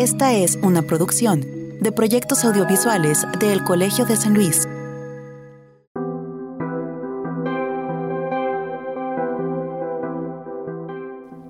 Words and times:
Esta 0.00 0.32
es 0.32 0.58
una 0.62 0.80
producción 0.80 1.42
de 1.78 1.92
proyectos 1.92 2.42
audiovisuales 2.46 3.26
del 3.38 3.62
Colegio 3.62 4.06
de 4.06 4.16
San 4.16 4.32
Luis. 4.32 4.66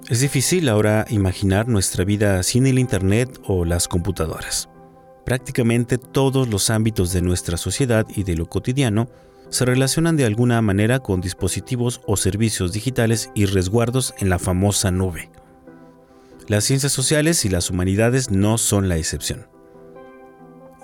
Es 0.08 0.18
difícil 0.18 0.68
ahora 0.68 1.06
imaginar 1.10 1.68
nuestra 1.68 2.02
vida 2.02 2.42
sin 2.42 2.66
el 2.66 2.80
Internet 2.80 3.38
o 3.46 3.64
las 3.64 3.87
computadoras. 3.87 4.69
Prácticamente 5.24 5.96
todos 5.96 6.48
los 6.48 6.71
ámbitos 6.71 7.12
de 7.12 7.22
nuestra 7.22 7.56
sociedad 7.56 8.04
y 8.17 8.24
de 8.24 8.35
lo 8.35 8.46
cotidiano 8.46 9.08
se 9.51 9.64
relacionan 9.64 10.17
de 10.17 10.24
alguna 10.24 10.60
manera 10.60 10.98
con 10.98 11.21
dispositivos 11.21 12.01
o 12.04 12.17
servicios 12.17 12.72
digitales 12.72 13.30
y 13.32 13.44
resguardos 13.44 14.12
en 14.19 14.28
la 14.28 14.40
famosa 14.40 14.90
nube. 14.90 15.30
Las 16.51 16.64
ciencias 16.64 16.91
sociales 16.91 17.45
y 17.45 17.48
las 17.48 17.70
humanidades 17.70 18.33
no 18.33 18.59
son 18.59 18.88
la 18.88 18.96
excepción. 18.96 19.46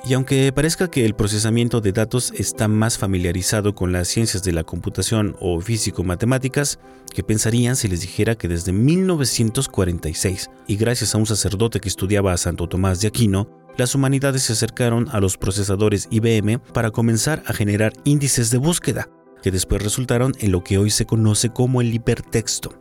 Y 0.04 0.14
aunque 0.14 0.52
parezca 0.52 0.88
que 0.88 1.04
el 1.04 1.16
procesamiento 1.16 1.80
de 1.80 1.90
datos 1.90 2.32
está 2.36 2.68
más 2.68 2.98
familiarizado 2.98 3.74
con 3.74 3.90
las 3.90 4.06
ciencias 4.06 4.44
de 4.44 4.52
la 4.52 4.62
computación 4.62 5.34
o 5.40 5.60
físico-matemáticas, 5.60 6.78
¿qué 7.12 7.24
pensarían 7.24 7.74
si 7.74 7.88
les 7.88 8.02
dijera 8.02 8.36
que 8.36 8.46
desde 8.46 8.70
1946, 8.70 10.50
y 10.68 10.76
gracias 10.76 11.16
a 11.16 11.18
un 11.18 11.26
sacerdote 11.26 11.80
que 11.80 11.88
estudiaba 11.88 12.32
a 12.32 12.36
Santo 12.36 12.68
Tomás 12.68 13.00
de 13.00 13.08
Aquino, 13.08 13.48
las 13.76 13.92
humanidades 13.96 14.44
se 14.44 14.52
acercaron 14.52 15.08
a 15.10 15.18
los 15.18 15.36
procesadores 15.36 16.06
IBM 16.12 16.60
para 16.60 16.92
comenzar 16.92 17.42
a 17.44 17.52
generar 17.52 17.92
índices 18.04 18.52
de 18.52 18.58
búsqueda, 18.58 19.08
que 19.42 19.50
después 19.50 19.82
resultaron 19.82 20.32
en 20.38 20.52
lo 20.52 20.62
que 20.62 20.78
hoy 20.78 20.90
se 20.90 21.06
conoce 21.06 21.50
como 21.50 21.80
el 21.80 21.92
hipertexto. 21.92 22.80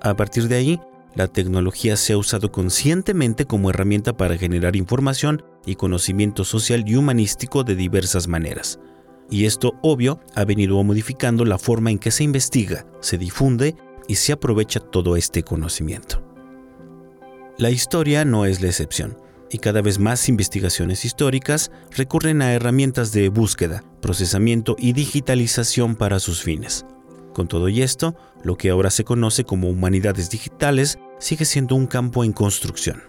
A 0.00 0.16
partir 0.16 0.48
de 0.48 0.54
ahí, 0.54 0.80
la 1.16 1.28
tecnología 1.28 1.96
se 1.96 2.12
ha 2.12 2.18
usado 2.18 2.52
conscientemente 2.52 3.46
como 3.46 3.70
herramienta 3.70 4.16
para 4.16 4.36
generar 4.36 4.76
información 4.76 5.42
y 5.64 5.76
conocimiento 5.76 6.44
social 6.44 6.84
y 6.86 6.94
humanístico 6.94 7.64
de 7.64 7.74
diversas 7.74 8.28
maneras. 8.28 8.78
Y 9.30 9.46
esto, 9.46 9.74
obvio, 9.82 10.20
ha 10.34 10.44
venido 10.44 10.80
modificando 10.84 11.44
la 11.46 11.58
forma 11.58 11.90
en 11.90 11.98
que 11.98 12.10
se 12.10 12.22
investiga, 12.22 12.86
se 13.00 13.16
difunde 13.16 13.74
y 14.06 14.16
se 14.16 14.32
aprovecha 14.32 14.78
todo 14.78 15.16
este 15.16 15.42
conocimiento. 15.42 16.22
La 17.56 17.70
historia 17.70 18.26
no 18.26 18.44
es 18.44 18.60
la 18.60 18.68
excepción, 18.68 19.16
y 19.50 19.58
cada 19.58 19.80
vez 19.80 19.98
más 19.98 20.28
investigaciones 20.28 21.06
históricas 21.06 21.70
recurren 21.96 22.42
a 22.42 22.52
herramientas 22.52 23.12
de 23.12 23.30
búsqueda, 23.30 23.82
procesamiento 24.02 24.76
y 24.78 24.92
digitalización 24.92 25.96
para 25.96 26.18
sus 26.20 26.42
fines. 26.42 26.84
Con 27.32 27.48
todo 27.48 27.68
y 27.68 27.82
esto, 27.82 28.14
lo 28.42 28.56
que 28.56 28.70
ahora 28.70 28.90
se 28.90 29.04
conoce 29.04 29.44
como 29.44 29.68
humanidades 29.70 30.30
digitales 30.30 30.98
sigue 31.18 31.44
siendo 31.44 31.74
un 31.74 31.86
campo 31.86 32.24
en 32.24 32.32
construcción. 32.32 33.02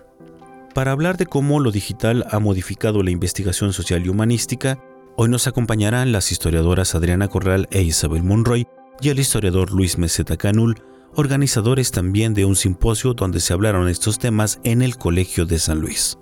Para 0.73 0.91
hablar 0.91 1.17
de 1.17 1.25
cómo 1.25 1.59
lo 1.59 1.72
digital 1.72 2.25
ha 2.30 2.39
modificado 2.39 3.02
la 3.02 3.11
investigación 3.11 3.73
social 3.73 4.05
y 4.05 4.09
humanística, 4.09 4.80
hoy 5.16 5.30
nos 5.30 5.47
acompañarán 5.47 6.11
las 6.11 6.31
historiadoras 6.31 6.94
Adriana 6.94 7.28
Corral 7.28 7.67
e 7.72 7.81
Isabel 7.81 8.23
Monroy 8.23 8.67
y 9.02 9.09
el 9.09 9.19
historiador 9.19 9.72
Luis 9.72 9.97
Meseta 9.97 10.38
Canul, 10.38 10.83
organizadores 11.16 11.91
también 11.91 12.33
de 12.33 12.45
un 12.45 12.55
simposio 12.55 13.13
donde 13.13 13.39
se 13.39 13.53
hablaron 13.53 13.88
estos 13.88 14.19
temas 14.19 14.59
en 14.63 14.81
el 14.81 14.97
Colegio 14.97 15.45
de 15.45 15.58
San 15.58 15.80
Luis. 15.80 16.17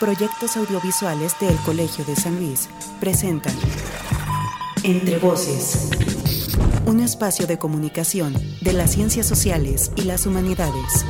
Proyectos 0.00 0.56
audiovisuales 0.56 1.34
del 1.40 1.56
Colegio 1.56 2.04
de 2.04 2.14
San 2.14 2.36
Luis 2.36 2.68
presentan 3.00 3.54
Entre 4.84 5.18
Voces 5.18 5.90
un 6.88 7.00
espacio 7.00 7.46
de 7.46 7.58
comunicación 7.58 8.32
de 8.62 8.72
las 8.72 8.92
ciencias 8.92 9.26
sociales 9.26 9.92
y 9.96 10.04
las 10.04 10.24
humanidades. 10.24 11.04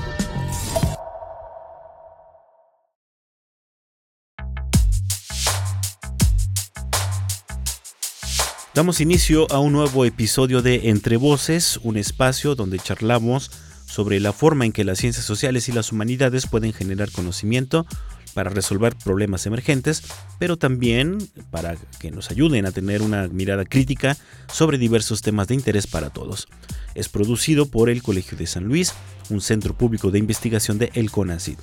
Damos 8.75 9.01
inicio 9.01 9.47
a 9.53 9.61
un 9.61 9.73
nuevo 9.73 10.05
episodio 10.05 10.63
de 10.63 10.89
Entre 10.89 11.17
Voces, 11.17 11.79
un 11.85 11.97
espacio 11.97 12.57
donde 12.57 12.81
charlamos 12.81 13.53
sobre 13.87 14.19
la 14.19 14.33
forma 14.33 14.67
en 14.67 14.73
que 14.73 14.83
las 14.83 14.99
ciencias 14.99 15.25
sociales 15.25 15.69
y 15.69 15.73
las 15.73 15.93
humanidades 15.93 16.49
pueden 16.49 16.73
generar 16.73 17.13
conocimiento 17.13 17.87
para 18.35 18.51
resolver 18.51 18.95
problemas 18.97 19.47
emergentes, 19.47 20.03
pero 20.39 20.57
también 20.57 21.19
para 21.51 21.77
que 21.99 22.11
nos 22.11 22.31
ayuden 22.31 22.67
a 22.67 22.73
tener 22.73 23.03
una 23.03 23.29
mirada 23.29 23.65
crítica 23.65 24.17
sobre 24.53 24.79
diversos 24.79 25.23
temas 25.23 25.49
de 25.49 25.55
interés 25.55 25.87
para 25.87 26.11
todos. 26.11 26.49
Es 26.95 27.09
producido 27.09 27.67
por 27.67 27.91
el 27.91 28.03
Colegio 28.03 28.37
de 28.39 28.47
San 28.47 28.65
Luis, 28.65 28.95
un 29.31 29.41
centro 29.41 29.77
público 29.77 30.11
de 30.11 30.19
investigación 30.19 30.79
de 30.79 30.91
El 30.95 31.11
CONACID. 31.11 31.59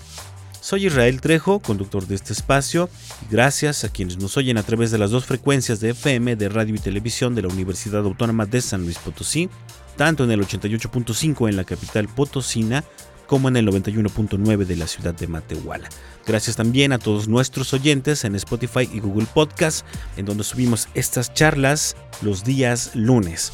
Soy 0.65 0.87
Israel 0.87 1.21
Trejo, 1.21 1.59
conductor 1.59 2.07
de 2.07 2.15
este 2.15 2.33
espacio, 2.33 2.89
gracias 3.29 3.83
a 3.83 3.89
quienes 3.89 4.17
nos 4.17 4.35
oyen 4.35 4.57
a 4.57 4.63
través 4.63 4.89
de 4.89 4.97
las 4.97 5.11
dos 5.11 5.25
frecuencias 5.25 5.79
de 5.79 5.91
FM 5.91 6.35
de 6.37 6.49
radio 6.49 6.73
y 6.73 6.79
televisión 6.79 7.35
de 7.35 7.43
la 7.43 7.49
Universidad 7.49 8.03
Autónoma 8.03 8.47
de 8.47 8.61
San 8.61 8.81
Luis 8.81 8.97
Potosí, 8.97 9.47
tanto 9.95 10.23
en 10.23 10.31
el 10.31 10.41
88.5 10.41 11.49
en 11.49 11.55
la 11.55 11.65
capital 11.65 12.07
potosina 12.07 12.83
como 13.27 13.47
en 13.47 13.57
el 13.57 13.67
91.9 13.67 14.65
de 14.65 14.75
la 14.75 14.87
ciudad 14.87 15.13
de 15.13 15.27
Matehuala. 15.27 15.89
Gracias 16.25 16.55
también 16.55 16.91
a 16.91 16.99
todos 16.99 17.27
nuestros 17.27 17.73
oyentes 17.73 18.23
en 18.23 18.35
Spotify 18.35 18.89
y 18.91 18.99
Google 18.99 19.27
Podcast, 19.33 19.85
en 20.17 20.25
donde 20.25 20.43
subimos 20.43 20.87
estas 20.93 21.33
charlas 21.33 21.95
los 22.21 22.43
días 22.43 22.91
lunes. 22.95 23.51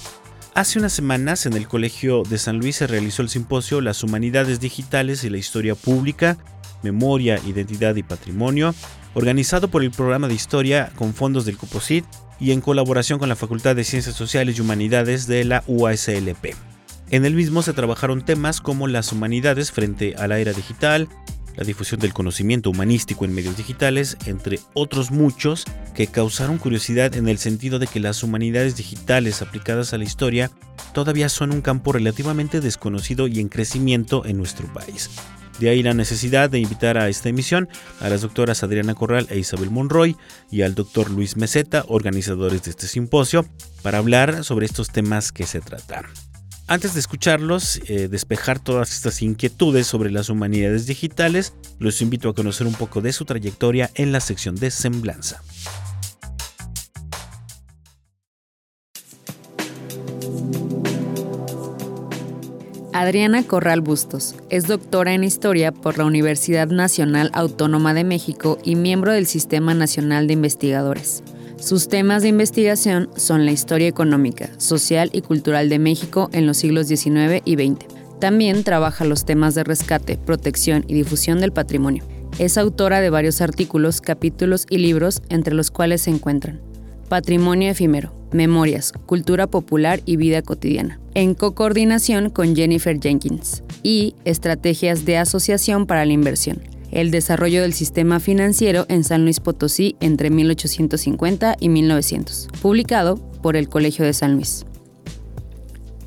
Hace 0.53 0.79
unas 0.79 0.91
semanas 0.91 1.45
en 1.45 1.53
el 1.53 1.67
Colegio 1.67 2.23
de 2.23 2.37
San 2.37 2.59
Luis 2.59 2.77
se 2.77 2.87
realizó 2.87 3.21
el 3.21 3.29
simposio 3.29 3.79
Las 3.79 4.03
Humanidades 4.03 4.59
Digitales 4.59 5.23
y 5.23 5.29
la 5.29 5.37
Historia 5.37 5.75
Pública, 5.75 6.37
Memoria, 6.83 7.39
Identidad 7.45 7.95
y 7.95 8.03
Patrimonio, 8.03 8.75
organizado 9.13 9.69
por 9.69 9.83
el 9.83 9.91
programa 9.91 10.27
de 10.27 10.33
Historia 10.33 10.91
con 10.95 11.13
fondos 11.13 11.45
del 11.45 11.57
COPOSIT 11.57 12.05
y 12.39 12.51
en 12.51 12.61
colaboración 12.61 13.19
con 13.19 13.29
la 13.29 13.35
Facultad 13.35 13.75
de 13.75 13.83
Ciencias 13.83 14.15
Sociales 14.15 14.57
y 14.57 14.61
Humanidades 14.61 15.27
de 15.27 15.45
la 15.45 15.63
UASLP. 15.67 16.70
En 17.11 17.25
el 17.25 17.35
mismo 17.35 17.61
se 17.61 17.73
trabajaron 17.73 18.23
temas 18.23 18.61
como 18.61 18.87
las 18.87 19.11
humanidades 19.11 19.73
frente 19.73 20.15
a 20.15 20.29
la 20.29 20.39
era 20.39 20.53
digital, 20.53 21.09
la 21.57 21.65
difusión 21.65 21.99
del 21.99 22.13
conocimiento 22.13 22.69
humanístico 22.69 23.25
en 23.25 23.35
medios 23.35 23.57
digitales, 23.57 24.15
entre 24.27 24.61
otros 24.73 25.11
muchos 25.11 25.65
que 25.93 26.07
causaron 26.07 26.57
curiosidad 26.57 27.13
en 27.17 27.27
el 27.27 27.37
sentido 27.37 27.79
de 27.79 27.87
que 27.87 27.99
las 27.99 28.23
humanidades 28.23 28.77
digitales 28.77 29.41
aplicadas 29.41 29.93
a 29.93 29.97
la 29.97 30.05
historia 30.05 30.51
todavía 30.93 31.27
son 31.27 31.51
un 31.51 31.59
campo 31.59 31.91
relativamente 31.91 32.61
desconocido 32.61 33.27
y 33.27 33.41
en 33.41 33.49
crecimiento 33.49 34.25
en 34.25 34.37
nuestro 34.37 34.71
país. 34.73 35.09
De 35.59 35.67
ahí 35.67 35.83
la 35.83 35.93
necesidad 35.93 36.49
de 36.49 36.59
invitar 36.59 36.97
a 36.97 37.09
esta 37.09 37.27
emisión 37.27 37.67
a 37.99 38.07
las 38.07 38.21
doctoras 38.21 38.63
Adriana 38.63 38.95
Corral 38.95 39.27
e 39.29 39.37
Isabel 39.37 39.69
Monroy 39.69 40.15
y 40.49 40.61
al 40.61 40.75
doctor 40.75 41.11
Luis 41.11 41.35
Meseta, 41.35 41.83
organizadores 41.89 42.63
de 42.63 42.71
este 42.71 42.87
simposio, 42.87 43.45
para 43.81 43.97
hablar 43.97 44.45
sobre 44.45 44.65
estos 44.65 44.91
temas 44.91 45.33
que 45.33 45.45
se 45.45 45.59
tratan. 45.59 46.05
Antes 46.71 46.93
de 46.93 47.01
escucharlos, 47.01 47.81
eh, 47.89 48.07
despejar 48.07 48.57
todas 48.57 48.93
estas 48.93 49.21
inquietudes 49.21 49.85
sobre 49.87 50.09
las 50.09 50.29
humanidades 50.29 50.85
digitales, 50.85 51.53
los 51.79 52.01
invito 52.01 52.29
a 52.29 52.33
conocer 52.33 52.65
un 52.65 52.75
poco 52.75 53.01
de 53.01 53.11
su 53.11 53.25
trayectoria 53.25 53.89
en 53.95 54.13
la 54.13 54.21
sección 54.21 54.55
de 54.55 54.71
Semblanza. 54.71 55.43
Adriana 62.93 63.43
Corral 63.43 63.81
Bustos 63.81 64.35
es 64.49 64.65
doctora 64.67 65.13
en 65.13 65.25
Historia 65.25 65.73
por 65.73 65.97
la 65.97 66.05
Universidad 66.05 66.67
Nacional 66.67 67.31
Autónoma 67.33 67.93
de 67.93 68.05
México 68.05 68.57
y 68.63 68.77
miembro 68.77 69.11
del 69.11 69.27
Sistema 69.27 69.73
Nacional 69.73 70.25
de 70.25 70.33
Investigadores. 70.35 71.21
Sus 71.61 71.87
temas 71.87 72.23
de 72.23 72.29
investigación 72.29 73.09
son 73.15 73.45
la 73.45 73.51
historia 73.51 73.87
económica, 73.87 74.49
social 74.57 75.11
y 75.13 75.21
cultural 75.21 75.69
de 75.69 75.77
México 75.77 76.27
en 76.33 76.47
los 76.47 76.57
siglos 76.57 76.87
XIX 76.87 77.43
y 77.45 77.53
XX. 77.53 77.85
También 78.19 78.63
trabaja 78.63 79.05
los 79.05 79.25
temas 79.25 79.53
de 79.53 79.63
rescate, 79.63 80.17
protección 80.17 80.83
y 80.87 80.95
difusión 80.95 81.39
del 81.39 81.51
patrimonio. 81.51 82.03
Es 82.39 82.57
autora 82.57 82.99
de 82.99 83.11
varios 83.11 83.41
artículos, 83.41 84.01
capítulos 84.01 84.65
y 84.71 84.79
libros, 84.79 85.21
entre 85.29 85.53
los 85.53 85.69
cuales 85.69 86.01
se 86.01 86.09
encuentran 86.09 86.59
Patrimonio 87.09 87.69
efímero, 87.69 88.11
Memorias, 88.31 88.91
Cultura 89.05 89.45
Popular 89.45 90.01
y 90.05 90.15
Vida 90.15 90.41
Cotidiana, 90.41 90.99
en 91.13 91.35
co-coordinación 91.35 92.31
con 92.31 92.55
Jennifer 92.55 92.99
Jenkins, 92.99 93.63
y 93.83 94.15
Estrategias 94.25 95.05
de 95.05 95.17
Asociación 95.17 95.85
para 95.85 96.05
la 96.05 96.13
Inversión, 96.13 96.61
el 96.91 97.11
desarrollo 97.11 97.61
del 97.61 97.73
sistema 97.73 98.19
financiero 98.19 98.85
en 98.89 99.03
San 99.03 99.23
Luis 99.23 99.39
Potosí 99.39 99.95
entre 99.99 100.29
1850 100.29 101.55
y 101.59 101.69
1900, 101.69 102.47
publicado 102.61 103.15
por 103.41 103.55
el 103.55 103.69
Colegio 103.69 104.05
de 104.05 104.13
San 104.13 104.35
Luis. 104.35 104.65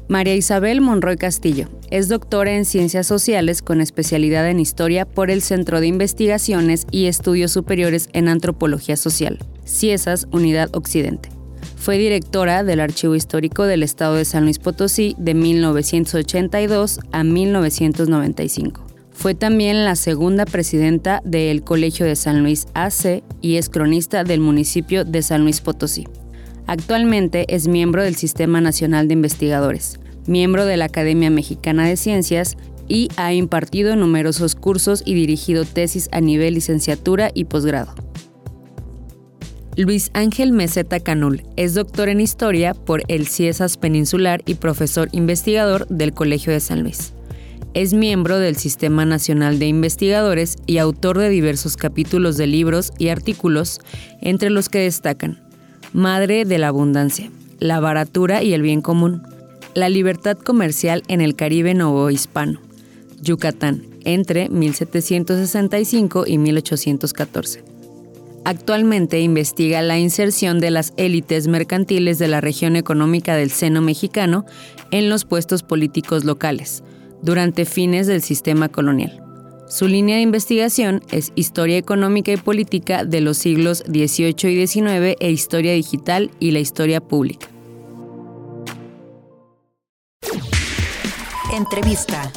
María 0.09 0.35
Isabel 0.35 0.83
Monroy 0.83 1.17
Castillo 1.17 1.69
es 1.91 2.09
doctora 2.09 2.55
en 2.55 2.67
Ciencias 2.67 3.07
Sociales 3.07 3.63
con 3.63 3.81
especialidad 3.81 4.49
en 4.51 4.61
Historia 4.61 5.07
por 5.07 5.31
el 5.31 5.41
Centro 5.41 5.81
de 5.81 5.87
Investigaciones 5.87 6.87
y 6.91 7.07
Estudios 7.07 7.53
Superiores 7.53 8.11
en 8.13 8.29
Antropología 8.29 8.97
Social, 8.97 9.39
CIESAS 9.67 10.29
Unidad 10.31 10.69
Occidente. 10.75 11.31
Fue 11.77 11.99
directora 11.99 12.65
del 12.65 12.81
Archivo 12.81 13.15
Histórico 13.15 13.65
del 13.65 13.83
Estado 13.83 14.15
de 14.17 14.25
San 14.25 14.45
Luis 14.45 14.59
Potosí 14.59 15.15
de 15.19 15.35
1982 15.35 17.01
a 17.13 17.25
1995. 17.25 18.94
Fue 19.15 19.35
también 19.35 19.85
la 19.85 19.97
segunda 19.97 20.45
presidenta 20.45 21.23
del 21.25 21.63
Colegio 21.63 22.05
de 22.05 22.17
San 22.17 22.43
Luis 22.43 22.67
AC 22.75 23.23
y 23.41 23.57
es 23.57 23.71
cronista 23.71 24.25
del 24.25 24.41
municipio 24.41 25.05
de 25.05 25.23
San 25.23 25.43
Luis 25.43 25.61
Potosí. 25.61 26.05
Actualmente 26.67 27.47
es 27.49 27.69
miembro 27.69 28.03
del 28.03 28.17
Sistema 28.17 28.61
Nacional 28.61 29.09
de 29.09 29.15
Investigadores, 29.15 29.99
miembro 30.27 30.67
de 30.67 30.77
la 30.77 30.87
Academia 30.87 31.31
Mexicana 31.31 31.87
de 31.87 31.97
Ciencias 31.97 32.57
y 32.89 33.09
ha 33.17 33.33
impartido 33.33 33.97
numerosos 33.97 34.57
cursos 34.57 35.03
y 35.07 35.15
dirigido 35.15 35.65
tesis 35.65 36.09
a 36.13 36.21
nivel 36.21 36.55
licenciatura 36.55 37.31
y 37.33 37.45
posgrado. 37.45 37.95
Luis 39.77 40.11
Ángel 40.13 40.53
Meseta 40.53 41.01
Canul 41.01 41.43
es 41.57 41.75
doctor 41.75 42.09
en 42.09 42.21
Historia 42.21 42.75
por 42.75 43.03
el 43.09 43.27
CIESAS 43.27 43.77
Peninsular 43.77 44.43
y 44.45 44.55
profesor 44.55 45.09
investigador 45.13 45.87
del 45.89 46.13
Colegio 46.13 46.53
de 46.53 46.61
San 46.61 46.83
Luis. 46.83 47.15
Es 47.75 47.93
miembro 47.93 48.39
del 48.39 48.55
Sistema 48.55 49.05
Nacional 49.05 49.59
de 49.59 49.67
Investigadores 49.67 50.59
y 50.65 50.79
autor 50.79 51.19
de 51.19 51.29
diversos 51.29 51.77
capítulos 51.77 52.37
de 52.37 52.47
libros 52.47 52.93
y 52.99 53.09
artículos, 53.09 53.81
entre 54.21 54.49
los 54.49 54.69
que 54.69 54.79
destacan 54.79 55.43
Madre 55.93 56.45
de 56.45 56.59
la 56.59 56.69
Abundancia, 56.69 57.33
La 57.59 57.81
Baratura 57.81 58.45
y 58.45 58.53
el 58.53 58.63
Bien 58.63 58.81
Común, 58.81 59.23
La 59.75 59.89
Libertad 59.89 60.39
Comercial 60.39 61.03
en 61.09 61.21
el 61.21 61.35
Caribe 61.35 61.75
Novohispano, 61.75 62.61
Yucatán, 63.21 63.83
entre 64.05 64.49
1765 64.51 66.27
y 66.29 66.39
1814. 66.39 67.65
Actualmente 68.45 69.21
investiga 69.21 69.83
la 69.83 69.99
inserción 69.99 70.61
de 70.61 70.71
las 70.71 70.93
élites 70.97 71.49
mercantiles 71.49 72.21
de 72.21 72.29
la 72.29 72.41
región 72.41 72.77
económica 72.77 73.35
del 73.35 73.51
seno 73.51 73.81
mexicano 73.81 74.45
en 74.93 75.09
los 75.09 75.25
puestos 75.25 75.65
políticos 75.65 76.25
locales, 76.25 76.85
durante 77.25 77.65
fines 77.65 78.07
del 78.07 78.23
sistema 78.23 78.69
colonial. 78.69 79.21
Su 79.67 79.89
línea 79.89 80.17
de 80.17 80.23
investigación 80.23 81.03
es 81.11 81.33
Historia 81.35 81.79
Económica 81.79 82.31
y 82.31 82.37
Política 82.37 83.05
de 83.05 83.23
los 83.23 83.39
siglos 83.39 83.79
XVIII 83.89 84.63
y 84.63 84.67
XIX 84.67 85.17
e 85.19 85.31
Historia 85.31 85.73
Digital 85.73 86.31
y 86.39 86.51
la 86.51 86.61
Historia 86.61 87.01
Pública. 87.01 87.49
Entrevista. 91.53 92.31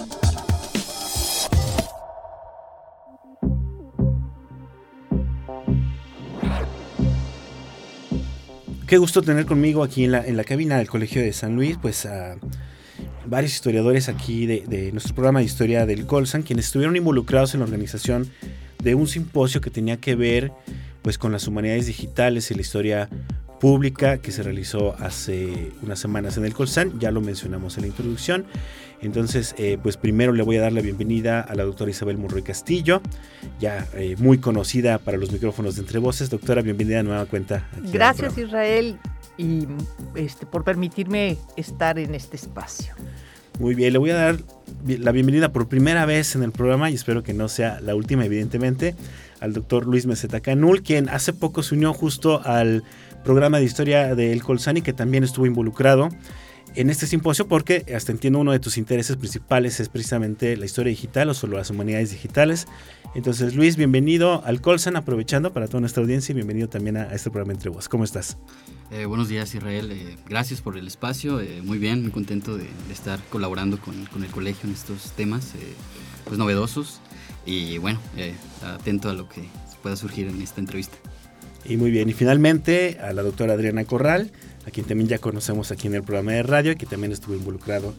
Qué 8.88 8.98
gusto 8.98 9.22
tener 9.22 9.46
conmigo 9.46 9.84
aquí 9.84 10.06
en 10.06 10.14
la, 10.14 10.26
en 10.26 10.38
la 10.38 10.46
cabina 10.46 10.78
del 10.78 10.88
Colegio 10.88 11.22
de 11.22 11.34
San 11.34 11.56
Luis, 11.56 11.78
pues 11.82 12.06
a 12.06 12.38
varios 13.26 13.54
historiadores 13.54 14.10
aquí 14.10 14.46
de, 14.46 14.92
nuestro 14.92 15.14
programa 15.14 15.40
de 15.40 15.46
historia 15.46 15.86
del 15.86 16.06
Colsan, 16.06 16.44
quienes 16.44 16.66
estuvieron 16.66 16.96
involucrados 16.96 17.54
en 17.54 17.62
la 17.62 17.66
organización 17.66 18.30
de 18.82 18.96
un 18.96 19.08
simposio 19.08 19.62
que 19.62 19.70
tenía 19.70 19.98
que 19.98 20.16
ver 20.16 20.52
pues 21.02 21.18
con 21.18 21.32
las 21.32 21.48
humanidades 21.48 21.88
digitales 21.88 22.52
y 22.52 22.56
la 22.56 22.62
historia 22.62 23.10
pública 23.60 24.20
que 24.20 24.32
se 24.32 24.44
realizó 24.44 24.96
hace 25.00 25.72
unas 25.82 26.00
semanas 26.00 26.38
en 26.38 26.46
el 26.46 26.54
Colsan, 26.54 27.00
ya 27.00 27.12
lo 27.12 27.22
mencionamos 27.22 27.78
en 27.78 27.84
la 27.84 27.88
introducción. 27.88 28.46
Entonces, 29.02 29.54
eh, 29.58 29.78
pues 29.82 29.96
primero 29.96 30.34
le 30.34 30.44
voy 30.44 30.58
a 30.58 30.62
dar 30.62 30.74
la 30.74 30.82
bienvenida 30.82 31.42
a 31.42 31.54
la 31.56 31.64
doctora 31.64 31.92
Isabel 31.92 32.18
Monroy 32.18 32.42
Castillo, 32.42 33.02
ya 33.60 33.88
eh, 33.94 34.16
muy 34.18 34.40
conocida 34.40 34.98
para 34.98 35.18
los 35.18 35.32
micrófonos 35.32 35.76
de 35.76 35.82
Entre 35.82 36.00
Voces. 36.00 36.30
Doctora, 36.30 36.62
bienvenida 36.62 37.00
a 37.00 37.04
nueva 37.04 37.26
cuenta. 37.26 37.68
Gracias 37.92 38.38
Israel 38.38 38.98
y 39.38 39.68
este, 40.16 40.46
por 40.46 40.64
permitirme 40.64 41.38
estar 41.56 42.00
en 42.00 42.16
este 42.16 42.36
espacio. 42.36 42.94
Muy 43.60 43.74
bien, 43.74 43.94
le 43.94 44.00
voy 44.00 44.12
a 44.12 44.16
dar 44.16 44.38
la 44.86 45.12
bienvenida 45.12 45.52
por 45.52 45.68
primera 45.68 46.06
vez 46.06 46.36
en 46.36 46.44
el 46.44 46.52
programa 46.52 46.92
y 46.92 46.94
espero 46.94 47.24
que 47.24 47.34
no 47.34 47.48
sea 47.50 47.80
la 47.82 47.96
última, 47.96 48.24
evidentemente, 48.24 48.96
al 49.40 49.54
doctor 49.54 49.88
Luis 49.88 50.06
Meseta 50.06 50.42
Canul, 50.42 50.84
quien 50.84 51.10
hace 51.10 51.34
poco 51.34 51.64
se 51.64 51.74
unió 51.74 51.94
justo 51.94 52.42
al 52.46 52.84
programa 53.24 53.58
de 53.58 53.66
historia 53.66 54.14
del 54.14 54.44
Colsani, 54.44 54.82
que 54.82 54.94
también 54.94 55.24
estuvo 55.24 55.48
involucrado 55.48 56.10
en 56.76 56.90
este 56.90 57.08
simposio 57.08 57.48
porque 57.48 57.86
hasta 57.96 58.12
entiendo 58.12 58.40
uno 58.40 58.52
de 58.52 58.60
tus 58.60 58.78
intereses 58.78 59.16
principales 59.16 59.80
es 59.80 59.90
precisamente 59.90 60.56
la 60.58 60.66
historia 60.66 60.90
digital 60.90 61.30
o 61.30 61.34
solo 61.34 61.58
las 61.58 61.70
humanidades 61.70 62.12
digitales. 62.12 62.68
Entonces 63.16 63.56
Luis, 63.56 63.78
bienvenido 63.78 64.44
al 64.46 64.62
Colsan, 64.62 64.96
aprovechando 64.96 65.54
para 65.54 65.68
toda 65.68 65.82
nuestra 65.82 66.04
audiencia 66.04 66.34
y 66.34 66.36
bienvenido 66.36 66.70
también 66.70 66.98
a, 66.98 67.14
este 67.14 67.30
programa 67.30 67.54
Entre 67.54 67.70
Vos. 67.70 67.90
¿Cómo 67.90 68.04
estás? 68.04 68.38
Eh, 68.92 69.06
buenos 69.06 69.28
días 69.28 69.54
Israel, 69.56 69.92
eh, 69.92 70.18
gracias 70.28 70.62
por 70.62 70.78
el 70.78 70.88
espacio, 70.88 71.42
eh, 71.42 71.62
muy 71.64 71.78
bien, 71.78 72.04
muy 72.04 72.12
contento 72.12 72.58
de, 72.58 72.68
estar 72.92 73.20
colaborando 73.30 73.80
con, 73.80 74.06
con, 74.06 74.24
el 74.24 74.30
colegio 74.30 74.68
en 74.68 74.74
estos 74.74 75.12
temas 75.12 75.54
pues 76.26 76.38
novedosos 76.38 77.00
y 77.46 77.78
bueno, 77.78 78.00
atento 78.64 79.10
a 79.10 79.14
lo 79.14 79.28
que 79.30 79.44
pueda 79.82 79.96
surgir 79.96 80.28
en 80.28 80.42
esta 80.42 80.60
entrevista. 80.60 80.98
Y 81.66 81.78
muy 81.78 81.92
bien, 81.92 82.10
y 82.10 82.14
finalmente 82.14 82.98
a 83.02 83.12
la 83.14 83.24
doctora 83.24 83.54
Adriana 83.54 83.84
Corral, 83.84 84.32
a 84.68 84.72
quien 84.72 84.86
también 84.86 85.08
ya 85.08 85.18
conocemos 85.18 85.72
aquí 85.72 85.88
en 85.88 85.96
el 85.96 86.04
programa 86.04 86.34
de 86.34 86.44
radio 86.44 86.74
y 86.74 86.76
que 86.76 86.86
también 86.86 87.14
estuvo 87.14 87.36
involucrado 87.36 87.94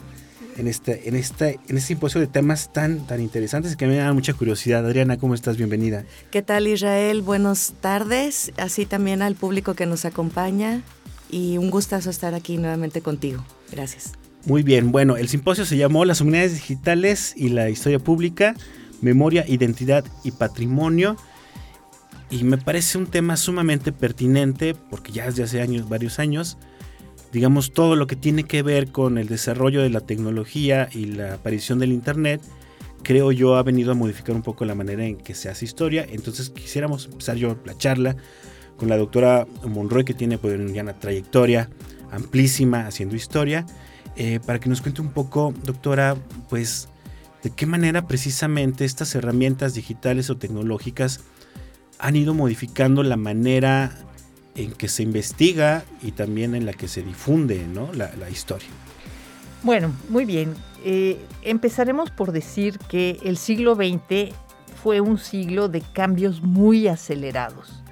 en 0.58 0.68
este, 0.68 1.08
en 1.08 1.16
este, 1.16 1.58
en 1.68 1.78
este 1.78 1.88
simposio 1.88 2.20
de 2.20 2.26
temas 2.26 2.72
tan, 2.72 3.06
tan 3.06 3.22
interesantes 3.22 3.74
que 3.74 3.86
me 3.86 3.96
dan 3.96 4.14
mucha 4.14 4.34
curiosidad. 4.34 4.84
Adriana, 4.84 5.16
¿cómo 5.16 5.34
estás? 5.34 5.56
Bienvenida. 5.56 6.04
¿Qué 6.30 6.42
tal 6.42 6.66
Israel? 6.66 7.22
Buenas 7.22 7.72
tardes, 7.80 8.52
así 8.58 8.84
también 8.84 9.22
al 9.22 9.34
público 9.34 9.74
que 9.74 9.86
nos 9.86 10.04
acompaña 10.04 10.82
y 11.30 11.56
un 11.56 11.70
gustazo 11.70 12.10
estar 12.10 12.34
aquí 12.34 12.58
nuevamente 12.58 13.00
contigo. 13.00 13.42
Gracias. 13.72 14.12
Muy 14.44 14.62
bien, 14.62 14.92
bueno, 14.92 15.16
el 15.16 15.28
simposio 15.28 15.64
se 15.64 15.76
llamó 15.78 16.04
Las 16.04 16.20
unidades 16.20 16.54
digitales 16.54 17.32
y 17.34 17.48
la 17.48 17.70
historia 17.70 17.98
pública, 17.98 18.54
memoria, 19.00 19.44
identidad 19.48 20.04
y 20.22 20.32
patrimonio 20.32 21.16
y 22.30 22.44
me 22.44 22.58
parece 22.58 22.98
un 22.98 23.06
tema 23.06 23.36
sumamente 23.36 23.92
pertinente 23.92 24.74
porque 24.74 25.12
ya 25.12 25.26
desde 25.26 25.44
hace 25.44 25.60
años, 25.60 25.88
varios 25.88 26.18
años, 26.18 26.58
digamos, 27.32 27.72
todo 27.72 27.96
lo 27.96 28.06
que 28.06 28.16
tiene 28.16 28.44
que 28.44 28.62
ver 28.62 28.90
con 28.90 29.18
el 29.18 29.28
desarrollo 29.28 29.82
de 29.82 29.90
la 29.90 30.00
tecnología 30.00 30.88
y 30.92 31.06
la 31.06 31.34
aparición 31.34 31.78
del 31.78 31.92
Internet, 31.92 32.42
creo 33.02 33.32
yo 33.32 33.56
ha 33.56 33.62
venido 33.62 33.92
a 33.92 33.94
modificar 33.94 34.34
un 34.34 34.42
poco 34.42 34.64
la 34.64 34.74
manera 34.74 35.04
en 35.06 35.16
que 35.16 35.34
se 35.34 35.48
hace 35.48 35.64
historia. 35.64 36.06
Entonces 36.08 36.50
quisiéramos 36.50 37.06
empezar 37.06 37.36
yo 37.36 37.56
la 37.64 37.76
charla 37.76 38.16
con 38.76 38.88
la 38.88 38.96
doctora 38.96 39.46
Monroy, 39.66 40.04
que 40.04 40.14
tiene 40.14 40.38
pues, 40.38 40.58
una 40.58 40.98
trayectoria 40.98 41.68
amplísima 42.10 42.86
haciendo 42.86 43.16
historia, 43.16 43.66
eh, 44.16 44.40
para 44.44 44.60
que 44.60 44.68
nos 44.68 44.80
cuente 44.80 45.00
un 45.00 45.10
poco, 45.10 45.52
doctora, 45.64 46.16
pues, 46.48 46.88
de 47.42 47.50
qué 47.50 47.66
manera 47.66 48.06
precisamente 48.06 48.84
estas 48.84 49.14
herramientas 49.14 49.74
digitales 49.74 50.30
o 50.30 50.36
tecnológicas 50.36 51.20
han 51.98 52.16
ido 52.16 52.34
modificando 52.34 53.02
la 53.02 53.16
manera 53.16 53.92
en 54.54 54.72
que 54.72 54.88
se 54.88 55.02
investiga 55.02 55.84
y 56.02 56.12
también 56.12 56.54
en 56.54 56.66
la 56.66 56.72
que 56.72 56.88
se 56.88 57.02
difunde 57.02 57.64
la, 57.94 58.30
historia. 58.30 58.68
Bueno, 59.62 59.92
muy 60.08 60.24
bien. 60.24 60.54
Eh, 60.84 61.20
empezaremos 61.42 62.10
por 62.10 62.32
decir 62.32 62.78
que 62.88 63.18
el 63.24 63.36
siglo 63.36 63.74
XX 63.74 64.34
fue 64.82 65.00
un 65.00 65.18
siglo 65.18 65.68
de 65.68 65.80
cambios 65.80 66.42
muy 66.42 66.88
acelerados. 66.88 67.82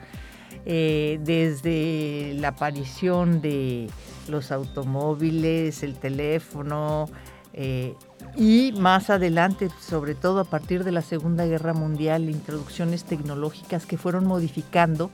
Eh, 0.68 1.20
desde 1.22 2.34
la 2.34 2.48
aparición 2.48 3.40
de 3.40 3.88
los 4.28 4.50
automóviles, 4.50 5.84
el 5.84 5.94
teléfono, 5.94 7.08
eh, 7.52 7.94
y 8.36 8.72
más 8.78 9.08
adelante, 9.08 9.70
sobre 9.80 10.14
todo 10.14 10.40
a 10.40 10.44
partir 10.44 10.84
de 10.84 10.92
la 10.92 11.00
Segunda 11.00 11.46
Guerra 11.46 11.72
Mundial, 11.72 12.28
introducciones 12.28 13.04
tecnológicas 13.04 13.86
que 13.86 13.96
fueron 13.96 14.26
modificando 14.26 15.10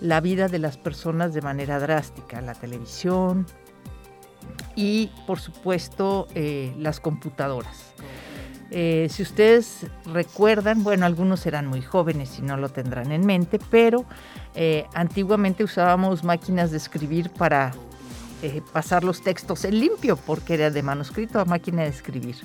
la 0.00 0.20
vida 0.20 0.48
de 0.48 0.58
las 0.58 0.76
personas 0.76 1.34
de 1.34 1.42
manera 1.42 1.78
drástica, 1.78 2.40
la 2.40 2.54
televisión 2.54 3.46
y 4.74 5.10
por 5.26 5.38
supuesto 5.38 6.26
eh, 6.34 6.74
las 6.78 7.00
computadoras. 7.00 7.92
Eh, 8.70 9.08
si 9.10 9.22
ustedes 9.22 9.86
recuerdan, 10.04 10.84
bueno, 10.84 11.06
algunos 11.06 11.46
eran 11.46 11.66
muy 11.66 11.80
jóvenes 11.80 12.38
y 12.38 12.42
no 12.42 12.56
lo 12.56 12.68
tendrán 12.68 13.12
en 13.12 13.24
mente, 13.24 13.58
pero 13.70 14.04
eh, 14.54 14.84
antiguamente 14.94 15.64
usábamos 15.64 16.22
máquinas 16.22 16.70
de 16.70 16.76
escribir 16.76 17.30
para 17.30 17.72
eh, 18.42 18.62
pasar 18.72 19.04
los 19.04 19.22
textos 19.22 19.64
en 19.64 19.80
limpio, 19.80 20.16
porque 20.16 20.54
era 20.54 20.70
de 20.70 20.82
manuscrito 20.82 21.40
a 21.40 21.44
máquina 21.44 21.82
de 21.82 21.88
escribir. 21.88 22.36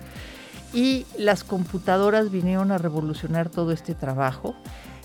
Y 0.73 1.05
las 1.17 1.43
computadoras 1.43 2.31
vinieron 2.31 2.71
a 2.71 2.77
revolucionar 2.77 3.49
todo 3.49 3.71
este 3.71 3.93
trabajo 3.93 4.55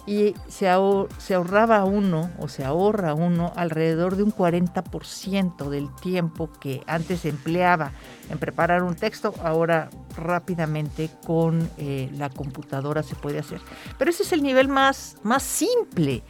y 0.09 0.35
se, 0.49 0.71
se 1.19 1.35
ahorraba 1.35 1.85
uno 1.85 2.31
o 2.39 2.49
se 2.49 2.65
ahorra 2.65 3.13
uno 3.13 3.53
alrededor 3.55 4.17
de 4.17 4.23
un 4.23 4.33
40% 4.33 5.69
del 5.69 5.95
tiempo 5.97 6.51
que 6.59 6.83
antes 6.87 7.27
empleaba 7.27 7.93
en 8.31 8.39
preparar 8.39 8.85
un 8.85 8.95
texto, 8.95 9.35
ahora 9.45 9.91
rápidamente 10.17 11.11
con 11.27 11.69
eh, 11.77 12.09
la 12.15 12.31
computadora 12.31 13.03
se 13.03 13.17
puede 13.17 13.39
hacer. 13.39 13.61
Pero 13.99 14.11
ese 14.11 14.23
es 14.23 14.33
el 14.33 14.43
nivel 14.43 14.69
más, 14.69 15.19
más 15.25 15.43
simple 15.43 16.23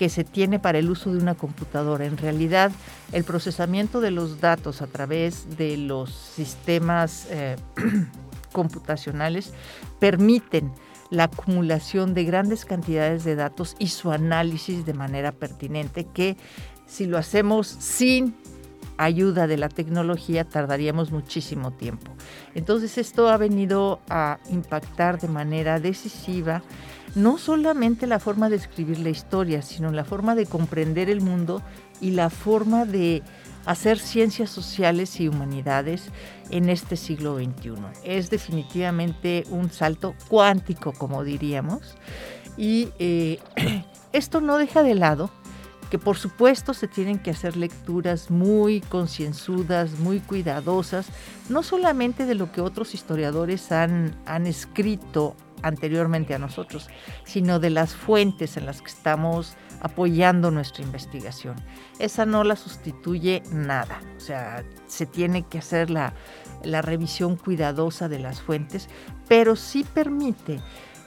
que 0.00 0.08
se 0.08 0.24
tiene 0.24 0.58
para 0.58 0.78
el 0.78 0.88
uso 0.88 1.12
de 1.12 1.18
una 1.18 1.34
computadora. 1.34 2.06
En 2.06 2.16
realidad, 2.16 2.72
el 3.12 3.22
procesamiento 3.22 4.00
de 4.00 4.10
los 4.10 4.40
datos 4.40 4.80
a 4.80 4.86
través 4.86 5.58
de 5.58 5.76
los 5.76 6.14
sistemas 6.14 7.26
eh, 7.28 7.56
computacionales 8.52 9.52
permiten 9.98 10.72
la 11.10 11.24
acumulación 11.24 12.14
de 12.14 12.24
grandes 12.24 12.64
cantidades 12.64 13.24
de 13.24 13.34
datos 13.34 13.76
y 13.78 13.88
su 13.88 14.10
análisis 14.10 14.86
de 14.86 14.94
manera 14.94 15.32
pertinente, 15.32 16.06
que 16.06 16.38
si 16.86 17.04
lo 17.04 17.18
hacemos 17.18 17.66
sin 17.66 18.34
ayuda 19.04 19.46
de 19.46 19.56
la 19.56 19.68
tecnología 19.70 20.44
tardaríamos 20.44 21.10
muchísimo 21.10 21.72
tiempo. 21.72 22.12
Entonces 22.54 22.98
esto 22.98 23.28
ha 23.28 23.38
venido 23.38 24.00
a 24.10 24.38
impactar 24.50 25.18
de 25.18 25.28
manera 25.28 25.80
decisiva 25.80 26.62
no 27.14 27.38
solamente 27.38 28.06
la 28.06 28.20
forma 28.20 28.50
de 28.50 28.56
escribir 28.56 28.98
la 28.98 29.08
historia, 29.08 29.62
sino 29.62 29.90
la 29.90 30.04
forma 30.04 30.34
de 30.34 30.46
comprender 30.46 31.08
el 31.08 31.22
mundo 31.22 31.62
y 32.00 32.10
la 32.10 32.30
forma 32.30 32.84
de 32.84 33.22
hacer 33.64 33.98
ciencias 33.98 34.50
sociales 34.50 35.18
y 35.18 35.28
humanidades 35.28 36.10
en 36.50 36.68
este 36.68 36.96
siglo 36.96 37.36
XXI. 37.36 37.72
Es 38.04 38.30
definitivamente 38.30 39.44
un 39.50 39.70
salto 39.70 40.14
cuántico, 40.28 40.92
como 40.92 41.24
diríamos, 41.24 41.96
y 42.56 42.90
eh, 42.98 43.38
esto 44.12 44.40
no 44.40 44.58
deja 44.58 44.82
de 44.82 44.94
lado 44.94 45.30
que 45.90 45.98
por 45.98 46.16
supuesto 46.16 46.72
se 46.72 46.86
tienen 46.86 47.18
que 47.18 47.30
hacer 47.30 47.56
lecturas 47.56 48.30
muy 48.30 48.80
concienzudas, 48.80 49.98
muy 49.98 50.20
cuidadosas, 50.20 51.08
no 51.48 51.62
solamente 51.62 52.26
de 52.26 52.36
lo 52.36 52.52
que 52.52 52.60
otros 52.60 52.94
historiadores 52.94 53.72
han, 53.72 54.16
han 54.24 54.46
escrito 54.46 55.34
anteriormente 55.62 56.34
a 56.34 56.38
nosotros, 56.38 56.88
sino 57.24 57.58
de 57.58 57.70
las 57.70 57.94
fuentes 57.94 58.56
en 58.56 58.66
las 58.66 58.80
que 58.80 58.88
estamos 58.88 59.56
apoyando 59.80 60.50
nuestra 60.50 60.82
investigación. 60.84 61.56
Esa 61.98 62.24
no 62.24 62.44
la 62.44 62.56
sustituye 62.56 63.42
nada, 63.52 64.00
o 64.16 64.20
sea, 64.20 64.64
se 64.86 65.06
tiene 65.06 65.42
que 65.42 65.58
hacer 65.58 65.90
la, 65.90 66.14
la 66.62 66.82
revisión 66.82 67.36
cuidadosa 67.36 68.08
de 68.08 68.20
las 68.20 68.40
fuentes, 68.40 68.88
pero 69.28 69.56
sí 69.56 69.84
permite 69.84 70.60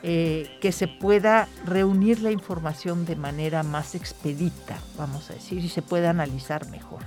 eh, 0.03 0.49
que 0.59 0.73
se 0.73 0.89
pueda 0.89 1.47
reunir 1.65 2.21
la 2.21 2.31
información 2.31 3.05
de 3.05 3.15
manera 3.15 3.63
más 3.63 3.95
expedita, 3.95 4.77
vamos 4.97 5.29
a 5.29 5.33
decir, 5.33 5.63
y 5.63 5.69
se 5.69 5.81
pueda 5.81 6.09
analizar 6.09 6.69
mejor. 6.69 6.99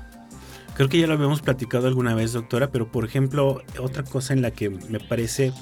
Creo 0.74 0.88
que 0.88 0.98
ya 0.98 1.06
lo 1.06 1.12
habíamos 1.12 1.42
platicado 1.42 1.88
alguna 1.88 2.14
vez, 2.14 2.32
doctora, 2.32 2.70
pero 2.70 2.90
por 2.90 3.04
ejemplo, 3.04 3.62
otra 3.78 4.02
cosa 4.02 4.32
en 4.32 4.42
la 4.42 4.50
que 4.50 4.70
me 4.70 4.98
parece 4.98 5.52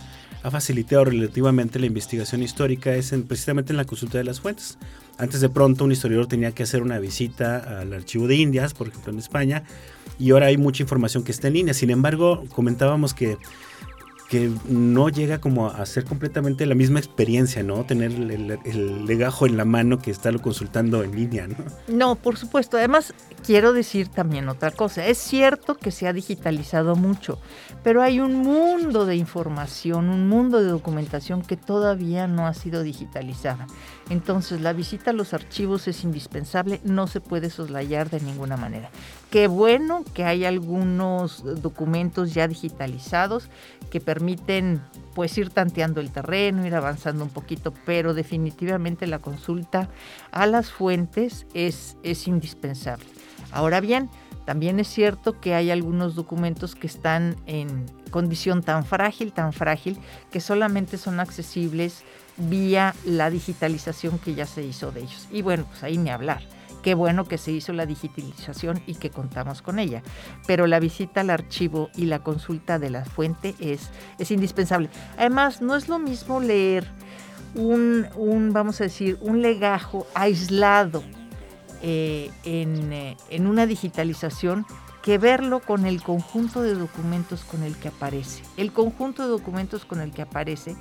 ha 0.44 0.50
facilitado 0.50 1.06
relativamente 1.06 1.78
la 1.78 1.86
investigación 1.86 2.42
histórica 2.42 2.94
es 2.94 3.14
precisamente 3.26 3.72
en 3.72 3.78
la 3.78 3.84
consulta 3.84 4.18
de 4.18 4.24
las 4.24 4.40
fuentes. 4.40 4.78
Antes 5.16 5.40
de 5.40 5.48
pronto 5.48 5.84
un 5.84 5.92
historiador 5.92 6.26
tenía 6.26 6.52
que 6.52 6.64
hacer 6.64 6.82
una 6.82 6.98
visita 6.98 7.80
al 7.80 7.92
archivo 7.94 8.28
de 8.28 8.36
Indias, 8.36 8.74
por 8.74 8.88
ejemplo 8.88 9.12
en 9.12 9.18
España, 9.18 9.64
y 10.18 10.32
ahora 10.32 10.46
hay 10.46 10.56
mucha 10.56 10.82
información 10.82 11.24
que 11.24 11.32
está 11.32 11.48
en 11.48 11.54
línea. 11.54 11.74
Sin 11.74 11.90
embargo, 11.90 12.44
comentábamos 12.52 13.14
que 13.14 13.38
que 14.34 14.50
no 14.68 15.10
llega 15.10 15.40
como 15.40 15.68
a 15.68 15.86
ser 15.86 16.04
completamente 16.04 16.66
la 16.66 16.74
misma 16.74 16.98
experiencia, 16.98 17.62
¿no? 17.62 17.84
Tener 17.84 18.10
el, 18.10 19.06
legajo 19.06 19.46
en 19.46 19.56
la 19.56 19.64
mano 19.64 20.00
que 20.00 20.10
estarlo 20.10 20.42
consultando 20.42 21.04
en 21.04 21.14
línea, 21.14 21.46
¿no? 21.46 21.54
No, 21.86 22.16
por 22.16 22.36
supuesto. 22.36 22.76
Además, 22.76 23.14
quiero 23.46 23.72
decir 23.72 24.08
también 24.08 24.48
otra 24.48 24.72
cosa. 24.72 25.06
Es 25.06 25.18
cierto 25.18 25.76
que 25.76 25.92
se 25.92 26.08
ha 26.08 26.12
digitalizado 26.12 26.96
mucho, 26.96 27.38
pero 27.84 28.02
hay 28.02 28.18
un 28.18 28.34
mundo 28.34 29.06
de 29.06 29.14
información, 29.14 30.08
un 30.08 30.28
mundo 30.28 30.60
de 30.60 30.68
documentación 30.68 31.42
que 31.42 31.56
todavía 31.56 32.26
no 32.26 32.48
ha 32.48 32.54
sido 32.54 32.82
digitalizada. 32.82 33.68
Entonces, 34.10 34.60
la 34.60 34.72
visita 34.74 35.10
a 35.10 35.14
los 35.14 35.32
archivos 35.32 35.88
es 35.88 36.04
indispensable, 36.04 36.80
no 36.84 37.06
se 37.06 37.20
puede 37.20 37.48
soslayar 37.48 38.10
de 38.10 38.20
ninguna 38.20 38.56
manera. 38.56 38.90
Qué 39.30 39.46
bueno 39.46 40.04
que 40.12 40.24
hay 40.24 40.44
algunos 40.44 41.42
documentos 41.62 42.34
ya 42.34 42.46
digitalizados 42.46 43.48
que 43.90 44.00
permiten 44.00 44.82
pues 45.14 45.36
ir 45.38 45.50
tanteando 45.50 46.00
el 46.00 46.10
terreno, 46.10 46.66
ir 46.66 46.74
avanzando 46.74 47.24
un 47.24 47.30
poquito, 47.30 47.72
pero 47.86 48.12
definitivamente 48.12 49.06
la 49.06 49.20
consulta 49.20 49.88
a 50.32 50.46
las 50.46 50.70
fuentes 50.70 51.46
es, 51.54 51.96
es 52.02 52.28
indispensable. 52.28 53.06
Ahora 53.52 53.80
bien, 53.80 54.10
también 54.44 54.78
es 54.80 54.88
cierto 54.88 55.40
que 55.40 55.54
hay 55.54 55.70
algunos 55.70 56.14
documentos 56.14 56.74
que 56.74 56.86
están 56.86 57.36
en 57.46 57.86
condición 58.10 58.62
tan 58.62 58.84
frágil, 58.84 59.32
tan 59.32 59.52
frágil, 59.52 59.98
que 60.30 60.40
solamente 60.40 60.98
son 60.98 61.18
accesibles 61.18 62.04
vía 62.36 62.94
la 63.04 63.30
digitalización 63.30 64.18
que 64.18 64.34
ya 64.34 64.46
se 64.46 64.62
hizo 64.62 64.90
de 64.92 65.00
ellos. 65.00 65.28
Y 65.30 65.42
bueno, 65.42 65.64
pues 65.68 65.82
ahí 65.82 65.98
ni 65.98 66.10
hablar. 66.10 66.42
Qué 66.82 66.94
bueno 66.94 67.24
que 67.24 67.38
se 67.38 67.50
hizo 67.50 67.72
la 67.72 67.86
digitalización 67.86 68.82
y 68.86 68.96
que 68.96 69.08
contamos 69.08 69.62
con 69.62 69.78
ella. 69.78 70.02
Pero 70.46 70.66
la 70.66 70.80
visita 70.80 71.22
al 71.22 71.30
archivo 71.30 71.88
y 71.96 72.04
la 72.04 72.18
consulta 72.18 72.78
de 72.78 72.90
la 72.90 73.06
fuente 73.06 73.54
es, 73.58 73.88
es 74.18 74.30
indispensable. 74.30 74.90
Además, 75.16 75.62
no 75.62 75.76
es 75.76 75.88
lo 75.88 75.98
mismo 75.98 76.40
leer 76.40 76.86
un, 77.54 78.06
un 78.16 78.52
vamos 78.52 78.80
a 78.80 78.84
decir, 78.84 79.16
un 79.22 79.40
legajo 79.40 80.06
aislado 80.14 81.02
eh, 81.80 82.30
en, 82.44 82.92
eh, 82.92 83.16
en 83.30 83.46
una 83.46 83.66
digitalización 83.66 84.66
que 85.02 85.18
verlo 85.18 85.60
con 85.60 85.84
el 85.84 86.02
conjunto 86.02 86.62
de 86.62 86.74
documentos 86.74 87.44
con 87.44 87.62
el 87.62 87.76
que 87.76 87.88
aparece. 87.88 88.42
El 88.56 88.72
conjunto 88.72 89.22
de 89.22 89.28
documentos 89.28 89.84
con 89.84 90.00
el 90.00 90.12
que 90.12 90.22
aparece 90.22 90.76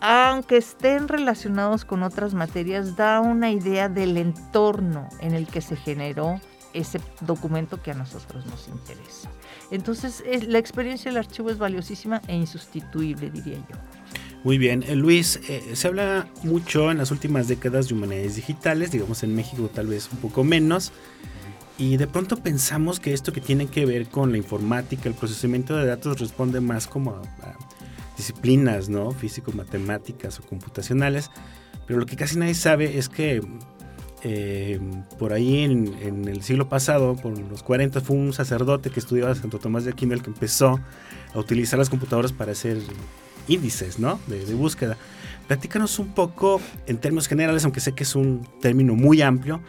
aunque 0.00 0.58
estén 0.58 1.08
relacionados 1.08 1.84
con 1.84 2.02
otras 2.02 2.34
materias, 2.34 2.96
da 2.96 3.20
una 3.20 3.50
idea 3.50 3.88
del 3.88 4.16
entorno 4.16 5.08
en 5.20 5.34
el 5.34 5.46
que 5.46 5.60
se 5.60 5.76
generó 5.76 6.40
ese 6.74 7.00
documento 7.22 7.82
que 7.82 7.90
a 7.90 7.94
nosotros 7.94 8.44
nos 8.46 8.68
interesa. 8.68 9.30
Entonces, 9.70 10.22
la 10.46 10.58
experiencia 10.58 11.10
del 11.10 11.18
archivo 11.18 11.50
es 11.50 11.58
valiosísima 11.58 12.20
e 12.28 12.36
insustituible, 12.36 13.30
diría 13.30 13.56
yo. 13.56 13.76
Muy 14.44 14.58
bien, 14.58 14.84
eh, 14.86 14.94
Luis, 14.94 15.40
eh, 15.48 15.72
se 15.74 15.88
habla 15.88 16.28
mucho 16.44 16.90
en 16.90 16.98
las 16.98 17.10
últimas 17.10 17.48
décadas 17.48 17.88
de 17.88 17.94
humanidades 17.94 18.36
digitales, 18.36 18.92
digamos 18.92 19.22
en 19.22 19.34
México 19.34 19.68
tal 19.72 19.88
vez 19.88 20.08
un 20.12 20.18
poco 20.18 20.44
menos, 20.44 20.92
y 21.78 21.96
de 21.96 22.06
pronto 22.06 22.36
pensamos 22.36 23.00
que 23.00 23.12
esto 23.12 23.32
que 23.32 23.40
tiene 23.40 23.66
que 23.66 23.84
ver 23.86 24.08
con 24.08 24.30
la 24.30 24.38
informática, 24.38 25.08
el 25.08 25.14
procesamiento 25.14 25.76
de 25.76 25.86
datos 25.86 26.20
responde 26.20 26.60
más 26.60 26.86
como 26.86 27.10
a 27.10 27.22
disciplinas, 28.16 28.88
¿no? 28.88 29.12
Físico, 29.12 29.52
matemáticas 29.52 30.38
o 30.38 30.42
computacionales, 30.42 31.30
pero 31.86 32.00
lo 32.00 32.06
que 32.06 32.16
casi 32.16 32.38
nadie 32.38 32.54
sabe 32.54 32.98
es 32.98 33.08
que 33.08 33.40
eh, 34.22 34.80
por 35.18 35.32
ahí 35.32 35.62
en, 35.62 36.26
el 36.26 36.42
siglo 36.42 36.68
pasado, 36.68 37.14
por 37.16 37.38
los 37.38 37.62
40, 37.62 38.00
fue 38.00 38.16
un 38.16 38.32
sacerdote 38.32 38.90
que 38.90 39.00
estudiaba 39.00 39.34
Santo 39.34 39.58
Tomás 39.58 39.84
de 39.84 39.90
Aquino 39.90 40.14
el 40.14 40.22
que 40.22 40.30
empezó 40.30 40.80
a 41.34 41.38
utilizar 41.38 41.78
las 41.78 41.90
computadoras 41.90 42.32
para 42.32 42.52
hacer 42.52 42.78
índices, 43.46 43.98
¿no? 43.98 44.18
De, 44.26 44.44
de 44.44 44.54
búsqueda. 44.54 44.96
Platícanos 45.46 45.98
un 46.00 46.08
poco, 46.08 46.60
en 46.86 46.98
términos 46.98 47.28
generales, 47.28 47.64
aunque 47.64 47.80
sé 47.80 47.92
que 47.92 48.02
es 48.02 48.16
un 48.16 48.48
término 48.60 48.94
muy 48.94 49.22
amplio, 49.22 49.60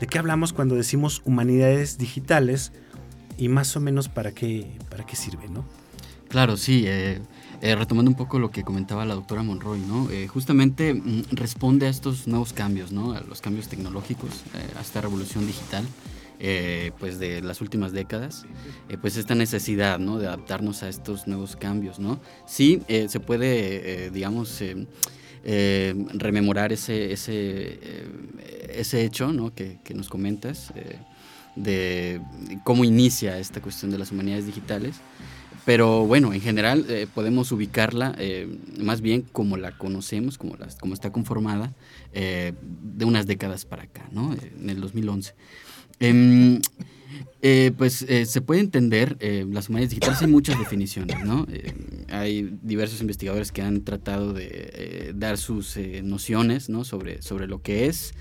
de 0.00 0.06
qué 0.06 0.18
hablamos 0.18 0.52
cuando 0.52 0.74
decimos 0.74 1.20
humanidades 1.24 1.98
digitales 1.98 2.72
y 3.36 3.48
más 3.48 3.76
o 3.76 3.80
menos 3.80 4.08
para 4.08 4.32
qué, 4.32 4.70
para 4.88 5.04
qué 5.04 5.16
sirve, 5.16 5.48
¿no? 5.48 5.64
Claro, 6.28 6.56
sí. 6.56 6.84
Eh, 6.86 7.20
eh, 7.60 7.74
retomando 7.74 8.10
un 8.10 8.16
poco 8.16 8.38
lo 8.38 8.50
que 8.50 8.62
comentaba 8.62 9.04
la 9.04 9.14
doctora 9.14 9.42
Monroy, 9.42 9.80
¿no? 9.80 10.08
Eh, 10.10 10.28
justamente 10.28 10.94
mm, 10.94 11.24
responde 11.32 11.86
a 11.86 11.90
estos 11.90 12.28
nuevos 12.28 12.52
cambios, 12.52 12.92
¿no? 12.92 13.12
A 13.12 13.20
los 13.20 13.40
cambios 13.40 13.68
tecnológicos, 13.68 14.44
a 14.76 14.80
esta 14.80 15.00
revolución 15.00 15.46
digital. 15.46 15.84
pues 17.00 17.18
de 17.18 17.42
las 17.42 17.60
últimas 17.60 17.90
décadas, 17.90 18.46
pues 19.00 19.16
esta 19.16 19.34
necesidad, 19.34 19.98
¿no? 19.98 20.18
De 20.18 20.28
adaptarnos 20.28 20.84
a 20.84 20.88
estos 20.88 21.26
nuevos 21.26 21.56
cambios, 21.56 21.98
¿no? 21.98 22.20
Sí, 22.46 22.80
se 22.86 23.18
puede, 23.18 24.10
digamos, 24.10 24.62
rememorar 25.44 26.72
ese, 26.72 27.12
ese, 27.12 27.80
ese 28.68 29.04
hecho, 29.04 29.32
¿no? 29.32 29.52
Que, 29.52 29.80
que 29.82 29.94
nos 29.94 30.08
comentas, 30.08 30.72
de 31.56 32.20
cómo 32.62 32.84
inicia 32.84 33.36
esta 33.38 33.60
cuestión 33.60 33.90
de 33.90 33.98
las 33.98 34.12
humanidades 34.12 34.46
digitales. 34.46 35.00
Pero 35.68 36.06
bueno, 36.06 36.32
en 36.32 36.40
general 36.40 36.86
eh, 36.88 37.06
podemos 37.14 37.52
ubicarla 37.52 38.14
eh, 38.18 38.48
más 38.80 39.02
bien 39.02 39.20
como 39.20 39.58
la 39.58 39.76
conocemos, 39.76 40.38
como, 40.38 40.56
las, 40.56 40.76
como 40.76 40.94
está 40.94 41.12
conformada, 41.12 41.74
eh, 42.14 42.54
de 42.96 43.04
unas 43.04 43.26
décadas 43.26 43.66
para 43.66 43.82
acá, 43.82 44.08
¿no? 44.10 44.32
En 44.32 44.70
el 44.70 44.80
2011. 44.80 45.34
Em, 46.00 46.62
pues 47.76 48.06
se 48.24 48.40
puede 48.40 48.62
entender, 48.62 49.18
las 49.52 49.68
humanidades 49.68 49.90
digitales 49.90 50.22
hay 50.22 50.28
muchas 50.28 50.58
definiciones, 50.58 51.22
¿no? 51.22 51.46
hay 52.08 52.50
diversos 52.62 53.02
investigadores 53.02 53.52
que 53.52 53.60
han 53.60 53.82
tratado 53.82 54.32
de 54.32 55.12
dar 55.16 55.36
sus 55.36 55.76
nociones, 56.02 56.70
¿no? 56.70 56.84
Sobre, 56.84 57.20
sobre 57.20 57.46
lo 57.46 57.60
que 57.60 57.88
es. 57.88 58.14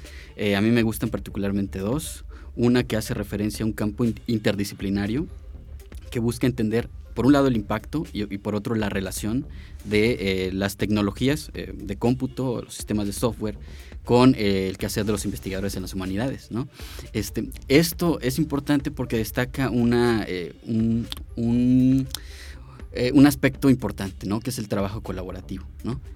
a 0.53 0.59
mí 0.59 0.69
me 0.69 0.83
gustan 0.83 1.09
particularmente 1.09 1.79
dos. 1.79 2.25
Una 2.57 2.83
que 2.83 2.97
hace 2.97 3.13
referencia 3.13 3.63
a 3.63 3.67
un 3.67 3.73
campo 3.73 4.03
interdisciplinario 4.27 5.27
que 6.11 6.19
busca 6.19 6.45
entender 6.45 6.89
por 7.17 7.25
un 7.25 7.33
lado 7.33 7.47
el 7.47 7.55
impacto 7.55 8.05
y, 8.13 8.25
por 8.37 8.53
otro 8.53 8.75
la 8.75 8.89
relación 8.89 9.47
de 9.85 10.51
las 10.53 10.77
tecnologías 10.77 11.49
de 11.51 11.95
cómputo, 11.97 12.61
los 12.61 12.75
sistemas 12.75 13.07
de 13.07 13.13
software 13.13 13.57
con 14.03 14.35
el 14.35 14.77
quehacer 14.77 15.03
de 15.03 15.13
los 15.13 15.25
investigadores 15.25 15.75
en 15.75 15.81
las 15.81 15.95
humanidades. 15.95 16.51
¿no? 16.51 16.67
Este, 17.13 17.49
esto 17.69 18.19
es 18.21 18.37
importante 18.37 18.91
porque 18.91 19.17
destaca 19.17 19.71
una, 19.71 20.27
un 21.35 22.07
eh, 22.99 23.11
un 23.13 23.27
aspecto 23.27 23.69
importante, 23.69 24.25
¿no? 24.25 24.39
Que 24.39 24.49
es 24.49 24.57
el 24.57 24.67
trabajo 24.67 25.01
colaborativo. 25.01 25.67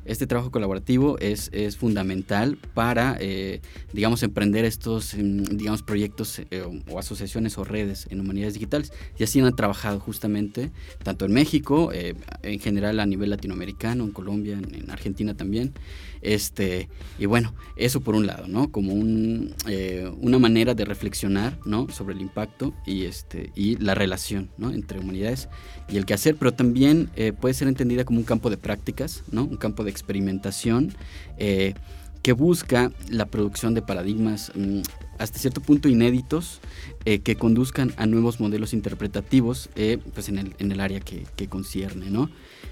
Este 0.03 0.25
trabajo 0.25 0.49
colaborativo 0.49 1.19
es, 1.19 1.51
es 1.53 1.77
fundamental 1.77 2.57
para, 2.73 3.17
eh, 3.19 3.61
digamos, 3.93 4.23
emprender 4.23 4.65
estos, 4.65 5.13
em, 5.13 5.43
digamos, 5.43 5.83
proyectos 5.83 6.39
eh, 6.39 6.63
o 6.89 6.97
asociaciones 6.97 7.59
o 7.59 7.63
redes 7.63 8.07
en 8.09 8.19
humanidades 8.19 8.55
digitales. 8.55 8.91
Y 9.19 9.23
así 9.23 9.39
han 9.39 9.55
trabajado 9.55 9.99
justamente, 9.99 10.71
tanto 11.03 11.25
en 11.25 11.33
México, 11.33 11.91
en 11.93 12.59
general 12.59 12.99
a 12.99 13.05
nivel 13.05 13.29
latinoamericano, 13.29 14.03
en 14.03 14.11
Colombia, 14.11 14.57
en 14.57 14.89
Argentina 14.89 15.37
también, 15.37 15.73
este, 16.21 16.87
y 17.17 17.25
bueno, 17.25 17.53
eso 17.75 18.01
por 18.01 18.15
un 18.15 18.27
lado, 18.27 18.47
¿no? 18.47 18.71
Como 18.71 18.93
un, 18.93 19.55
eh, 19.67 20.11
una 20.21 20.37
manera 20.39 20.75
de 20.75 20.85
reflexionar, 20.85 21.57
¿no? 21.65 21.89
Sobre 21.89 22.13
el 22.13 22.21
impacto 22.21 22.73
y, 22.85 23.05
este, 23.05 23.51
y 23.55 23.77
la 23.77 23.95
relación, 23.95 24.49
¿no? 24.57 24.71
Entre 24.71 24.99
humanidades 24.99 25.49
y 25.89 25.97
el 25.97 26.05
quehacer, 26.05 26.35
pero 26.35 26.53
también 26.53 27.09
eh, 27.15 27.33
puede 27.33 27.53
ser 27.53 27.67
entendida 27.67 28.05
como 28.05 28.19
un 28.19 28.25
campo 28.25 28.49
de 28.49 28.57
prácticas, 28.57 29.23
¿no? 29.31 29.43
Un 29.43 29.57
campo 29.57 29.83
de 29.83 29.89
experimentación 29.89 30.93
eh, 31.37 31.73
que 32.21 32.33
busca 32.33 32.91
la 33.09 33.25
producción 33.25 33.73
de 33.73 33.81
paradigmas 33.81 34.51
mm, 34.53 34.81
hasta 35.17 35.39
cierto 35.39 35.61
punto 35.61 35.89
inéditos 35.89 36.61
que 37.03 37.35
conduzcan 37.35 37.93
a 37.97 38.05
nuevos 38.05 38.39
modelos 38.39 38.73
interpretativos 38.73 39.69
pues 40.13 40.29
en, 40.29 40.37
el, 40.37 40.55
en 40.59 40.71
el 40.71 40.79
área 40.79 40.99
que, 40.99 41.25
que 41.35 41.47
concierne, 41.47 42.09
¿no? 42.09 42.29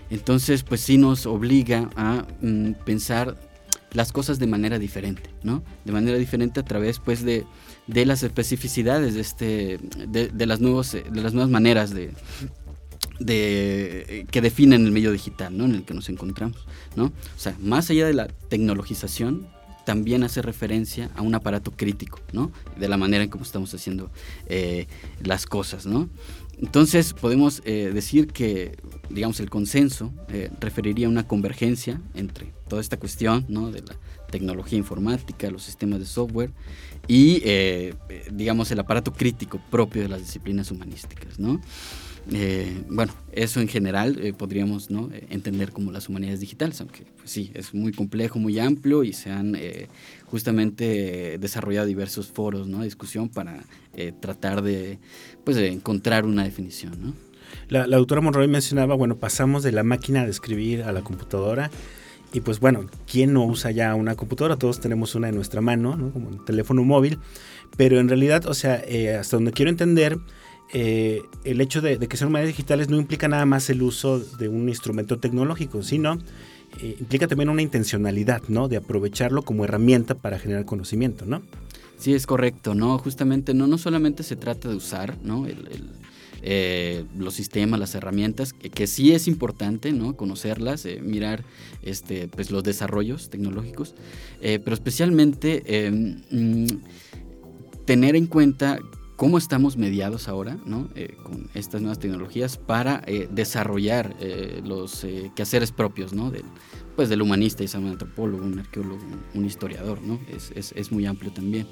Entonces, 0.10 0.64
pues 0.64 0.82
sí 0.82 0.98
nos 0.98 1.26
obliga 1.26 1.90
a 1.96 2.26
mm, 2.42 2.74
pensar 2.86 3.38
las 3.94 4.12
cosas 4.12 4.40
de 4.40 4.48
manera 4.48 4.80
diferente, 4.80 5.30
¿no? 5.44 5.64
De 5.86 5.92
manera 5.92 6.18
diferente 6.18 6.60
a 6.60 6.64
través, 6.64 7.00
pues, 7.00 7.24
de, 7.24 7.46
las 7.88 8.24
especificidades 8.24 9.16
de, 9.16 9.22
este, 9.22 9.80
de, 10.08 10.46
las 10.46 10.60
nuevos, 10.60 10.92
de 10.92 11.22
las 11.22 11.34
nuevas 11.34 11.50
maneras 11.50 11.92
de, 11.92 12.12
de, 13.20 14.28
que 14.30 14.42
definen 14.42 14.86
el 14.86 14.92
medio 14.92 15.12
digital, 15.12 15.58
¿no? 15.58 15.66
En 15.66 15.76
el 15.76 15.84
que 15.84 15.94
nos 15.94 16.10
encontramos, 16.10 16.68
¿no? 16.96 17.06
O 17.06 17.40
sea, 17.40 17.56
más 17.60 17.90
allá 17.90 18.06
de 18.06 18.14
la 18.14 18.28
tecnologización, 18.28 19.48
también 19.86 20.24
hace 20.24 20.44
referencia 20.44 21.10
a 21.16 21.24
un 21.24 21.34
aparato 21.34 21.72
crítico, 21.72 22.20
¿no? 22.32 22.52
De 22.78 22.88
la 22.88 22.98
manera 22.98 23.24
en 23.24 23.30
cómo 23.32 23.44
estamos 23.44 23.74
haciendo 23.74 24.12
eh, 24.46 24.86
las 25.24 25.48
cosas, 25.48 25.88
¿no? 25.88 26.10
Entonces 26.62 27.14
podemos 27.14 27.62
eh, 27.66 27.92
decir 27.94 28.28
que, 28.28 28.78
digamos, 29.10 29.40
el 29.40 29.50
consenso 29.50 30.12
eh, 30.28 30.50
referiría 30.60 31.08
a 31.08 31.10
una 31.10 31.28
convergencia 31.28 32.02
entre 32.14 32.52
toda 32.68 32.82
esta 32.82 32.98
cuestión 32.98 33.46
¿no? 33.48 33.72
de 33.72 33.82
la 33.82 33.96
tecnología 34.30 34.78
informática, 34.78 35.50
los 35.50 35.64
sistemas 35.64 36.00
de 36.00 36.06
software 36.06 36.52
y, 37.08 37.42
eh, 37.46 37.94
digamos, 38.32 38.72
el 38.72 38.80
aparato 38.80 39.14
crítico 39.14 39.60
propio 39.72 40.02
de 40.02 40.10
las 40.10 40.20
disciplinas 40.20 40.70
humanísticas, 40.70 41.40
¿no? 41.40 41.62
Eh, 42.32 42.84
bueno, 42.90 43.14
eso 43.32 43.60
en 43.60 43.68
general 43.68 44.20
eh, 44.22 44.34
podríamos 44.34 44.92
¿no? 44.92 45.10
entender 45.30 45.72
como 45.72 45.92
las 45.92 46.10
humanidades 46.10 46.40
digitales, 46.40 46.80
aunque 46.82 47.06
pues, 47.18 47.32
sí, 47.32 47.52
es 47.54 47.74
muy 47.74 47.92
complejo, 47.92 48.40
muy 48.40 48.60
amplio 48.60 49.04
y 49.04 49.14
se 49.14 49.32
han 49.32 49.56
eh, 49.56 49.88
justamente 50.26 51.38
desarrollado 51.40 51.88
diversos 51.88 52.28
foros 52.28 52.68
¿no? 52.68 52.80
de 52.80 52.86
discusión 52.86 53.30
para 53.30 53.64
tratar 54.22 54.62
de, 54.62 54.98
pues, 55.44 55.58
encontrar 55.58 56.26
una 56.26 56.44
definición. 56.46 57.16
La, 57.68 57.86
la 57.86 57.98
doctora 57.98 58.22
Monroy 58.22 58.48
mencionaba, 58.48 58.96
bueno, 58.96 59.18
pasamos 59.18 59.62
de 59.62 59.74
la 59.74 59.84
máquina 59.84 60.24
de 60.24 60.32
escribir 60.32 60.84
a 60.84 60.94
la 60.94 61.02
computadora. 61.02 61.70
Y 62.32 62.42
pues 62.42 62.60
bueno, 62.60 62.86
¿quién 63.12 63.34
no 63.34 63.44
usa 63.44 63.72
ya 63.72 63.94
una 63.96 64.16
computadora? 64.16 64.56
Todos 64.56 64.80
tenemos 64.80 65.16
una 65.16 65.30
en 65.30 65.36
nuestra 65.36 65.60
mano, 65.62 65.98
¿no? 65.98 66.14
como 66.14 66.30
un 66.30 66.46
teléfono 66.46 66.84
móvil. 66.84 67.18
Pero 67.76 68.00
en 68.00 68.08
realidad, 68.08 68.46
o 68.46 68.54
sea, 68.54 68.84
hasta 69.20 69.36
donde 69.36 69.52
quiero 69.52 69.70
entender, 69.70 70.18
eh, 70.72 71.24
el 71.44 71.62
hecho 71.62 71.82
de, 71.82 71.98
que 71.98 72.18
sean 72.18 72.30
humanidades 72.30 72.56
digitales 72.56 72.90
no 72.90 72.98
implica 72.98 73.28
nada 73.28 73.46
más 73.46 73.70
el 73.70 73.82
uso 73.82 74.20
de 74.20 74.48
un 74.50 74.70
instrumento 74.70 75.18
tecnológico, 75.18 75.82
sino 75.82 76.20
eh, 76.80 76.96
implica 77.00 77.28
también 77.28 77.50
una 77.50 77.64
intencionalidad, 77.64 78.44
¿no? 78.50 78.68
De 78.68 78.78
aprovecharlo 78.78 79.42
como 79.42 79.64
herramienta 79.64 80.14
para 80.16 80.38
generar 80.38 80.66
conocimiento, 80.66 81.26
¿no? 81.26 81.42
Sí, 81.98 82.14
es 82.14 82.28
correcto, 82.28 82.76
¿no? 82.76 82.98
Justamente 83.00 83.54
no, 83.56 83.66
no 83.66 83.78
solamente 83.80 84.22
se 84.22 84.36
trata 84.36 84.70
de 84.70 84.76
usar, 84.76 85.18
¿no? 85.24 85.48
Eh, 86.42 87.04
los 87.18 87.34
sistemas, 87.34 87.80
las 87.80 87.96
herramientas, 87.96 88.54
que, 88.54 88.88
sí 88.88 89.12
es 89.12 89.28
importante, 89.28 89.92
¿no? 89.92 90.16
Conocerlas, 90.16 90.88
mirar 91.02 91.44
este, 91.82 92.28
pues, 92.28 92.52
los 92.52 92.64
desarrollos 92.64 93.30
tecnológicos, 93.30 93.96
pero 94.40 94.74
especialmente 94.74 95.92
mm, 96.32 96.66
tener 97.86 98.16
en 98.16 98.28
cuenta 98.28 98.80
cómo 99.20 99.38
estamos 99.38 99.76
mediados 99.76 100.30
ahora 100.30 100.58
¿no? 100.66 100.88
Eh, 100.96 101.18
con 101.22 101.50
estas 101.54 101.82
nuevas 101.82 102.00
tecnologías 102.00 102.56
para 102.56 103.04
eh, 103.06 103.28
desarrollar 103.30 104.16
eh, 104.22 104.62
los 104.64 105.06
quehaceres 105.36 105.74
propios 105.74 106.14
¿no? 106.14 106.32
del, 106.32 106.46
pues, 106.96 107.10
del 107.10 107.22
humanista, 107.22 107.62
y 107.62 107.68
un 107.76 107.88
antropólogo, 107.88 108.46
un 108.46 108.60
arqueólogo, 108.60 109.02
un 109.34 109.44
historiador, 109.44 110.02
¿no? 110.02 110.22
es, 110.34 110.54
es, 110.56 110.72
es 110.72 110.94
muy 110.94 111.06
amplio 111.06 111.34
también. 111.34 111.68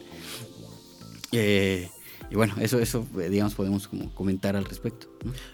y 1.31 2.35
bueno, 2.35 2.53
eso, 2.59 2.79
eso 2.79 3.07
digamos, 3.29 3.55
podemos 3.55 3.87
como 3.87 4.13
comentar 4.13 4.57
al 4.57 4.65
respecto. 4.65 5.07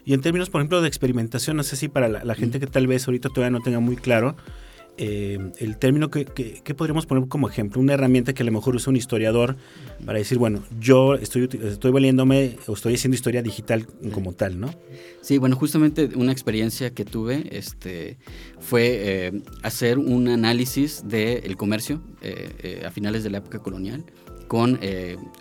Y 0.04 0.16
en 0.16 0.22
términos, 0.22 0.50
por 0.50 0.62
ejemplo, 0.62 0.82
de 0.82 0.88
experimentación, 0.88 1.58
no 1.58 1.64
sé 1.64 1.76
si 1.76 1.90
para 1.90 2.08
la, 2.10 2.24
la 2.24 2.34
gente 2.34 2.60
que 2.60 2.66
tal 2.66 2.88
vez 2.88 3.08
ahorita 3.08 3.30
todavía 3.30 3.52
no 3.56 3.64
tenga 3.64 3.80
muy 3.80 3.98
claro, 3.98 4.36
eh, 4.96 5.40
el 5.58 5.78
término 5.78 6.12
que, 6.12 6.26
podríamos 6.78 7.08
poner 7.08 7.28
como 7.28 7.50
ejemplo, 7.50 7.82
una 7.82 7.94
herramienta 7.94 8.34
que 8.34 8.44
a 8.44 8.46
lo 8.46 8.52
mejor 8.52 8.76
usa 8.76 8.92
un 8.92 8.96
historiador 8.96 9.56
para 10.06 10.20
decir, 10.20 10.38
bueno, 10.38 10.64
yo 10.80 11.16
estoy, 11.16 11.50
estoy 11.64 11.92
valiéndome 11.92 12.58
o 12.68 12.74
estoy 12.74 12.94
haciendo 12.94 13.16
historia 13.16 13.42
digital 13.42 13.88
como 14.14 14.34
tal, 14.34 14.60
¿no? 14.60 14.70
Sí, 15.22 15.40
bueno, 15.40 15.56
justamente 15.56 16.12
una 16.16 16.32
experiencia 16.32 16.92
que 16.92 17.06
tuve 17.06 17.48
este, 17.58 18.18
fue 18.60 19.28
eh, 19.28 19.42
hacer 19.64 19.98
un 19.98 20.28
análisis 20.28 21.04
del 21.08 21.58
comercio 21.58 22.00
eh, 22.22 22.84
a 22.86 22.92
finales 22.92 23.24
de 23.24 23.32
la 23.32 23.40
época 23.40 23.60
colonial 23.60 24.06
con 24.48 24.80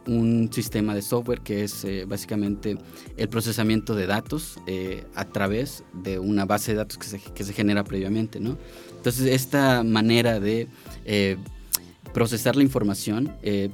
un 0.06 0.50
sistema 0.50 0.94
de 0.94 1.02
software 1.02 1.42
que 1.42 1.64
es 1.64 1.86
básicamente 2.06 2.78
el 3.18 3.28
procesamiento 3.28 3.94
de 3.94 4.06
datos 4.06 4.58
a 5.14 5.24
través 5.26 5.84
de 5.92 6.18
una 6.18 6.46
base 6.46 6.70
de 6.72 6.78
datos 6.78 6.96
que 6.96 7.06
se, 7.06 7.18
que 7.18 7.44
se 7.44 7.52
genera 7.52 7.84
previamente, 7.84 8.40
¿no? 8.40 8.56
Entonces, 9.02 9.34
esta 9.34 9.82
manera 9.82 10.38
de 10.38 10.68
eh, 11.04 11.36
procesar 12.14 12.54
la 12.54 12.62
información 12.62 13.34
eh, 13.42 13.68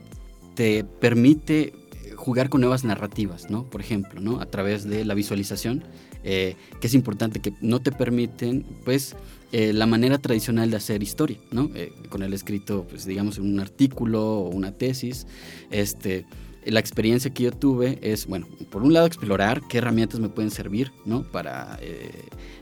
te 0.54 0.84
permite 0.84 1.74
jugar 2.16 2.48
con 2.48 2.62
nuevas 2.62 2.82
narrativas, 2.82 3.50
¿no? 3.50 3.64
Por 3.64 3.82
ejemplo, 3.82 4.22
¿no? 4.22 4.40
A 4.40 4.46
través 4.46 4.84
de 4.84 5.04
la 5.04 5.12
visualización, 5.12 5.84
eh, 6.24 6.56
que 6.80 6.86
es 6.86 6.94
importante, 6.94 7.40
que 7.40 7.52
no 7.60 7.78
te 7.80 7.92
permiten, 7.92 8.64
pues, 8.86 9.16
la 9.52 9.84
manera 9.84 10.16
tradicional 10.16 10.70
de 10.70 10.76
hacer 10.76 11.02
historia, 11.02 11.38
¿no? 11.52 11.70
con 12.10 12.22
el 12.22 12.34
escrito, 12.34 12.86
pues, 12.88 13.06
digamos, 13.06 13.38
en 13.38 13.44
un 13.44 13.60
artículo 13.60 14.40
o 14.40 14.48
una 14.48 14.72
tesis, 14.72 15.26
este 15.70 16.26
la 16.64 16.80
experiencia 16.80 17.32
que 17.32 17.44
yo 17.44 17.52
tuve 17.52 17.98
es, 18.02 18.26
bueno, 18.26 18.46
por 18.70 18.82
un 18.82 18.92
lado 18.92 19.06
explorar 19.06 19.62
qué 19.68 19.78
herramientas 19.78 20.20
me 20.20 20.28
pueden 20.28 20.50
servir, 20.50 20.92
¿no? 21.04 21.22
Para, 21.22 21.78
eh, 21.80 22.10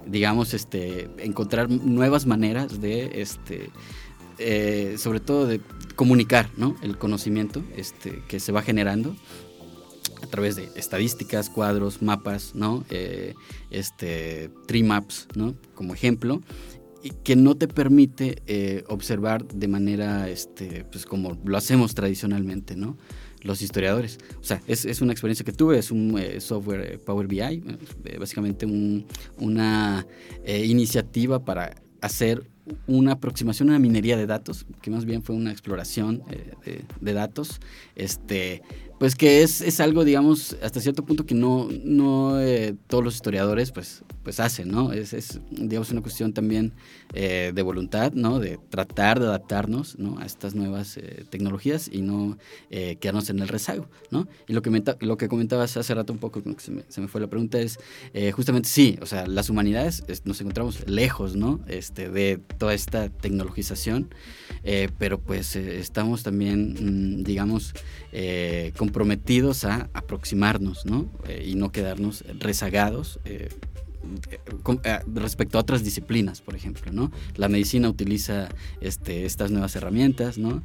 digamos, 0.07 0.55
este, 0.55 1.09
encontrar 1.19 1.71
nuevas 1.71 2.27
maneras 2.27 2.81
de, 2.81 3.21
este, 3.21 3.71
eh, 4.39 4.97
sobre 4.99 5.21
todo 5.21 5.47
de 5.47 5.61
comunicar, 5.95 6.49
¿no? 6.57 6.77
El 6.83 6.99
conocimiento 6.99 7.65
este, 7.77 8.23
que 8.29 8.39
se 8.39 8.53
va 8.53 8.63
generando 8.63 9.17
a 10.23 10.27
través 10.27 10.57
de 10.57 10.71
estadísticas, 10.77 11.51
cuadros, 11.51 12.03
mapas, 12.03 12.55
¿no? 12.55 12.85
Eh, 12.91 13.35
este, 13.71 14.51
tree 14.67 14.83
maps, 14.83 15.27
¿no? 15.35 15.55
Como 15.75 15.95
ejemplo 15.95 16.43
que 17.23 17.37
no 17.37 17.57
te 17.57 17.69
permite 17.69 18.83
observar 18.89 19.47
de 19.47 19.69
manera, 19.69 20.29
este, 20.29 20.85
pues 20.91 21.07
como 21.07 21.39
lo 21.45 21.57
hacemos 21.57 21.95
tradicionalmente, 21.95 22.75
¿no? 22.75 22.97
Los 23.43 23.63
historiadores. 23.63 24.19
O 24.41 24.45
sea, 24.45 24.61
es, 24.67 25.01
una 25.01 25.13
experiencia 25.13 25.45
que 25.45 25.53
tuve, 25.53 25.79
es 25.79 25.91
un 25.91 26.19
eh, 26.19 26.41
software 26.41 26.95
eh, 26.95 26.99
Power 26.99 27.27
BI, 27.27 27.41
eh, 27.41 27.63
básicamente 28.19 28.67
una 29.39 30.07
iniciativa 30.47 31.45
para 31.45 31.75
hacer 32.01 32.49
una 32.87 33.13
aproximación 33.13 33.71
a 33.71 33.75
la 33.75 33.79
minería 33.79 34.17
de 34.17 34.27
datos, 34.27 34.67
que 34.83 34.91
más 34.91 35.05
bien 35.05 35.23
fue 35.23 35.37
una 35.37 35.53
exploración 35.53 36.23
de, 37.01 37.13
datos, 37.13 37.61
este, 37.95 38.63
pues 38.99 39.15
que 39.15 39.43
es, 39.43 39.61
es, 39.61 39.81
algo, 39.81 40.05
digamos, 40.05 40.57
hasta 40.63 40.81
cierto 40.81 41.05
punto 41.05 41.27
que 41.27 41.35
no, 41.35 41.69
no 41.85 42.41
eh, 42.41 42.75
todos 42.87 43.05
los 43.05 43.15
historiadores 43.15 43.71
pues, 43.71 44.03
pues 44.23 44.41
hacen, 44.41 44.69
¿no? 44.69 44.93
Es, 44.93 45.13
es 45.13 45.39
digamos, 45.51 45.91
una 45.91 46.01
cuestión 46.01 46.33
también 46.33 46.73
eh, 47.13 47.53
de 47.55 47.63
voluntad, 47.63 48.13
¿no? 48.13 48.41
De 48.41 48.59
tratar 48.71 49.21
de 49.21 49.27
adaptarnos, 49.27 49.99
¿no? 49.99 50.19
A 50.19 50.25
estas 50.25 50.55
nuevas 50.55 50.97
eh, 50.97 51.27
tecnologías 51.29 51.91
y 51.93 52.01
no 52.01 52.39
quedarnos 52.71 53.29
en 53.31 53.41
el 53.41 53.49
rezago, 53.49 53.89
¿no? 54.11 54.29
Y 54.49 54.55
lo 54.55 54.63
que, 54.63 54.83
lo 55.01 55.17
que 55.17 55.29
comentabas 55.29 55.77
hace 55.77 55.95
rato 55.95 56.13
un 56.13 56.19
poco, 56.19 56.43
que 56.43 56.55
se 56.59 57.01
me, 57.01 57.09
fue 57.09 57.21
la 57.21 57.27
pregunta, 57.27 57.59
es 57.59 57.79
justamente 58.33 58.69
sí, 58.69 58.99
o 59.03 59.07
sea, 59.07 59.27
las 59.27 59.51
humanidades 59.51 60.05
nos 60.25 60.41
encontramos 60.41 60.89
lejos, 60.89 61.37
¿no? 61.37 61.61
Este, 61.69 62.09
de 62.09 62.39
toda 62.59 62.75
esta 62.75 63.09
tecnologización, 63.09 64.09
pero 64.99 65.21
pues 65.21 65.55
estamos 65.57 66.23
también, 66.23 67.19
mm, 67.21 67.25
digamos, 67.25 67.75
con 68.77 68.86
comprometidos 68.87 69.65
a 69.65 69.91
aproximarnos, 69.95 70.87
¿no? 70.87 71.07
Eh, 71.27 71.45
y 71.49 71.57
no 71.57 71.73
quedarnos 71.73 72.23
rezagados. 72.39 73.19
Eh, 73.25 73.49
eh, 74.85 74.99
respecto 75.13 75.59
a 75.59 75.63
otras 75.63 75.83
disciplinas, 75.83 76.41
por 76.41 76.55
ejemplo, 76.55 76.93
¿no? 76.93 77.11
La 77.35 77.49
medicina 77.49 77.89
utiliza 77.89 78.49
este, 78.81 79.27
estas 79.27 79.51
nuevas 79.51 79.75
herramientas, 79.75 80.39
¿no? 80.39 80.63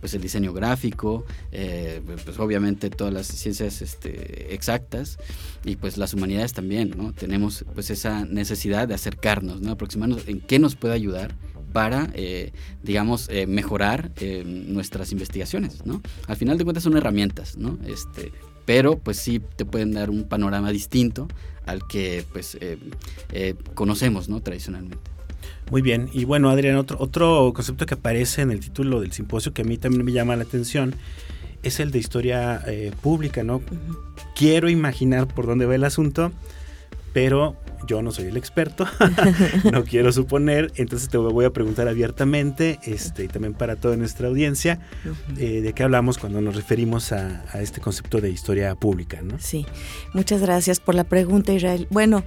pues 0.00 0.14
el 0.14 0.22
diseño 0.22 0.54
gráfico, 0.54 1.26
pues 1.50 2.38
obviamente 2.38 2.88
todas 2.88 3.12
las 3.12 3.26
ciencias 3.26 3.82
este, 3.82 4.54
exactas 4.54 5.18
y 5.66 5.76
pues 5.76 5.98
las 5.98 6.14
humanidades 6.14 6.54
también, 6.54 6.94
¿no? 6.96 7.12
Tenemos 7.12 7.66
pues 7.74 7.90
esa 7.90 8.24
necesidad 8.24 8.88
de 8.88 8.94
acercarnos, 8.94 9.60
¿no? 9.60 9.72
Aproximarnos 9.72 10.26
en 10.26 10.40
qué 10.40 10.58
nos 10.58 10.74
puede 10.74 10.94
ayudar 10.94 11.34
para, 11.72 12.10
eh, 12.14 12.52
digamos, 12.82 13.28
eh, 13.30 13.46
mejorar 13.46 14.10
eh, 14.20 14.42
nuestras 14.44 15.12
investigaciones, 15.12 15.84
¿no? 15.86 16.02
Al 16.26 16.36
final 16.36 16.58
de 16.58 16.64
cuentas 16.64 16.84
son 16.84 16.96
herramientas, 16.96 17.56
¿no? 17.56 17.78
Este, 17.86 18.32
pero 18.64 18.98
pues 18.98 19.18
sí 19.18 19.40
te 19.56 19.64
pueden 19.64 19.92
dar 19.92 20.10
un 20.10 20.24
panorama 20.24 20.70
distinto 20.70 21.28
al 21.66 21.86
que 21.86 22.24
pues 22.32 22.56
conocemos, 23.74 24.28
¿no? 24.28 24.40
Tradicionalmente. 24.40 25.10
Muy 25.70 25.82
bien, 25.82 26.08
y 26.14 26.24
bueno, 26.24 26.48
Adrián, 26.48 26.76
otro, 26.76 26.96
otro 26.98 27.52
concepto 27.54 27.84
que 27.84 27.94
aparece 27.94 28.40
en 28.40 28.50
el 28.50 28.60
título 28.60 29.00
del 29.00 29.12
simposio 29.12 29.52
que 29.52 29.62
a 29.62 29.64
mí 29.66 29.76
también 29.76 30.04
me 30.04 30.12
llama 30.12 30.34
la 30.34 30.44
atención 30.44 30.94
es 31.62 31.78
el 31.80 31.90
de 31.90 31.98
historia 31.98 32.64
pública, 33.02 33.42
¿no? 33.42 33.60
Quiero 34.34 34.70
imaginar 34.70 35.26
por 35.26 35.46
dónde 35.46 35.66
va 35.66 35.74
el 35.74 35.84
asunto, 35.84 36.32
pero 37.12 37.56
yo 37.86 38.02
no 38.02 38.12
soy 38.12 38.26
el 38.26 38.36
experto, 38.36 38.86
no 39.72 39.84
quiero 39.84 40.12
suponer, 40.12 40.72
entonces 40.76 41.08
te 41.08 41.16
voy 41.16 41.44
a 41.44 41.50
preguntar 41.50 41.88
abiertamente, 41.88 42.78
este, 42.84 43.24
y 43.24 43.28
también 43.28 43.54
para 43.54 43.76
toda 43.76 43.96
nuestra 43.96 44.28
audiencia, 44.28 44.80
eh, 45.38 45.60
de 45.60 45.72
qué 45.72 45.82
hablamos 45.82 46.18
cuando 46.18 46.40
nos 46.40 46.56
referimos 46.56 47.12
a, 47.12 47.44
este 47.60 47.80
concepto 47.80 48.20
de 48.20 48.30
historia 48.30 48.74
pública, 48.74 49.20
¿no? 49.22 49.38
Sí, 49.38 49.66
muchas 50.12 50.40
gracias 50.40 50.80
por 50.80 50.94
la 50.94 51.04
pregunta, 51.04 51.52
Israel. 51.52 51.86
Bueno, 51.90 52.24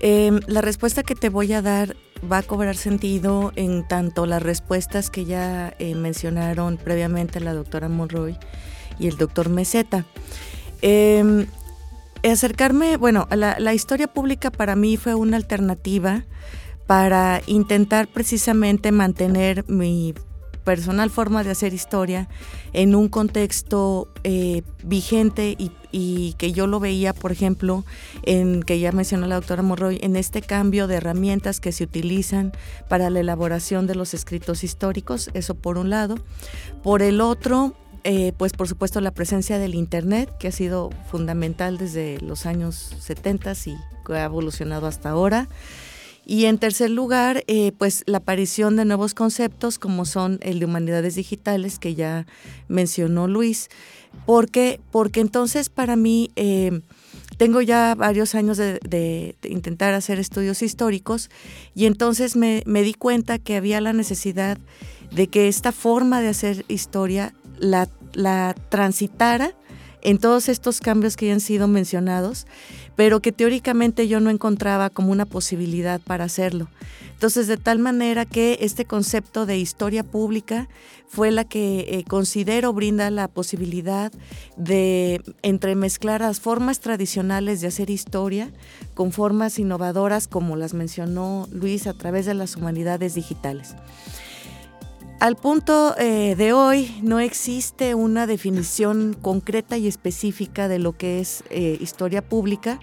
em, 0.00 0.40
la 0.46 0.60
respuesta 0.60 1.02
que 1.02 1.14
te 1.14 1.28
voy 1.28 1.52
a 1.52 1.62
dar 1.62 1.96
va 2.30 2.38
a 2.38 2.42
cobrar 2.42 2.76
sentido 2.76 3.52
en 3.56 3.86
tanto 3.86 4.26
las 4.26 4.42
respuestas 4.42 5.10
que 5.10 5.24
ya 5.24 5.74
eh, 5.78 5.94
mencionaron 5.94 6.78
previamente 6.78 7.40
la 7.40 7.52
doctora 7.52 7.88
Monroy 7.88 8.36
y 8.98 9.08
el 9.08 9.16
doctor 9.16 9.48
Meseta. 9.48 10.04
Acercarme, 12.24 12.96
bueno, 12.96 13.26
la, 13.30 13.56
la 13.58 13.74
historia 13.74 14.06
pública 14.06 14.50
para 14.50 14.76
mí 14.76 14.96
fue 14.96 15.14
una 15.14 15.36
alternativa 15.36 16.24
para 16.86 17.42
intentar 17.46 18.08
precisamente 18.08 18.92
mantener 18.92 19.64
mi 19.68 20.14
personal 20.62 21.10
forma 21.10 21.44
de 21.44 21.50
hacer 21.50 21.74
historia 21.74 22.28
en 22.72 22.94
un 22.94 23.08
contexto 23.08 24.08
eh, 24.24 24.62
vigente 24.82 25.56
y, 25.58 25.72
y, 25.90 26.34
que 26.38 26.52
yo 26.52 26.66
lo 26.66 26.80
veía, 26.80 27.12
por 27.12 27.32
ejemplo, 27.32 27.84
en 28.22 28.62
que 28.62 28.78
ya 28.78 28.92
mencionó 28.92 29.26
la 29.26 29.36
doctora 29.36 29.62
Morroy, 29.62 29.98
en 30.02 30.16
este 30.16 30.42
cambio 30.42 30.86
de 30.86 30.96
herramientas 30.96 31.60
que 31.60 31.72
se 31.72 31.84
utilizan 31.84 32.52
para 32.88 33.10
la 33.10 33.20
elaboración 33.20 33.86
de 33.86 33.94
los 33.94 34.14
escritos 34.14 34.64
históricos, 34.64 35.30
eso 35.34 35.54
por 35.54 35.78
un 35.78 35.90
lado. 35.90 36.16
Por 36.82 37.02
el 37.02 37.20
otro, 37.20 37.74
eh, 38.04 38.32
pues 38.36 38.52
por 38.52 38.68
supuesto 38.68 39.00
la 39.00 39.12
presencia 39.12 39.58
del 39.58 39.74
Internet, 39.74 40.30
que 40.38 40.48
ha 40.48 40.52
sido 40.52 40.90
fundamental 41.10 41.78
desde 41.78 42.20
los 42.20 42.46
años 42.46 42.94
70 43.00 43.52
y 43.66 43.76
que 44.06 44.14
ha 44.14 44.24
evolucionado 44.24 44.86
hasta 44.86 45.10
ahora. 45.10 45.48
Y 46.24 46.44
en 46.44 46.58
tercer 46.58 46.90
lugar, 46.90 47.42
eh, 47.48 47.72
pues 47.78 48.04
la 48.06 48.18
aparición 48.18 48.76
de 48.76 48.84
nuevos 48.84 49.12
conceptos 49.14 49.78
como 49.78 50.04
son 50.04 50.38
el 50.42 50.60
de 50.60 50.66
humanidades 50.66 51.16
digitales, 51.16 51.78
que 51.78 51.94
ya 51.94 52.26
mencionó 52.68 53.26
Luis, 53.26 53.70
porque, 54.24 54.80
porque 54.92 55.20
entonces 55.20 55.68
para 55.68 55.96
mí 55.96 56.30
eh, 56.36 56.80
tengo 57.38 57.60
ya 57.60 57.96
varios 57.96 58.36
años 58.36 58.56
de, 58.56 59.36
intentar 59.42 59.94
hacer 59.94 60.20
estudios 60.20 60.62
históricos 60.62 61.28
y 61.74 61.86
entonces 61.86 62.36
me, 62.36 62.62
me 62.66 62.82
di 62.82 62.94
cuenta 62.94 63.38
que 63.38 63.56
había 63.56 63.80
la 63.80 63.92
necesidad 63.92 64.58
de 65.10 65.26
que 65.26 65.48
esta 65.48 65.72
forma 65.72 66.20
de 66.20 66.28
hacer 66.28 66.64
historia 66.68 67.34
la, 67.58 68.54
transitara 68.68 69.54
en 70.02 70.18
todos 70.18 70.48
estos 70.48 70.80
cambios 70.80 71.16
que 71.16 71.26
ya 71.28 71.32
han 71.34 71.40
sido 71.40 71.68
mencionados, 71.68 72.46
pero 72.96 73.20
que 73.20 73.32
teóricamente 73.32 74.08
yo 74.08 74.20
no 74.20 74.30
encontraba 74.30 74.90
como 74.90 75.12
una 75.12 75.26
posibilidad 75.26 76.00
para 76.00 76.24
hacerlo. 76.24 76.68
Entonces, 77.12 77.46
de 77.46 77.56
tal 77.56 77.78
manera 77.78 78.26
que 78.26 78.58
este 78.62 78.84
concepto 78.84 79.46
de 79.46 79.56
historia 79.56 80.02
pública 80.02 80.68
fue 81.06 81.30
la 81.30 81.44
que 81.44 81.80
eh, 81.80 82.04
considero 82.08 82.72
brinda 82.72 83.10
la 83.10 83.28
posibilidad 83.28 84.10
de 84.56 85.22
entremezclar 85.42 86.22
las 86.22 86.40
formas 86.40 86.80
tradicionales 86.80 87.60
de 87.60 87.68
hacer 87.68 87.90
historia 87.90 88.50
con 88.94 89.12
formas 89.12 89.60
innovadoras 89.60 90.26
como 90.26 90.56
las 90.56 90.74
mencionó 90.74 91.46
Luis 91.52 91.86
a 91.86 91.92
través 91.92 92.26
de 92.26 92.34
las 92.34 92.56
humanidades 92.56 93.14
digitales. 93.14 93.76
Al 95.22 95.36
punto 95.36 95.94
eh, 95.98 96.34
de 96.34 96.52
hoy 96.52 96.98
no 97.00 97.20
existe 97.20 97.94
una 97.94 98.26
definición 98.26 99.14
concreta 99.14 99.78
y 99.78 99.86
específica 99.86 100.66
de 100.66 100.80
lo 100.80 100.96
que 100.96 101.20
es 101.20 101.44
eh, 101.48 101.78
historia 101.80 102.22
pública. 102.28 102.80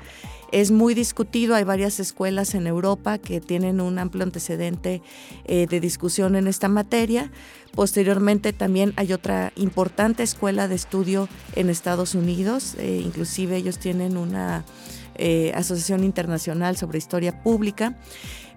Es 0.53 0.71
muy 0.71 0.93
discutido, 0.93 1.53
hay 1.53 1.65
varias 1.65 1.99
escuelas 1.99 2.55
en 2.55 2.65
Europa 2.65 3.17
que 3.17 3.41
tienen 3.41 3.81
un 3.81 3.99
amplio 3.99 4.23
antecedente 4.23 5.01
eh, 5.43 5.67
de 5.67 5.81
discusión 5.81 6.37
en 6.37 6.47
esta 6.47 6.69
materia. 6.69 7.29
Posteriormente 7.75 8.53
también 8.53 8.93
hay 8.95 9.11
otra 9.11 9.51
importante 9.57 10.23
escuela 10.23 10.69
de 10.69 10.75
estudio 10.75 11.27
en 11.57 11.69
Estados 11.69 12.15
Unidos, 12.15 12.77
inclusive 12.79 13.57
ellos 13.57 13.79
tienen 13.79 14.15
una 14.15 14.63
asociación 15.53 16.05
internacional 16.05 16.77
sobre 16.77 16.97
historia 16.97 17.43
pública 17.43 17.97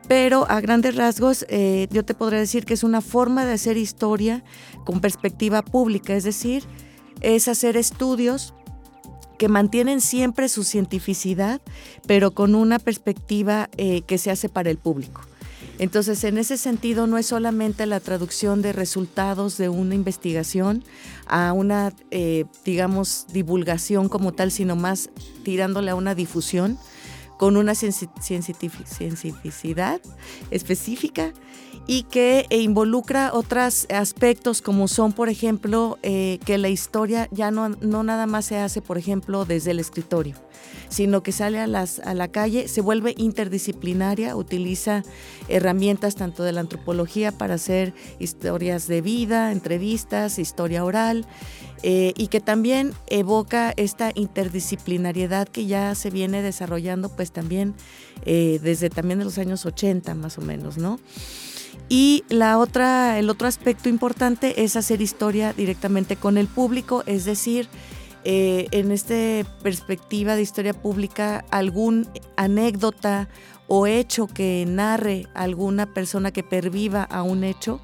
pero 0.08 0.46
a 0.50 0.60
grandes 0.60 0.96
rasgos 0.96 1.46
eh, 1.48 1.88
yo 1.90 2.04
te 2.04 2.14
podría 2.14 2.40
decir 2.40 2.64
que 2.64 2.74
es 2.74 2.84
una 2.84 3.00
forma 3.00 3.44
de 3.44 3.52
hacer 3.52 3.76
historia 3.76 4.42
con 4.84 5.00
perspectiva 5.00 5.62
pública, 5.62 6.14
es 6.14 6.24
decir, 6.24 6.64
es 7.20 7.48
hacer 7.48 7.76
estudios 7.76 8.54
que 9.38 9.48
mantienen 9.48 10.00
siempre 10.00 10.48
su 10.48 10.64
cientificidad, 10.64 11.60
pero 12.06 12.30
con 12.32 12.54
una 12.54 12.78
perspectiva 12.78 13.68
eh, 13.76 14.02
que 14.02 14.18
se 14.18 14.30
hace 14.30 14.48
para 14.48 14.70
el 14.70 14.78
público. 14.78 15.22
Entonces, 15.78 16.22
en 16.22 16.38
ese 16.38 16.58
sentido, 16.58 17.06
no 17.06 17.18
es 17.18 17.26
solamente 17.26 17.86
la 17.86 17.98
traducción 17.98 18.62
de 18.62 18.72
resultados 18.72 19.56
de 19.58 19.68
una 19.68 19.94
investigación 19.94 20.84
a 21.26 21.52
una, 21.52 21.92
eh, 22.10 22.44
digamos, 22.64 23.26
divulgación 23.32 24.08
como 24.08 24.32
tal, 24.32 24.52
sino 24.52 24.76
más 24.76 25.10
tirándole 25.42 25.90
a 25.90 25.96
una 25.96 26.14
difusión 26.14 26.78
con 27.42 27.56
una 27.56 27.74
cientificidad 27.74 30.00
específica 30.52 31.32
y 31.88 32.04
que 32.04 32.46
eh, 32.50 32.60
involucra 32.60 33.32
otros 33.34 33.88
aspectos 33.90 34.62
como 34.62 34.86
son, 34.86 35.12
por 35.12 35.28
ejemplo, 35.28 35.98
eh, 36.04 36.38
que 36.44 36.56
la 36.56 36.68
historia 36.68 37.26
ya 37.32 37.50
no, 37.50 37.70
no 37.70 38.04
nada 38.04 38.26
más 38.26 38.44
se 38.44 38.58
hace, 38.58 38.80
por 38.80 38.96
ejemplo, 38.96 39.44
desde 39.44 39.72
el 39.72 39.80
escritorio, 39.80 40.36
sino 40.88 41.24
que 41.24 41.32
sale 41.32 41.58
a, 41.58 41.66
las, 41.66 41.98
a 41.98 42.14
la 42.14 42.28
calle, 42.28 42.68
se 42.68 42.80
vuelve 42.80 43.12
interdisciplinaria, 43.18 44.36
utiliza 44.36 45.02
herramientas 45.48 46.14
tanto 46.14 46.44
de 46.44 46.52
la 46.52 46.60
antropología 46.60 47.32
para 47.32 47.54
hacer 47.54 47.92
historias 48.20 48.86
de 48.86 49.00
vida, 49.00 49.50
entrevistas, 49.50 50.38
historia 50.38 50.84
oral, 50.84 51.26
eh, 51.84 52.12
y 52.16 52.28
que 52.28 52.40
también 52.40 52.92
evoca 53.08 53.74
esta 53.76 54.12
interdisciplinariedad 54.14 55.48
que 55.48 55.66
ya 55.66 55.96
se 55.96 56.10
viene 56.10 56.40
desarrollando 56.40 57.08
pues 57.08 57.32
también 57.32 57.74
eh, 58.24 58.60
desde 58.62 58.88
también 58.88 59.18
de 59.18 59.24
los 59.24 59.36
años 59.38 59.66
80 59.66 60.14
más 60.14 60.38
o 60.38 60.42
menos, 60.42 60.78
¿no? 60.78 61.00
Y 61.88 62.22
la 62.28 62.58
otra, 62.58 63.18
el 63.18 63.28
otro 63.28 63.48
aspecto 63.48 63.88
importante 63.88 64.62
es 64.62 64.76
hacer 64.76 65.02
historia 65.02 65.52
directamente 65.52 66.14
con 66.14 66.38
el 66.38 66.46
público, 66.46 67.02
es 67.06 67.24
decir, 67.24 67.68
eh, 68.24 68.68
en 68.70 68.92
esta 68.92 69.14
perspectiva 69.64 70.36
de 70.36 70.42
historia 70.42 70.74
pública, 70.74 71.44
algún 71.50 72.08
anécdota 72.36 73.28
o 73.66 73.88
hecho 73.88 74.28
que 74.28 74.64
narre 74.68 75.26
alguna 75.34 75.92
persona 75.92 76.30
que 76.30 76.44
perviva 76.44 77.02
a 77.02 77.24
un 77.24 77.42
hecho, 77.42 77.80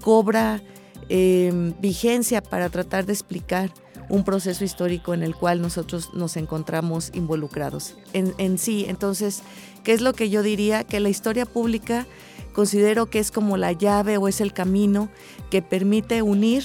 cobra 0.00 0.62
Em, 1.08 1.74
vigencia 1.80 2.42
para 2.42 2.70
tratar 2.70 3.04
de 3.04 3.12
explicar 3.12 3.70
un 4.08 4.24
proceso 4.24 4.64
histórico 4.64 5.12
en 5.12 5.22
el 5.22 5.34
cual 5.34 5.60
nosotros 5.60 6.10
nos 6.14 6.36
encontramos 6.36 7.10
involucrados. 7.14 7.96
En, 8.12 8.58
sí, 8.58 8.86
entonces, 8.88 9.42
¿qué 9.82 9.92
es 9.92 10.00
lo 10.00 10.12
que 10.12 10.30
yo 10.30 10.42
diría? 10.42 10.84
Que 10.84 11.00
la 11.00 11.08
historia 11.08 11.46
pública 11.46 12.06
considero 12.52 13.06
que 13.06 13.18
es 13.18 13.30
como 13.30 13.56
la 13.56 13.72
llave 13.72 14.16
o 14.16 14.28
es 14.28 14.40
el 14.40 14.52
camino 14.52 15.08
que 15.50 15.62
permite 15.62 16.22
unir 16.22 16.64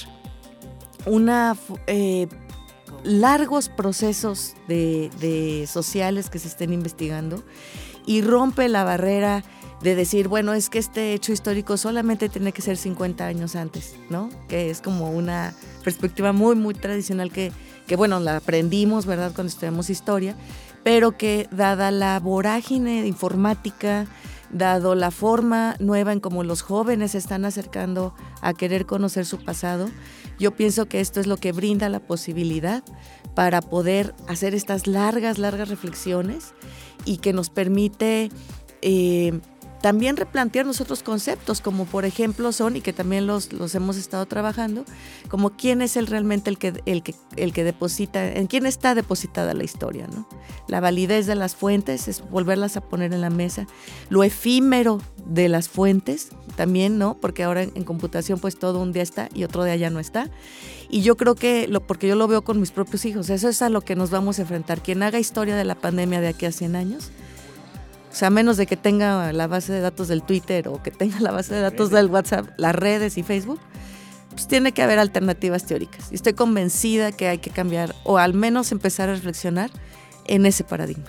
una 1.06 1.56
eh, 1.86 2.28
largos 3.04 3.68
procesos 3.68 4.54
de, 4.68 5.66
sociales 5.66 6.30
que 6.30 6.38
se 6.38 6.48
estén 6.48 6.72
investigando 6.72 7.42
y 8.06 8.22
rompe 8.22 8.68
la 8.68 8.84
barrera 8.84 9.44
de 9.82 9.94
decir, 9.94 10.28
bueno, 10.28 10.52
es 10.52 10.68
que 10.68 10.78
este 10.78 11.14
hecho 11.14 11.32
histórico 11.32 11.76
solamente 11.76 12.28
tiene 12.28 12.52
que 12.52 12.62
ser 12.62 12.76
50 12.76 13.26
años 13.26 13.56
antes, 13.56 13.94
¿no? 14.10 14.28
Que 14.48 14.70
es 14.70 14.80
como 14.80 15.10
una 15.10 15.54
perspectiva 15.82 16.32
muy, 16.32 16.54
muy 16.54 16.74
tradicional 16.74 17.32
que, 17.32 17.50
que 17.86 17.96
bueno, 17.96 18.20
la 18.20 18.36
aprendimos, 18.36 19.06
¿verdad?, 19.06 19.32
cuando 19.34 19.50
estudiamos 19.50 19.88
historia, 19.88 20.36
pero 20.82 21.16
que 21.16 21.48
dada 21.50 21.90
la 21.90 22.20
vorágine 22.20 23.06
informática, 23.06 24.06
dado 24.50 24.94
la 24.94 25.10
forma 25.10 25.76
nueva 25.78 26.12
en 26.12 26.20
cómo 26.20 26.44
los 26.44 26.60
jóvenes 26.60 27.12
se 27.12 27.18
están 27.18 27.44
acercando 27.44 28.14
a 28.42 28.52
querer 28.52 28.84
conocer 28.84 29.24
su 29.24 29.42
pasado, 29.42 29.88
yo 30.38 30.52
pienso 30.52 30.86
que 30.86 31.00
esto 31.00 31.20
es 31.20 31.26
lo 31.26 31.36
que 31.36 31.52
brinda 31.52 31.88
la 31.88 32.00
posibilidad 32.00 32.82
para 33.34 33.60
poder 33.60 34.14
hacer 34.26 34.54
estas 34.54 34.86
largas, 34.86 35.38
largas 35.38 35.68
reflexiones 35.68 36.54
y 37.04 37.18
que 37.18 37.32
nos 37.32 37.50
permite 37.50 38.30
eh, 38.82 39.40
también 39.80 40.16
replantearnos 40.16 40.80
otros 40.80 41.02
conceptos, 41.02 41.60
como 41.60 41.84
por 41.86 42.04
ejemplo 42.04 42.52
son, 42.52 42.76
y 42.76 42.80
que 42.80 42.92
también 42.92 43.26
los, 43.26 43.52
los 43.52 43.74
hemos 43.74 43.96
estado 43.96 44.26
trabajando, 44.26 44.84
como 45.28 45.50
quién 45.50 45.82
es 45.82 45.96
el 45.96 46.06
realmente 46.06 46.50
el 46.50 46.58
que, 46.58 46.82
el 46.86 47.02
que, 47.02 47.14
el 47.36 47.52
que 47.52 47.64
deposita, 47.64 48.26
en 48.26 48.46
quién 48.46 48.66
está 48.66 48.94
depositada 48.94 49.54
la 49.54 49.64
historia, 49.64 50.06
¿no? 50.06 50.28
La 50.68 50.80
validez 50.80 51.26
de 51.26 51.34
las 51.34 51.56
fuentes 51.56 52.08
es 52.08 52.22
volverlas 52.30 52.76
a 52.76 52.80
poner 52.80 53.12
en 53.12 53.20
la 53.20 53.30
mesa, 53.30 53.66
lo 54.08 54.22
efímero 54.22 55.00
de 55.24 55.48
las 55.48 55.68
fuentes 55.68 56.28
también, 56.56 56.98
¿no? 56.98 57.16
Porque 57.20 57.42
ahora 57.44 57.62
en, 57.62 57.84
computación 57.84 58.38
pues 58.38 58.58
todo 58.58 58.80
un 58.80 58.92
día 58.92 59.02
está 59.02 59.28
y 59.34 59.44
otro 59.44 59.64
día 59.64 59.76
ya 59.76 59.90
no 59.90 60.00
está. 60.00 60.30
Y 60.90 61.02
yo 61.02 61.16
creo 61.16 61.34
que, 61.36 61.68
lo, 61.68 61.80
porque 61.80 62.08
yo 62.08 62.16
lo 62.16 62.26
veo 62.28 62.42
con 62.42 62.60
mis 62.60 62.72
propios 62.72 63.04
hijos, 63.04 63.30
eso 63.30 63.48
es 63.48 63.62
a 63.62 63.68
lo 63.68 63.80
que 63.80 63.96
nos 63.96 64.10
vamos 64.10 64.38
a 64.38 64.42
enfrentar. 64.42 64.82
Quien 64.82 65.02
haga 65.02 65.18
historia 65.18 65.56
de 65.56 65.64
la 65.64 65.76
pandemia 65.76 66.20
de 66.20 66.28
aquí 66.28 66.46
a 66.46 66.52
100 66.52 66.76
años, 66.76 67.12
o 68.10 68.14
sea, 68.14 68.28
a 68.28 68.30
menos 68.30 68.56
de 68.56 68.66
que 68.66 68.76
tenga 68.76 69.32
la 69.32 69.46
base 69.46 69.72
de 69.72 69.80
datos 69.80 70.08
del 70.08 70.22
Twitter 70.22 70.68
o 70.68 70.82
que 70.82 70.90
tenga 70.90 71.20
la 71.20 71.30
base 71.30 71.54
de 71.54 71.60
datos 71.60 71.90
del 71.90 72.06
WhatsApp, 72.06 72.48
las 72.56 72.74
redes 72.74 73.16
y 73.16 73.22
Facebook, 73.22 73.60
pues 74.30 74.48
tiene 74.48 74.72
que 74.72 74.82
haber 74.82 74.98
alternativas 74.98 75.64
teóricas. 75.64 76.10
Y 76.10 76.16
estoy 76.16 76.32
convencida 76.34 77.12
que 77.12 77.28
hay 77.28 77.38
que 77.38 77.50
cambiar 77.50 77.94
o 78.04 78.18
al 78.18 78.34
menos 78.34 78.72
empezar 78.72 79.08
a 79.08 79.14
reflexionar 79.14 79.70
en 80.26 80.44
ese 80.44 80.64
paradigma. 80.64 81.04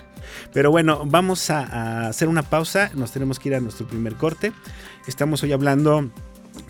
Pero 0.52 0.70
bueno, 0.70 1.02
vamos 1.04 1.50
a, 1.50 1.64
a 1.64 2.08
hacer 2.08 2.28
una 2.28 2.42
pausa, 2.42 2.90
nos 2.94 3.10
tenemos 3.10 3.38
que 3.38 3.48
ir 3.48 3.54
a 3.56 3.60
nuestro 3.60 3.86
primer 3.86 4.14
corte. 4.14 4.52
Estamos 5.06 5.42
hoy 5.42 5.52
hablando 5.52 6.10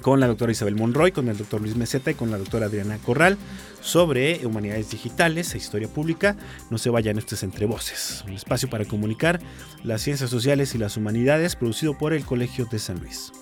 con 0.02 0.20
la 0.20 0.26
doctora 0.26 0.52
Isabel 0.52 0.76
Monroy, 0.76 1.12
con 1.12 1.28
el 1.28 1.38
doctor 1.38 1.60
Luis 1.60 1.76
Meseta 1.76 2.10
y 2.10 2.14
con 2.14 2.30
la 2.30 2.38
doctora 2.38 2.66
Adriana 2.66 2.98
Corral 2.98 3.38
sobre 3.80 4.44
humanidades 4.46 4.90
digitales 4.90 5.54
e 5.54 5.58
historia 5.58 5.88
pública. 5.88 6.36
No 6.70 6.78
se 6.78 6.90
vayan, 6.90 7.18
esto 7.18 7.34
es 7.34 7.42
Entre 7.42 7.66
Voces, 7.66 8.24
un 8.26 8.32
espacio 8.32 8.68
para 8.68 8.84
comunicar 8.84 9.40
las 9.84 10.02
ciencias 10.02 10.30
sociales 10.30 10.74
y 10.74 10.78
las 10.78 10.96
humanidades 10.96 11.56
producido 11.56 11.96
por 11.96 12.12
el 12.12 12.24
Colegio 12.24 12.66
de 12.70 12.78
San 12.78 13.00
Luis. 13.00 13.32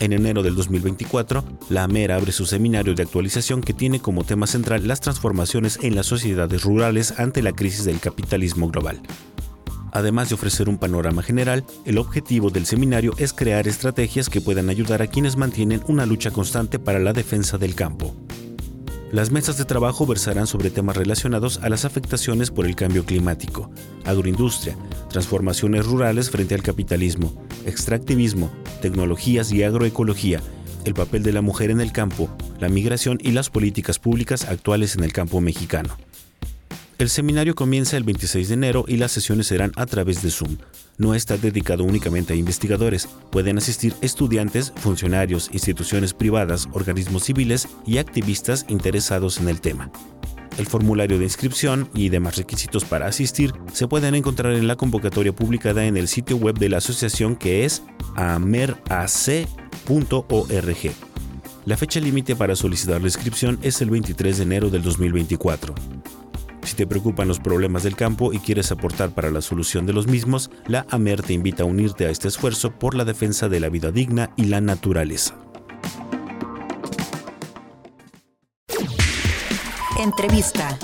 En 0.00 0.12
enero 0.12 0.44
del 0.44 0.54
2024, 0.54 1.42
la 1.70 1.82
AMER 1.82 2.12
abre 2.12 2.30
su 2.30 2.46
seminario 2.46 2.94
de 2.94 3.02
actualización 3.02 3.60
que 3.60 3.74
tiene 3.74 3.98
como 3.98 4.22
tema 4.22 4.46
central 4.46 4.86
las 4.86 5.00
transformaciones 5.00 5.80
en 5.82 5.96
las 5.96 6.06
sociedades 6.06 6.62
rurales 6.62 7.18
ante 7.18 7.42
la 7.42 7.52
crisis 7.52 7.84
del 7.84 7.98
capitalismo 7.98 8.70
global. 8.70 9.00
Además 9.90 10.28
de 10.28 10.36
ofrecer 10.36 10.68
un 10.68 10.78
panorama 10.78 11.22
general, 11.22 11.64
el 11.84 11.98
objetivo 11.98 12.50
del 12.50 12.66
seminario 12.66 13.12
es 13.18 13.32
crear 13.32 13.66
estrategias 13.66 14.28
que 14.28 14.40
puedan 14.40 14.70
ayudar 14.70 15.02
a 15.02 15.08
quienes 15.08 15.36
mantienen 15.36 15.82
una 15.88 16.06
lucha 16.06 16.30
constante 16.30 16.78
para 16.78 17.00
la 17.00 17.12
defensa 17.12 17.58
del 17.58 17.74
campo. 17.74 18.14
Las 19.10 19.30
mesas 19.30 19.56
de 19.56 19.64
trabajo 19.64 20.04
versarán 20.04 20.46
sobre 20.46 20.68
temas 20.68 20.94
relacionados 20.94 21.60
a 21.62 21.70
las 21.70 21.86
afectaciones 21.86 22.50
por 22.50 22.66
el 22.66 22.76
cambio 22.76 23.06
climático, 23.06 23.70
agroindustria, 24.04 24.76
transformaciones 25.08 25.86
rurales 25.86 26.28
frente 26.28 26.54
al 26.54 26.62
capitalismo, 26.62 27.32
extractivismo, 27.64 28.50
tecnologías 28.82 29.50
y 29.50 29.62
agroecología, 29.62 30.42
el 30.84 30.92
papel 30.92 31.22
de 31.22 31.32
la 31.32 31.40
mujer 31.40 31.70
en 31.70 31.80
el 31.80 31.90
campo, 31.90 32.28
la 32.60 32.68
migración 32.68 33.18
y 33.22 33.32
las 33.32 33.48
políticas 33.48 33.98
públicas 33.98 34.44
actuales 34.44 34.94
en 34.94 35.04
el 35.04 35.12
campo 35.14 35.40
mexicano. 35.40 35.96
El 36.98 37.08
seminario 37.08 37.54
comienza 37.54 37.96
el 37.96 38.04
26 38.04 38.48
de 38.48 38.54
enero 38.54 38.84
y 38.86 38.98
las 38.98 39.12
sesiones 39.12 39.46
serán 39.46 39.72
a 39.76 39.86
través 39.86 40.20
de 40.20 40.30
Zoom. 40.30 40.58
No 40.98 41.14
está 41.14 41.36
dedicado 41.36 41.84
únicamente 41.84 42.32
a 42.32 42.36
investigadores, 42.36 43.08
pueden 43.30 43.56
asistir 43.56 43.94
estudiantes, 44.00 44.72
funcionarios, 44.74 45.48
instituciones 45.52 46.12
privadas, 46.12 46.68
organismos 46.72 47.22
civiles 47.22 47.68
y 47.86 47.98
activistas 47.98 48.66
interesados 48.68 49.38
en 49.38 49.48
el 49.48 49.60
tema. 49.60 49.92
El 50.58 50.66
formulario 50.66 51.16
de 51.16 51.24
inscripción 51.24 51.88
y 51.94 52.08
demás 52.08 52.36
requisitos 52.36 52.84
para 52.84 53.06
asistir 53.06 53.52
se 53.72 53.86
pueden 53.86 54.16
encontrar 54.16 54.54
en 54.54 54.66
la 54.66 54.74
convocatoria 54.74 55.32
publicada 55.32 55.84
en 55.84 55.96
el 55.96 56.08
sitio 56.08 56.36
web 56.36 56.58
de 56.58 56.68
la 56.68 56.78
asociación 56.78 57.36
que 57.36 57.64
es 57.64 57.84
amerac.org. 58.16 59.46
La 61.64 61.76
fecha 61.76 62.00
límite 62.00 62.34
para 62.34 62.56
solicitar 62.56 63.00
la 63.00 63.06
inscripción 63.06 63.60
es 63.62 63.80
el 63.82 63.90
23 63.90 64.38
de 64.38 64.42
enero 64.42 64.68
del 64.68 64.82
2024. 64.82 65.76
Si 66.62 66.74
te 66.74 66.86
preocupan 66.86 67.28
los 67.28 67.40
problemas 67.40 67.82
del 67.82 67.96
campo 67.96 68.32
y 68.32 68.38
quieres 68.38 68.70
aportar 68.72 69.10
para 69.10 69.30
la 69.30 69.40
solución 69.40 69.86
de 69.86 69.92
los 69.92 70.06
mismos, 70.06 70.50
la 70.66 70.86
AMER 70.90 71.22
te 71.22 71.32
invita 71.32 71.62
a 71.62 71.66
unirte 71.66 72.06
a 72.06 72.10
este 72.10 72.28
esfuerzo 72.28 72.72
por 72.72 72.94
la 72.94 73.04
defensa 73.04 73.48
de 73.48 73.60
la 73.60 73.68
vida 73.68 73.90
digna 73.90 74.30
y 74.36 74.44
la 74.44 74.60
naturaleza. 74.60 75.34
Entrevista. 79.98 80.78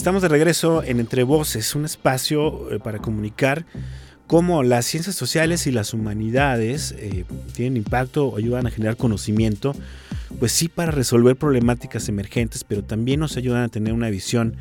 Estamos 0.00 0.22
de 0.22 0.28
regreso 0.28 0.82
en 0.82 0.98
Entre 0.98 1.24
Voces, 1.24 1.74
un 1.74 1.84
espacio 1.84 2.72
eh, 2.72 2.78
para 2.78 3.00
comunicar 3.00 3.66
cómo 4.30 4.62
las 4.62 4.86
ciencias 4.86 5.16
sociales 5.16 5.66
y 5.66 5.72
las 5.72 5.92
humanidades 5.92 6.94
eh, 6.96 7.24
tienen 7.52 7.76
impacto 7.76 8.28
o 8.28 8.36
ayudan 8.36 8.64
a 8.64 8.70
generar 8.70 8.96
conocimiento, 8.96 9.74
pues 10.38 10.52
sí 10.52 10.68
para 10.68 10.92
resolver 10.92 11.34
problemáticas 11.34 12.08
emergentes, 12.08 12.62
pero 12.62 12.84
también 12.84 13.18
nos 13.18 13.36
ayudan 13.36 13.64
a 13.64 13.68
tener 13.68 13.92
una 13.92 14.08
visión 14.08 14.54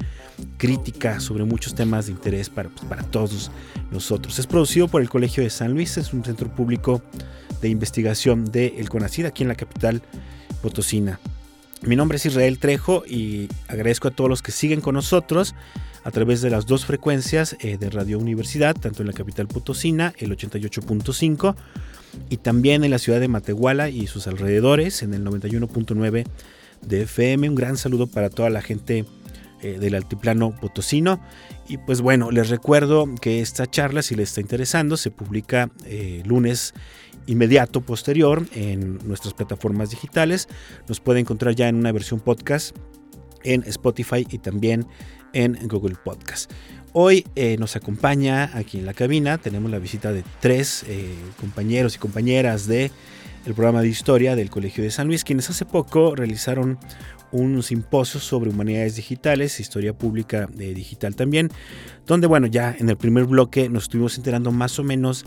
crítica 0.58 1.19
sobre 1.19 1.43
muchos 1.43 1.75
temas 1.75 2.08
de 2.08 2.13
interés 2.13 2.49
para, 2.49 2.69
pues, 2.69 2.84
para 2.86 3.03
todos 3.03 3.51
nosotros. 3.91 4.39
Es 4.39 4.47
producido 4.47 4.88
por 4.88 5.03
el 5.03 5.10
Colegio 5.12 5.43
de 5.43 5.51
San 5.51 5.73
Luis, 5.73 5.97
es 5.97 6.13
un 6.13 6.25
centro 6.25 6.49
público 6.49 7.03
de 7.62 7.69
investigación 7.69 8.45
del 8.45 8.73
El 8.75 8.89
CONACID 8.89 9.25
aquí 9.25 9.43
en 9.43 9.49
la 9.49 9.55
capital 9.55 10.01
potosina. 10.63 11.19
Mi 11.81 11.95
nombre 11.95 12.17
es 12.17 12.25
Israel 12.25 12.59
Trejo 12.59 13.03
y 13.07 13.47
agradezco 13.67 14.09
a 14.09 14.11
todos 14.11 14.29
los 14.29 14.41
que 14.41 14.51
siguen 14.51 14.81
con 14.81 14.95
nosotros 14.95 15.55
a 16.03 16.11
través 16.11 16.41
de 16.41 16.49
las 16.49 16.65
dos 16.65 16.85
frecuencias 16.85 17.55
eh, 17.59 17.77
de 17.77 17.89
Radio 17.89 18.19
Universidad, 18.19 18.75
tanto 18.75 19.01
en 19.01 19.07
la 19.07 19.13
capital 19.13 19.47
potosina, 19.47 20.13
el 20.17 20.35
88.5, 20.35 21.55
y 22.29 22.37
también 22.37 22.83
en 22.83 22.91
la 22.91 22.99
ciudad 22.99 23.19
de 23.19 23.27
Matehuala 23.27 23.89
y 23.89 24.07
sus 24.07 24.27
alrededores, 24.27 25.03
en 25.03 25.13
el 25.13 25.23
91.9 25.23 26.25
de 26.81 27.01
FM. 27.01 27.49
Un 27.49 27.55
gran 27.55 27.77
saludo 27.77 28.07
para 28.07 28.29
toda 28.29 28.49
la 28.49 28.61
gente 28.61 29.05
eh, 29.61 29.77
del 29.79 29.95
altiplano 29.95 30.51
potosino. 30.59 31.21
Y 31.67 31.77
pues 31.77 32.01
bueno, 32.01 32.31
les 32.31 32.49
recuerdo 32.49 33.07
que 33.21 33.41
esta 33.41 33.67
charla, 33.67 34.01
si 34.01 34.15
les 34.15 34.29
está 34.29 34.41
interesando, 34.41 34.97
se 34.97 35.11
publica 35.11 35.69
eh, 35.85 36.23
lunes 36.25 36.73
inmediato 37.29 37.81
posterior 37.81 38.45
en 38.55 38.97
nuestras 39.07 39.33
plataformas 39.33 39.91
digitales. 39.91 40.49
Nos 40.87 40.99
puede 40.99 41.19
encontrar 41.19 41.55
ya 41.55 41.67
en 41.67 41.75
una 41.75 41.91
versión 41.91 42.19
podcast 42.19 42.75
en 43.43 43.63
Spotify 43.67 44.25
y 44.29 44.39
también 44.39 44.87
en 45.33 45.55
Google 45.67 45.95
Podcast. 46.03 46.51
Hoy 46.91 47.25
eh, 47.35 47.55
nos 47.59 47.75
acompaña 47.75 48.49
aquí 48.55 48.79
en 48.79 48.87
la 48.87 48.95
cabina, 48.95 49.37
tenemos 49.37 49.69
la 49.69 49.77
visita 49.77 50.11
de 50.11 50.23
tres 50.39 50.83
eh, 50.87 51.13
compañeros 51.39 51.95
y 51.95 51.99
compañeras 51.99 52.65
de 52.65 52.91
el 53.45 53.53
programa 53.53 53.81
de 53.81 53.89
historia 53.89 54.35
del 54.35 54.49
Colegio 54.49 54.83
de 54.83 54.89
San 54.89 55.07
Luis, 55.07 55.23
quienes 55.23 55.49
hace 55.51 55.65
poco 55.65 56.15
realizaron 56.15 56.79
un 57.31 57.61
simposio 57.61 58.19
sobre 58.19 58.49
humanidades 58.49 58.95
digitales, 58.95 59.59
historia 59.59 59.93
pública 59.93 60.49
eh, 60.57 60.73
digital 60.73 61.15
también, 61.15 61.49
donde 62.07 62.25
bueno, 62.25 62.47
ya 62.47 62.75
en 62.77 62.89
el 62.89 62.97
primer 62.97 63.25
bloque 63.25 63.69
nos 63.69 63.83
estuvimos 63.83 64.17
enterando 64.17 64.51
más 64.51 64.79
o 64.79 64.83
menos 64.83 65.25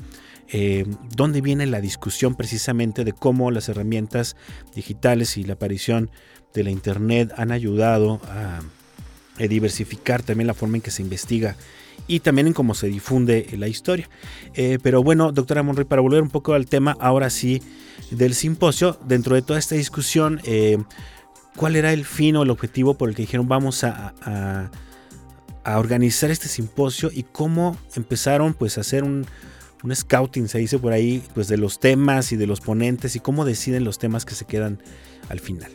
dónde 1.17 1.41
viene 1.41 1.67
la 1.67 1.81
discusión 1.81 2.35
precisamente 2.35 3.05
de 3.05 3.15
cómo 3.15 3.51
las 3.51 3.71
herramientas 3.71 4.37
digitales 4.75 5.39
y 5.39 5.45
la 5.45 5.55
aparición 5.55 6.11
de 6.53 6.65
la 6.65 6.71
Internet 6.71 7.33
han 7.37 7.53
ayudado 7.53 8.21
a 8.29 8.61
eh, 9.39 9.49
diversificar 9.49 10.23
también 10.23 10.47
la 10.47 10.55
forma 10.55 10.77
en 10.77 10.83
que 10.83 10.91
se 10.91 11.03
investiga 11.03 11.57
y 12.07 12.21
también 12.21 12.49
en 12.49 12.53
cómo 12.53 12.75
se 12.75 12.89
difunde 12.89 13.49
la 13.57 13.69
historia. 13.69 14.09
Eh, 14.55 14.79
pero 14.83 15.03
bueno, 15.03 15.33
doctora 15.33 15.63
Monroy, 15.63 15.85
para 15.85 16.03
volver 16.03 16.23
un 16.23 16.31
poco 16.31 16.53
al 16.53 16.67
tema, 16.67 16.97
ahora 17.01 17.31
sí, 17.31 17.63
del 18.11 18.35
simposio, 18.35 18.99
dentro 19.07 19.35
de 19.35 19.43
toda 19.43 19.59
esta 19.59 19.75
discusión, 19.75 20.41
eh, 20.45 20.79
¿cuál 21.57 21.77
era 21.77 21.93
el 21.93 22.05
fin 22.05 22.37
o 22.37 22.43
el 22.43 22.51
objetivo 22.51 22.95
por 22.95 23.09
el 23.09 23.15
que 23.15 23.23
dijeron 23.23 23.49
vamos 23.49 23.85
a, 23.85 24.15
a, 25.65 25.79
organizar 25.79 26.31
este 26.31 26.49
simposio 26.49 27.11
y 27.13 27.23
cómo 27.23 27.79
empezaron 27.95 28.53
pues 28.53 28.79
a 28.79 28.83
hacer 28.83 29.05
un, 29.05 29.27
un 29.83 29.95
scouting, 29.95 30.49
se 30.49 30.59
dice 30.59 30.79
por 30.79 30.93
ahí, 30.93 31.23
pues 31.35 31.49
de 31.49 31.57
los 31.57 31.81
temas 31.81 32.33
y 32.33 32.37
de 32.37 32.47
los 32.47 32.61
ponentes 32.61 33.17
y 33.17 33.21
cómo 33.21 33.45
deciden 33.45 33.85
los 33.85 33.99
temas 33.99 34.25
que 34.25 34.35
se 34.35 34.45
quedan 34.45 34.81
al 35.29 35.41
final? 35.41 35.73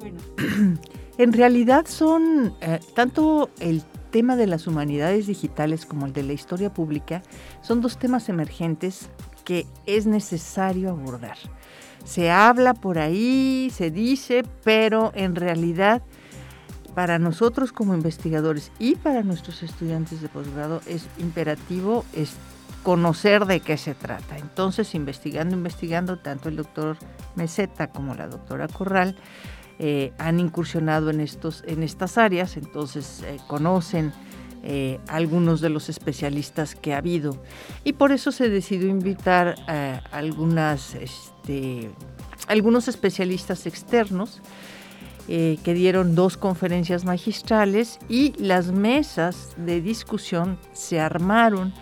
Bueno. 0.00 0.18
En 1.18 1.32
realidad 1.32 1.86
son 1.88 2.54
eh, 2.60 2.78
tanto 2.94 3.50
el 3.58 3.82
tema 4.12 4.36
de 4.36 4.46
las 4.46 4.68
humanidades 4.68 5.26
digitales 5.26 5.84
como 5.84 6.06
el 6.06 6.12
de 6.12 6.22
la 6.22 6.32
historia 6.32 6.72
pública, 6.72 7.22
son 7.60 7.80
dos 7.80 7.98
temas 7.98 8.28
emergentes 8.28 9.10
que 9.44 9.66
es 9.86 10.06
necesario 10.06 10.90
abordar. 10.90 11.36
Se 12.04 12.30
habla 12.30 12.72
por 12.74 12.98
ahí, 13.00 13.70
se 13.74 13.90
dice, 13.90 14.44
pero 14.62 15.10
en 15.14 15.34
realidad 15.34 16.02
para 16.94 17.18
nosotros 17.18 17.72
como 17.72 17.94
investigadores 17.94 18.72
y 18.78 18.94
para 18.94 19.22
nuestros 19.22 19.62
estudiantes 19.62 20.20
de 20.20 20.28
posgrado 20.28 20.80
es 20.86 21.06
imperativo 21.18 22.04
es 22.12 22.34
conocer 22.82 23.46
de 23.46 23.60
qué 23.60 23.76
se 23.76 23.94
trata. 23.94 24.38
Entonces, 24.38 24.94
investigando, 24.94 25.54
investigando, 25.56 26.18
tanto 26.18 26.48
el 26.48 26.56
doctor 26.56 26.96
Meseta 27.34 27.88
como 27.88 28.14
la 28.14 28.28
doctora 28.28 28.68
Corral, 28.68 29.16
eh, 29.80 30.12
han 30.18 30.40
incursionado 30.40 31.10
en, 31.10 31.20
estos, 31.20 31.62
en 31.66 31.84
estas 31.84 32.18
áreas, 32.18 32.56
entonces 32.56 33.22
eh, 33.22 33.38
conocen 33.46 34.12
eh, 34.64 34.98
algunos 35.06 35.60
de 35.60 35.70
los 35.70 35.88
especialistas 35.88 36.74
que 36.74 36.94
ha 36.94 36.98
habido. 36.98 37.40
Y 37.84 37.92
por 37.92 38.10
eso 38.10 38.32
se 38.32 38.48
decidió 38.48 38.88
invitar 38.88 39.54
a 39.68 40.02
algunas, 40.10 40.96
este, 40.96 41.90
algunos 42.48 42.88
especialistas 42.88 43.66
externos 43.66 44.40
que 45.28 45.74
dieron 45.74 46.14
dos 46.14 46.38
conferencias 46.38 47.04
magistrales 47.04 47.98
y 48.08 48.32
las 48.42 48.72
mesas 48.72 49.50
de 49.58 49.82
discusión 49.82 50.58
se 50.72 51.00
armaron 51.00 51.74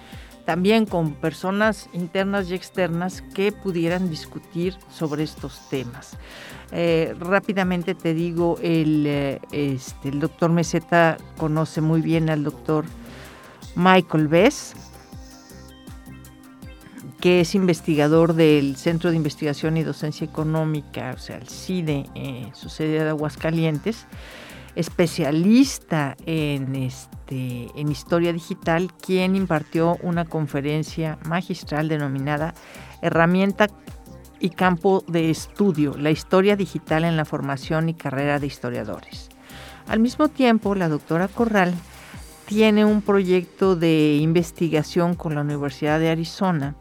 también 0.47 0.87
con 0.87 1.13
personas 1.13 1.91
internas 1.93 2.49
y 2.49 2.55
externas 2.55 3.21
que 3.35 3.53
pudieran 3.53 4.09
discutir 4.09 4.77
sobre 4.89 5.25
estos 5.25 5.69
temas. 5.69 6.17
Eh, 6.73 7.15
rápidamente 7.19 7.95
te 7.95 8.15
digo, 8.15 8.57
el, 8.63 9.05
eh, 9.07 9.41
este, 9.51 10.09
el 10.09 10.21
doctor 10.21 10.51
Meseta 10.51 11.19
conoce 11.37 11.81
muy 11.81 12.01
bien 12.01 12.31
al 12.31 12.45
doctor 12.45 12.85
Michael 13.75 14.29
Bess, 14.29 14.75
que 17.21 17.41
es 17.41 17.55
investigador 17.57 18.35
del 18.35 18.77
Centro 18.77 19.11
de 19.11 19.17
Investigación 19.17 19.77
y 19.77 19.83
Docencia 19.83 20.25
Económica, 20.25 21.13
o 21.17 21.19
sea, 21.19 21.39
el 21.39 21.49
CIDE, 21.49 22.07
eh, 22.15 22.51
su 22.53 22.69
sede 22.69 23.03
de 23.03 23.09
Aguascalientes, 23.09 24.07
especialista 24.77 26.17
en, 26.25 26.77
este, 26.77 27.16
en 27.29 27.91
historia 27.91 28.33
digital, 28.33 28.93
quien 28.95 29.37
impartió 29.37 29.97
una 30.03 30.25
conferencia 30.25 31.19
magistral 31.27 31.89
denominada 31.89 32.55
Herramienta 33.03 33.69
y 34.41 34.51
campo 34.51 35.05
de 35.09 35.31
estudio, 35.31 35.97
la 35.97 36.11
historia 36.11 36.57
digital 36.57 37.05
en 37.05 37.17
la 37.17 37.25
formación 37.25 37.89
y 37.89 37.95
carrera 37.95 38.39
de 38.39 38.47
historiadores. 38.47 39.29
Al 39.89 40.01
mismo 40.01 40.29
tiempo, 40.29 40.75
la 40.75 40.89
doctora 40.89 41.29
Corral 41.29 41.75
tiene 42.47 42.85
un 42.85 43.03
proyecto 43.03 43.77
de 43.77 44.19
investigación 44.21 45.15
con 45.15 45.35
la 45.35 45.41
Universidad 45.41 45.99
de 45.99 46.11
Arizona 46.11 46.75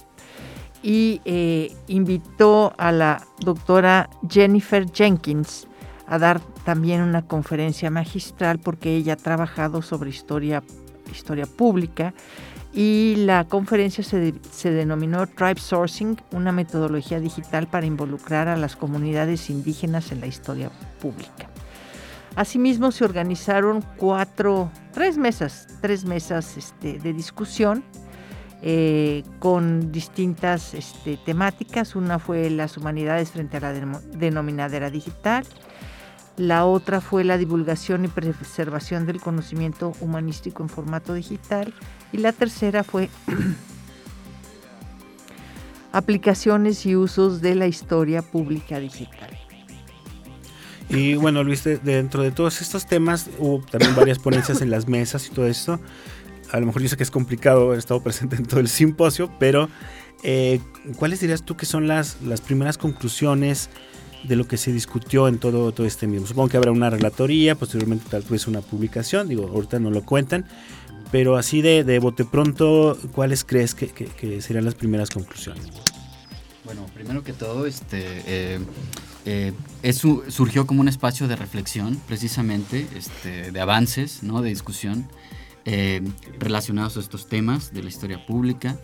y 0.84 1.22
eh, 1.26 1.76
invitó 1.88 2.74
a 2.78 2.92
la 2.92 3.26
doctora 3.40 4.10
Jennifer 4.30 4.86
Jenkins 4.92 5.68
a 6.08 6.20
dar 6.20 6.40
también 6.64 7.02
una 7.02 7.26
conferencia 7.28 7.90
magistral 7.90 8.60
porque 8.60 8.96
ella 8.96 9.14
ha 9.14 9.18
trabajado 9.18 9.82
sobre 9.82 10.10
historia, 10.10 10.64
historia 11.12 11.46
pública 11.46 12.14
y 12.74 13.16
la 13.18 13.46
conferencia 13.46 14.04
se, 14.04 14.34
se, 14.52 14.72
denominó 14.72 15.28
Tribe 15.28 15.60
Sourcing, 15.60 16.18
una 16.32 16.52
metodología 16.52 17.20
digital 17.20 17.68
para 17.68 17.86
involucrar 17.86 18.50
a 18.50 18.58
las 18.58 18.76
comunidades 18.76 19.50
indígenas 19.50 20.12
en 20.12 20.20
la 20.20 20.28
historia 20.28 20.70
pública. 21.00 21.50
Asimismo 22.36 22.92
se 22.92 23.06
organizaron 23.06 23.82
cuatro, 23.96 24.70
tres 24.92 25.18
mesas, 25.18 25.68
tres 25.80 26.04
mesas 26.04 26.58
este, 26.58 27.00
de 27.00 27.14
discusión 27.14 27.82
eh, 28.62 29.24
con 29.40 29.94
distintas 29.94 30.74
este, 30.74 31.16
temáticas. 31.16 31.96
Una 31.96 32.20
fue 32.20 32.50
las 32.50 32.76
humanidades 32.76 33.32
frente 33.32 33.58
a 33.58 33.60
la 33.62 33.74
denominadera 33.74 34.90
digital, 34.90 35.46
la 36.38 36.66
otra 36.66 37.00
fue 37.00 37.24
la 37.24 37.38
divulgación 37.38 38.06
y 38.06 38.08
preservación 38.10 39.06
del 39.06 39.22
conocimiento 39.22 39.94
humanístico 40.02 40.64
en 40.64 40.70
formato 40.70 41.14
digital. 41.14 41.74
Y 42.12 42.18
la 42.18 42.34
tercera 42.34 42.84
fue 42.84 43.10
aplicaciones 45.92 46.86
y 46.86 46.96
usos 46.96 47.42
de 47.42 47.56
la 47.56 47.68
historia 47.68 48.22
pública 48.22 48.80
digital. 48.80 49.38
Y 50.90 51.16
bueno, 51.16 51.44
Luis, 51.44 51.64
dentro 51.64 52.22
de 52.22 52.32
todos 52.32 52.62
estos 52.62 52.86
temas 52.86 53.30
hubo 53.40 53.64
también 53.66 53.96
varias 53.96 54.20
ponencias 54.20 54.62
en 54.62 54.70
las 54.70 54.88
mesas 54.88 55.28
y 55.28 55.30
todo 55.32 55.48
esto. 55.48 55.80
A 56.52 56.60
lo 56.60 56.68
mejor 56.68 56.82
yo 56.82 56.90
sé 56.90 56.98
que 56.98 57.04
es 57.04 57.12
complicado 57.12 57.68
haber 57.68 57.80
estado 57.80 58.02
presente 58.02 58.36
en 58.36 58.46
todo 58.46 58.60
el 58.60 58.68
simposio, 58.68 59.32
pero 59.40 59.68
eh, 60.22 60.60
¿cuáles 60.98 61.22
dirías 61.22 61.44
tú 61.44 61.58
que 61.58 61.66
son 61.66 61.88
las, 61.88 62.22
las 62.22 62.42
primeras 62.42 62.78
conclusiones 62.78 63.70
de 64.28 64.36
lo 64.36 64.48
que 64.48 64.58
se 64.58 64.72
discutió 64.72 65.28
en 65.28 65.40
todo, 65.40 65.72
todo 65.72 65.86
este 65.88 66.08
mismo. 66.08 66.28
Supongo 66.28 66.50
que 66.50 66.58
habrá 66.58 66.72
una 66.72 66.90
relatoría, 66.90 67.56
posteriormente 67.56 68.06
tal 68.10 68.24
vez 68.24 68.48
una 68.48 68.62
publicación, 68.62 69.28
digo, 69.28 69.48
ahorita 69.48 69.80
no 69.80 69.92
lo 69.92 70.04
cuentan, 70.04 70.46
pero 71.12 71.38
así 71.38 71.62
de, 71.62 71.84
de 71.84 72.00
bote 72.00 72.26
pronto, 72.26 72.98
¿cuáles 73.14 73.44
crees 73.44 73.76
que, 73.76 73.88
que, 73.88 74.42
serían 74.42 74.66
las 74.66 74.76
primeras 74.76 75.10
conclusiones? 75.10 75.66
Bueno, 76.64 76.86
primero 76.94 77.24
que 77.24 77.32
todo, 77.32 77.68
este, 77.68 78.24
eh, 78.26 78.60
eh, 79.26 79.94
surgió 79.94 80.66
como 80.66 80.82
un 80.82 80.88
espacio 80.88 81.28
de 81.28 81.36
reflexión, 81.36 82.02
precisamente, 82.08 82.88
este, 82.96 83.52
de 83.52 83.62
avances, 83.62 84.24
¿no? 84.24 84.42
de 84.42 84.50
discusión, 84.50 85.08
eh, 85.66 86.02
relacionados 86.40 86.98
a 86.98 87.00
estos 87.00 87.28
temas 87.28 87.74
de 87.74 87.84
la 87.84 87.90
historia 87.90 88.26
pública. 88.26 88.78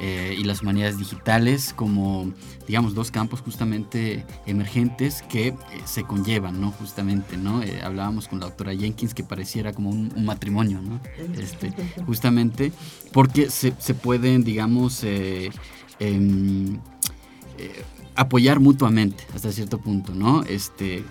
Eh, 0.00 0.36
y 0.38 0.44
las 0.44 0.62
humanidades 0.62 0.96
digitales 0.96 1.72
como, 1.74 2.32
digamos, 2.68 2.94
dos 2.94 3.10
campos 3.10 3.40
justamente 3.40 4.24
emergentes 4.46 5.22
que 5.22 5.48
eh, 5.48 5.56
se 5.86 6.04
conllevan, 6.04 6.60
¿no? 6.60 6.70
Justamente, 6.70 7.36
¿no? 7.36 7.62
Eh, 7.62 7.80
hablábamos 7.82 8.28
con 8.28 8.38
la 8.38 8.46
doctora 8.46 8.74
Jenkins 8.76 9.12
que 9.12 9.24
pareciera 9.24 9.72
como 9.72 9.90
un, 9.90 10.12
matrimonio, 10.24 10.80
¿no? 10.80 11.00
Este, 11.40 11.72
justamente 12.06 12.70
porque 13.12 13.50
se, 13.50 13.74
se 13.78 13.94
pueden, 13.94 14.44
digamos, 14.44 15.02
em, 15.98 16.78
apoyar 18.14 18.60
mutuamente 18.60 19.24
hasta 19.34 19.50
cierto 19.50 19.78
punto, 19.78 20.14
¿no? 20.14 20.42
Este, 20.44 21.04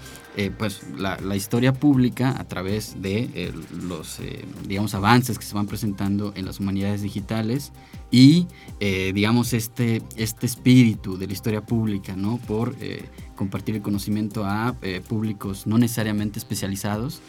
pues 0.58 0.82
la, 0.98 1.36
historia 1.36 1.74
pública 1.74 2.36
a 2.38 2.48
través 2.48 3.02
de 3.02 3.52
los, 3.72 4.20
digamos, 4.68 4.94
avances 4.94 5.40
que 5.40 5.46
se 5.46 5.56
van 5.56 5.66
presentando 5.68 6.32
en 6.36 6.46
las 6.46 6.60
humanidades 6.60 7.02
digitales 7.02 7.72
y 8.10 8.48
eh, 8.80 9.12
digamos 9.14 9.54
este, 9.54 10.02
este 10.16 10.46
espíritu 10.46 11.18
de 11.18 11.28
la 11.28 11.34
historia 11.34 11.62
pública, 11.62 12.16
¿no? 12.16 12.38
Por 12.38 12.76
eh, 12.80 13.04
compartir 13.36 13.76
el 13.76 13.82
conocimiento 13.82 14.46
a 14.46 14.76
eh, 14.82 15.02
públicos 15.06 15.68
no 15.68 15.78
necesariamente 15.78 16.40
especializados, 16.40 17.22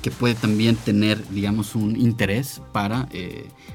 que 0.00 0.12
puede 0.12 0.36
también 0.36 0.76
tener, 0.76 1.28
digamos, 1.30 1.74
un 1.74 1.96
interés 1.96 2.62
para, 2.72 3.08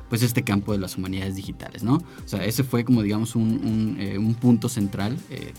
pues, 0.08 0.22
este 0.22 0.42
campo 0.42 0.72
de 0.72 0.78
las 0.78 0.96
humanidades 0.96 1.36
digitales, 1.36 1.84
¿no? 1.84 1.96
O 1.96 2.28
sea, 2.28 2.46
ese 2.46 2.64
fue 2.64 2.86
como, 2.86 3.02
digamos, 3.02 3.36
un, 3.36 4.00
un 4.18 4.36
punto 4.36 4.70
central 4.70 5.18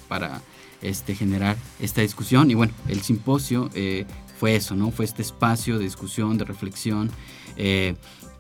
para 0.09 0.41
este, 0.83 1.15
generar 1.15 1.57
esta 1.81 2.01
discusión. 2.01 2.51
Y 2.51 2.55
bueno, 2.55 2.73
el 2.89 3.03
simposio 3.03 3.71
fue 4.39 4.57
eso, 4.57 4.77
¿no? 4.77 4.91
Fue 4.91 5.05
este 5.05 5.23
espacio 5.23 5.79
de 5.79 5.85
discusión, 5.85 6.39
de 6.39 6.45
reflexión, 6.45 7.11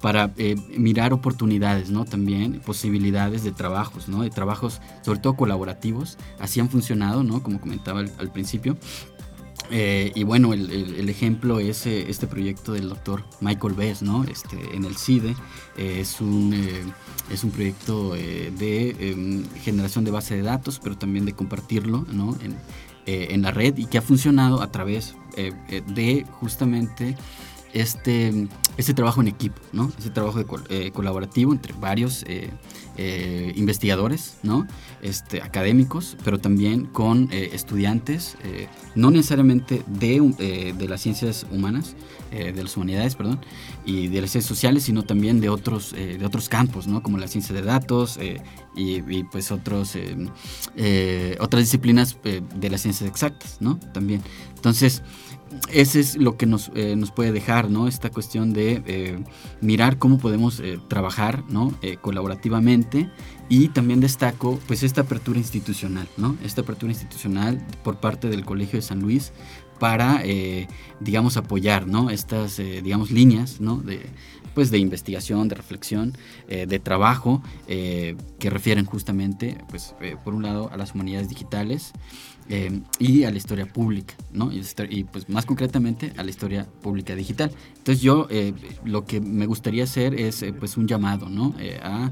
para 0.01 0.32
eh, 0.36 0.57
mirar 0.76 1.12
oportunidades, 1.12 1.91
¿no? 1.91 2.05
También 2.05 2.61
posibilidades 2.61 3.43
de 3.43 3.53
trabajos, 3.53 4.09
¿no? 4.09 4.22
De 4.22 4.30
trabajos, 4.30 4.80
sobre 5.03 5.18
todo 5.18 5.36
colaborativos, 5.36 6.18
así 6.39 6.61
han 6.61 6.68
funcionado, 6.68 7.24
¿no? 7.24 7.43
Como 7.43 7.61
comentaba 7.61 8.01
al, 8.01 8.32
principio. 8.32 8.76
Eh, 9.70 10.12
y 10.14 10.22
bueno, 10.22 10.55
el, 10.55 11.09
ejemplo 11.09 11.59
es 11.61 11.86
eh, 11.86 12.07
este 12.09 12.26
proyecto 12.26 12.72
del 12.72 12.89
doctor 12.89 13.24
Michael 13.41 13.74
Bess, 13.74 14.03
¿no? 14.03 14.24
Este, 14.24 14.57
en 14.74 14.84
el 14.84 14.97
CIDE. 14.97 15.34
es, 15.76 16.20
un, 16.20 16.55
es 17.31 17.45
un 17.45 17.51
proyecto 17.51 18.12
de 18.12 18.97
em, 18.99 19.45
generación 19.62 20.05
de 20.05 20.11
base 20.11 20.37
de 20.37 20.43
datos, 20.43 20.81
pero 20.83 20.97
también 20.97 21.24
de 21.24 21.33
compartirlo, 21.33 22.07
¿no? 22.12 22.37
En, 22.43 22.57
en 23.07 23.43
la 23.43 23.51
red 23.51 23.76
y 23.79 23.87
que 23.87 23.97
ha 23.97 24.03
funcionado 24.03 24.61
a 24.61 24.70
través 24.70 25.14
de 25.35 26.26
justamente 26.41 27.16
este, 27.72 28.49
este 28.76 28.95
trabajo 28.95 29.20
en 29.20 29.29
equipo, 29.29 29.61
¿no? 29.72 29.91
Ese 29.99 30.11
trabajo 30.11 30.41
eh, 30.68 30.91
colaborativo 30.93 31.53
entre 31.53 31.72
varios 31.74 32.24
eh, 32.99 33.28
eh, 33.28 33.53
investigadores, 33.57 34.38
¿no? 34.42 34.66
Este, 35.03 35.40
académicos, 35.40 36.16
pero 36.24 36.38
también 36.38 36.86
con 36.86 37.28
estudiantes, 37.32 38.36
no 38.94 39.11
necesariamente 39.11 39.82
de, 39.86 40.74
de, 40.76 40.88
las 40.88 41.01
ciencias 41.01 41.46
humanas, 41.51 41.94
de 42.30 42.62
las 42.62 42.76
humanidades, 42.76 43.14
perdón, 43.14 43.40
y 43.84 44.09
de 44.09 44.20
las 44.20 44.30
ciencias 44.30 44.49
sociales, 44.49 44.82
sino 44.82 45.05
también 45.05 45.40
de 45.40 45.49
otros, 45.49 45.92
de 45.92 46.24
otros 46.24 46.49
campos, 46.49 46.88
¿no? 46.88 47.03
Como 47.03 47.18
la 47.18 47.28
ciencia 47.28 47.55
de 47.55 47.62
datos 47.62 48.18
y, 48.74 49.22
pues 49.24 49.53
otros, 49.53 49.96
otras 51.40 51.62
disciplinas 51.62 52.16
de 52.22 52.70
las 52.70 52.82
ciencias 52.82 53.09
exactas, 53.09 53.59
¿no? 53.61 53.78
También. 53.92 54.22
Entonces, 54.57 55.03
ese 55.72 56.01
es 56.01 56.16
lo 56.16 56.36
que 56.36 56.46
nos, 56.46 56.70
eh, 56.74 56.94
nos 56.96 57.11
puede 57.11 57.32
dejar, 57.32 57.70
¿no? 57.70 57.88
Esta 57.88 58.11
cuestión 58.11 58.53
de 58.53 58.82
eh, 58.86 59.24
mirar 59.61 59.99
cómo 59.99 60.18
podemos 60.18 60.61
eh, 60.61 60.78
trabajar, 60.88 61.44
¿no? 61.49 61.72
colaborativamente 62.01 62.88
y 63.49 63.68
también 63.68 64.01
destaco, 64.01 64.59
pues, 64.66 64.82
esta 64.82 65.03
apertura 65.03 65.39
institucional, 65.39 66.09
¿no? 66.16 66.36
Esta 66.45 66.62
apertura 66.62 66.93
institucional 66.93 67.64
por 67.82 67.99
parte 68.01 68.28
del 68.28 68.45
Colegio 68.45 68.78
de 68.78 68.82
San 68.82 69.01
Luis 69.01 69.32
para, 69.78 70.22
digamos, 71.01 71.36
apoyar, 71.36 71.86
¿no? 71.86 72.11
Estas, 72.11 72.57
digamos, 72.57 73.11
líneas, 73.11 73.61
¿no? 73.61 73.76
De, 73.76 74.07
pues, 74.55 74.70
de 74.70 74.78
investigación, 74.78 75.49
de 75.49 75.55
reflexión, 75.55 76.16
de 76.49 76.78
trabajo 76.78 77.43
que 77.66 78.51
refieren 78.51 78.84
justamente, 78.84 79.57
pues, 79.68 79.95
por 80.24 80.34
un 80.34 80.43
lado 80.43 80.70
a 80.72 80.76
las 80.76 80.95
humanidades 80.95 81.28
digitales, 81.28 81.93
eh, 82.51 82.80
y 82.99 83.24
a 83.24 83.30
la 83.30 83.36
historia 83.36 83.66
pública, 83.66 84.14
¿no? 84.32 84.51
Y, 84.51 84.62
y, 84.88 85.05
pues 85.05 85.28
más 85.28 85.44
concretamente 85.44 86.14
a 86.16 86.22
la 86.22 86.30
historia 86.30 86.66
pública 86.80 87.14
digital. 87.14 87.51
Entonces 87.76 88.01
yo 88.01 88.26
eh, 88.30 88.55
lo 88.84 89.05
que 89.05 89.20
me 89.20 89.44
gustaría 89.44 89.84
hacer 89.84 90.18
es 90.18 90.42
eh, 90.42 90.55
pues 90.55 90.78
un 90.78 90.88
llamado, 90.88 91.28
¿no? 91.28 91.55
a, 91.82 92.11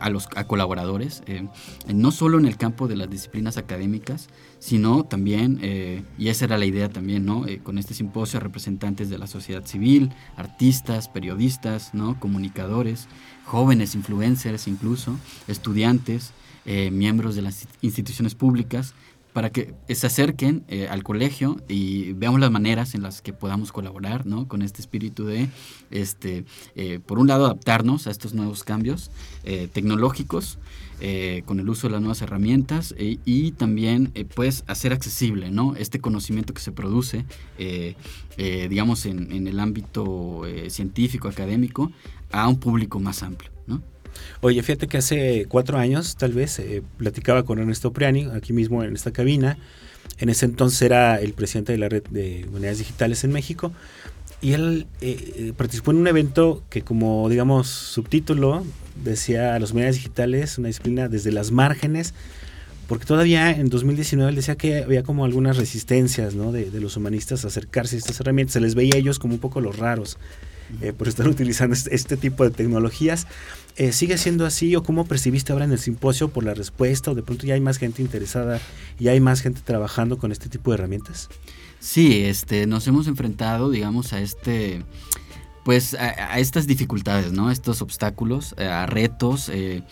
a, 0.00 0.10
los 0.10 0.28
a 0.36 0.44
colaboradores, 0.44 1.22
no 1.88 2.10
solo 2.10 2.38
en 2.38 2.44
el 2.44 2.58
campo 2.58 2.88
de 2.88 2.96
las 2.96 3.08
disciplinas 3.08 3.56
académicas, 3.56 4.28
sino 4.58 5.04
también, 5.04 5.60
y 6.18 6.28
esa 6.28 6.44
era 6.44 6.58
la 6.58 6.66
idea 6.66 6.88
también, 6.90 7.24
¿no? 7.24 7.46
con 7.62 7.78
este 7.78 7.94
simposio, 7.94 8.40
representantes 8.40 9.08
de 9.08 9.18
la 9.18 9.26
sociedad 9.26 9.64
civil, 9.64 10.10
artistas, 10.36 11.08
periodistas, 11.08 11.94
¿no? 11.94 12.18
Comunicadores, 12.20 13.08
jóvenes 13.44 13.94
influencers 13.94 14.68
incluso, 14.68 15.18
estudiantes, 15.48 16.32
miembros 16.64 17.36
de 17.36 17.42
las 17.42 17.66
instituciones 17.82 18.34
públicas, 18.34 18.94
para 19.34 19.50
que 19.50 19.74
se 19.88 20.06
acerquen 20.06 20.64
eh, 20.68 20.86
al 20.88 21.02
colegio 21.02 21.60
y 21.68 22.12
veamos 22.12 22.38
las 22.38 22.52
maneras 22.52 22.94
en 22.94 23.02
las 23.02 23.20
que 23.20 23.32
podamos 23.32 23.72
colaborar 23.72 24.26
¿no? 24.26 24.46
con 24.46 24.62
este 24.62 24.80
espíritu 24.80 25.24
de, 25.24 25.48
este, 25.90 26.44
eh, 26.76 27.00
por 27.04 27.18
un 27.18 27.26
lado, 27.26 27.46
adaptarnos 27.46 28.06
a 28.06 28.12
estos 28.12 28.32
nuevos 28.32 28.62
cambios 28.62 29.10
eh, 29.42 29.68
tecnológicos 29.70 30.58
con 31.44 31.60
el 31.60 31.68
uso 31.68 31.88
de 31.88 31.92
las 31.92 32.00
nuevas 32.00 32.22
herramientas 32.22 32.94
y 32.96 33.50
también 33.52 34.10
pues 34.34 34.64
hacer 34.68 34.94
accesible 34.94 35.50
¿no? 35.50 35.74
este 35.76 36.00
conocimiento 36.00 36.54
que 36.54 36.62
se 36.62 36.72
produce, 36.72 37.26
digamos, 38.38 39.04
en, 39.04 39.30
en, 39.30 39.46
el 39.46 39.60
ámbito 39.60 40.44
científico, 40.68 41.28
académico, 41.28 41.92
a 42.30 42.48
un 42.48 42.58
público 42.58 43.00
más 43.00 43.22
amplio. 43.22 43.50
¿no? 43.66 43.82
Oye, 44.44 44.62
fíjate 44.62 44.88
que 44.88 44.98
hace 44.98 45.46
cuatro 45.48 45.78
años, 45.78 46.16
tal 46.16 46.32
vez, 46.32 46.58
eh, 46.58 46.82
platicaba 46.98 47.44
con 47.44 47.58
Ernesto 47.58 47.94
Priani, 47.94 48.28
aquí 48.34 48.52
mismo 48.52 48.84
en 48.84 48.94
esta 48.94 49.10
cabina. 49.10 49.56
En 50.18 50.28
ese 50.28 50.44
entonces 50.44 50.82
era 50.82 51.18
el 51.18 51.32
presidente 51.32 51.72
de 51.72 51.78
la 51.78 51.88
red 51.88 52.02
de 52.10 52.46
unidades 52.52 52.78
digitales 52.78 53.24
en 53.24 53.32
México. 53.32 53.72
Y 54.42 54.52
él 54.52 54.86
eh, 55.00 55.32
eh, 55.36 55.52
participó 55.56 55.92
en 55.92 55.96
un 55.96 56.06
evento 56.06 56.62
que 56.68 56.82
como, 56.82 57.26
digamos, 57.30 57.68
subtítulo 57.68 58.64
decía 59.02 59.58
las 59.58 59.72
unidades 59.72 59.96
digitales, 59.96 60.58
una 60.58 60.68
disciplina 60.68 61.08
desde 61.08 61.32
las 61.32 61.50
márgenes, 61.50 62.12
porque 62.86 63.06
todavía 63.06 63.50
en 63.50 63.70
2019 63.70 64.28
él 64.28 64.36
decía 64.36 64.56
que 64.56 64.82
había 64.82 65.02
como 65.02 65.24
algunas 65.24 65.56
resistencias 65.56 66.34
de, 66.34 66.80
los 66.80 66.98
humanistas 66.98 67.46
a 67.46 67.48
acercarse 67.48 67.96
a 67.96 67.98
estas 67.98 68.20
herramientas, 68.20 68.52
se 68.52 68.60
les 68.60 68.74
veía 68.74 68.96
a 68.96 68.98
ellos 68.98 69.18
como 69.18 69.32
un 69.32 69.40
poco 69.40 69.62
los 69.62 69.78
raros 69.78 70.18
por 70.98 71.08
estar 71.08 71.26
utilizando 71.28 71.74
este, 71.74 71.94
este, 71.94 72.18
tipo 72.18 72.44
de 72.44 72.50
tecnologías. 72.50 73.26
Eh, 73.76 73.92
¿Sigue 73.92 74.18
siendo 74.18 74.46
así 74.46 74.76
o 74.76 74.84
cómo 74.84 75.04
percibiste 75.04 75.52
ahora 75.52 75.64
en 75.64 75.72
el 75.72 75.78
simposio 75.78 76.28
por 76.28 76.44
la 76.44 76.54
respuesta 76.54 77.10
o 77.10 77.14
de 77.14 77.22
pronto 77.22 77.44
ya 77.44 77.54
hay 77.54 77.60
más 77.60 77.78
gente 77.78 78.02
interesada 78.02 78.60
y 79.00 79.08
hay 79.08 79.18
más 79.18 79.40
gente 79.40 79.62
trabajando 79.64 80.16
con 80.18 80.30
este 80.30 80.48
tipo 80.48 80.70
de 80.70 80.76
herramientas? 80.76 81.28
Sí, 81.80 82.24
este, 82.24 82.66
nos 82.66 82.86
hemos 82.86 83.08
enfrentado, 83.08 83.70
digamos, 83.70 84.12
a 84.12 84.20
este, 84.20 84.84
pues, 85.64 85.94
a, 85.94 86.38
estas 86.38 86.66
dificultades, 86.66 87.32
¿no? 87.32 87.50
Estos 87.50 87.82
obstáculos, 87.82 88.54
eh, 88.58 88.66
a 88.66 88.86
retos, 88.86 89.48
eh, 89.48 89.82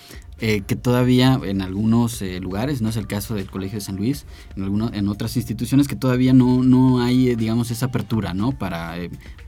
eh, 0.44 0.62
que 0.66 0.74
todavía 0.74 1.38
en 1.44 1.62
algunos 1.62 2.20
eh, 2.20 2.40
lugares, 2.40 2.82
no 2.82 2.88
es 2.88 2.96
el 2.96 3.06
caso 3.06 3.36
del 3.36 3.48
Colegio 3.48 3.76
de 3.76 3.84
San 3.84 3.94
Luis, 3.94 4.26
en, 4.56 4.64
algunos, 4.64 4.92
en 4.92 5.06
otras 5.06 5.36
instituciones 5.36 5.86
que 5.86 5.94
todavía 5.94 6.32
no, 6.32 6.64
no 6.64 7.00
hay, 7.00 7.28
eh, 7.28 7.36
digamos, 7.36 7.70
esa 7.70 7.86
apertura, 7.86 8.34
¿no? 8.34 8.50
Para, 8.50 8.96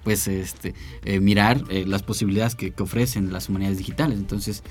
pues, 0.05 0.29
este, 0.29 0.73
mirar 1.21 1.65
las 1.69 2.05
posibilidades 2.05 2.55
que, 2.55 2.73
ofrecen 2.79 3.33
las 3.33 3.49
humanidades 3.49 3.79
digitales. 3.79 4.19
Entonces, 4.19 4.63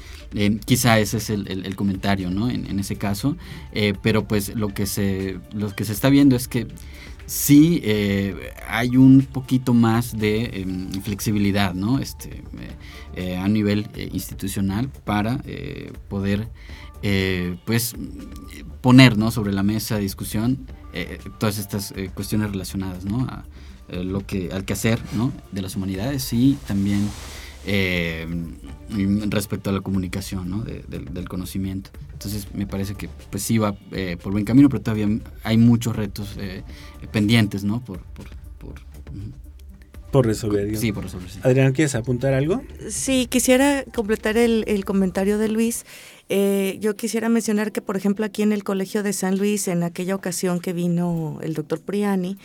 quizá 0.64 0.98
ese 1.00 1.18
es 1.18 1.30
el, 1.30 1.76
comentario, 1.76 2.32
¿no? 2.32 2.50
En, 2.50 2.68
en 2.68 2.80
ese 2.80 2.96
caso, 2.96 3.36
pero 4.02 4.26
pues 4.26 4.56
lo 4.56 4.70
que, 4.70 4.86
se, 4.86 5.42
lo 5.52 5.76
que 5.76 5.84
se 5.84 5.92
está 5.92 6.08
viendo 6.08 6.38
es 6.38 6.48
que 6.48 6.68
sí 7.26 7.84
hay 8.68 8.96
un 8.96 9.28
poquito 9.30 9.74
más 9.74 10.18
de 10.18 10.62
em, 10.62 10.90
flexibilidad 11.02 11.74
¿no? 11.74 12.00
este, 12.00 12.44
eh, 13.16 13.38
a 13.38 13.48
nivel 13.48 13.88
institucional 14.12 14.90
para 14.90 15.42
poder 16.10 16.50
pues 17.66 17.96
poner 18.82 19.18
¿no? 19.18 19.30
sobre 19.32 19.52
la 19.52 19.64
mesa 19.64 19.96
de 19.96 20.02
discusión 20.02 20.66
todas 21.38 21.58
estas 21.58 21.94
cuestiones 22.14 22.52
relacionadas 22.52 23.04
¿no? 23.04 23.26
a 23.26 23.44
lo 23.90 24.26
que 24.26 24.52
al 24.54 24.64
quehacer 24.64 25.00
¿no? 25.14 25.34
de 25.52 25.62
las 25.62 25.76
humanidades 25.76 26.32
y 26.32 26.58
también 26.66 27.10
eh, 27.66 28.28
respecto 29.30 29.70
a 29.70 29.74
la 29.74 29.80
comunicación 29.82 30.50
¿no? 30.50 30.64
del 30.64 31.30
conocimiento. 31.30 31.92
Entonces 32.12 32.48
me 32.54 32.68
parece 32.68 32.96
que 32.96 33.10
pues 33.30 33.44
sí 33.44 33.58
va 33.58 33.76
eh, 33.92 34.18
por 34.22 34.34
buen 34.34 34.46
camino, 34.46 34.70
pero 34.70 34.82
todavía 34.82 35.08
hay 35.44 35.58
muchos 35.58 35.96
retos 35.96 36.36
eh, 36.38 36.64
pendientes, 37.12 37.64
¿no? 37.64 37.84
Por 37.84 38.02
resolver. 40.22 40.78
Sí, 40.78 40.92
por 40.92 41.04
resolver. 41.04 41.30
Sí. 41.30 41.40
Adrián, 41.44 41.74
¿quieres 41.74 41.96
apuntar 41.96 42.34
algo? 42.34 42.62
Sí, 42.90 43.28
quisiera 43.28 43.84
completar 43.94 44.38
el, 44.38 44.64
el 44.68 44.86
comentario 44.86 45.38
de 45.38 45.50
Luis. 45.50 45.86
Eh, 46.30 46.78
yo 46.80 46.96
quisiera 46.96 47.30
mencionar 47.30 47.72
que, 47.72 47.82
por 47.82 47.98
ejemplo, 47.98 48.26
aquí 48.26 48.44
en 48.44 48.54
el 48.54 48.64
Colegio 48.64 49.04
de 49.04 49.14
San 49.14 49.38
Luis, 49.38 49.68
en 49.68 49.84
aquella 49.84 50.16
ocasión 50.16 50.60
que 50.60 50.74
vino 50.74 51.40
el 51.42 51.54
doctor 51.54 51.82
Priani, 51.82 52.38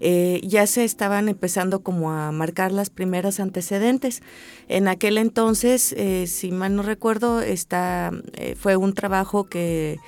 eh, 0.00 0.40
ya 0.44 0.66
se 0.66 0.84
estaban 0.84 1.28
empezando 1.28 1.80
como 1.80 2.12
a 2.12 2.30
marcar 2.32 2.72
las 2.72 2.90
primeras 2.90 3.40
antecedentes. 3.40 4.22
En 4.68 4.88
aquel 4.88 5.18
entonces, 5.18 5.94
eh, 5.96 6.26
si 6.26 6.52
mal 6.52 6.76
no 6.76 6.82
recuerdo, 6.82 7.40
está, 7.40 8.12
fue 8.56 8.76
un 8.76 8.94
trabajo 8.94 9.44
que 9.44 9.98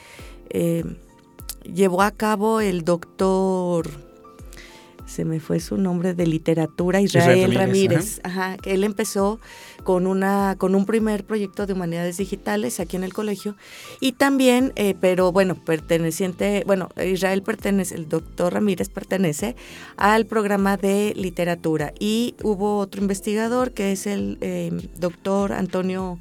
llevó 1.64 2.02
a 2.02 2.12
cabo 2.12 2.60
el 2.60 2.84
doctor 2.84 4.05
se 5.06 5.24
me 5.24 5.40
fue 5.40 5.60
su 5.60 5.76
nombre 5.76 6.14
de 6.14 6.26
literatura, 6.26 7.00
Israel, 7.00 7.54
Ramírez, 7.54 8.20
ajá. 8.24 8.56
que 8.56 8.74
él 8.74 8.84
empezó 8.84 9.40
con 9.84 10.06
una 10.06 10.56
con 10.58 10.74
un 10.74 10.84
primer 10.84 11.24
proyecto 11.24 11.66
de 11.66 11.72
humanidades 11.72 12.16
digitales 12.16 12.80
aquí 12.80 12.96
en 12.96 13.04
el 13.04 13.14
colegio. 13.14 13.56
Y 14.00 14.12
también, 14.12 14.72
eh, 14.76 14.94
pero 15.00 15.32
bueno, 15.32 15.54
perteneciente, 15.54 16.64
bueno, 16.66 16.88
Israel 17.02 17.42
pertenece, 17.42 17.94
el 17.94 18.08
doctor 18.08 18.52
Ramírez 18.52 18.88
pertenece 18.88 19.56
al 19.96 20.26
programa 20.26 20.76
de 20.76 21.12
literatura. 21.16 21.92
Y 21.98 22.34
hubo 22.42 22.78
otro 22.78 23.00
investigador 23.00 23.72
que 23.72 23.92
es 23.92 24.06
el 24.06 24.38
eh, 24.40 24.72
doctor 24.98 25.52
Antonio 25.52 26.18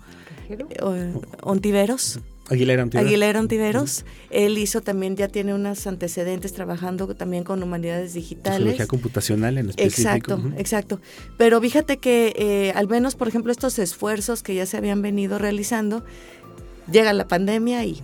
eh, 0.49 1.13
Ontiveros 1.41 2.19
Aguilera 2.49 2.83
Ontiveros. 2.83 3.07
Aguilera 3.07 3.39
Ontiveros. 3.39 4.05
Él 4.29 4.57
hizo 4.57 4.81
también, 4.81 5.15
ya 5.15 5.27
tiene 5.27 5.53
unos 5.53 5.87
antecedentes 5.87 6.53
trabajando 6.53 7.07
también 7.15 7.43
con 7.43 7.61
humanidades 7.63 8.13
digitales. 8.13 8.85
Computacional 8.87 9.57
en 9.57 9.69
específico. 9.69 10.33
Exacto, 10.33 10.53
exacto. 10.57 11.01
Pero 11.37 11.59
fíjate 11.59 11.97
que 11.97 12.33
eh, 12.35 12.71
al 12.75 12.87
menos, 12.87 13.15
por 13.15 13.27
ejemplo, 13.27 13.51
estos 13.51 13.79
esfuerzos 13.79 14.43
que 14.43 14.53
ya 14.53 14.65
se 14.65 14.77
habían 14.77 15.01
venido 15.01 15.39
realizando, 15.39 16.05
llega 16.91 17.13
la 17.13 17.27
pandemia 17.27 17.83
y 17.85 18.01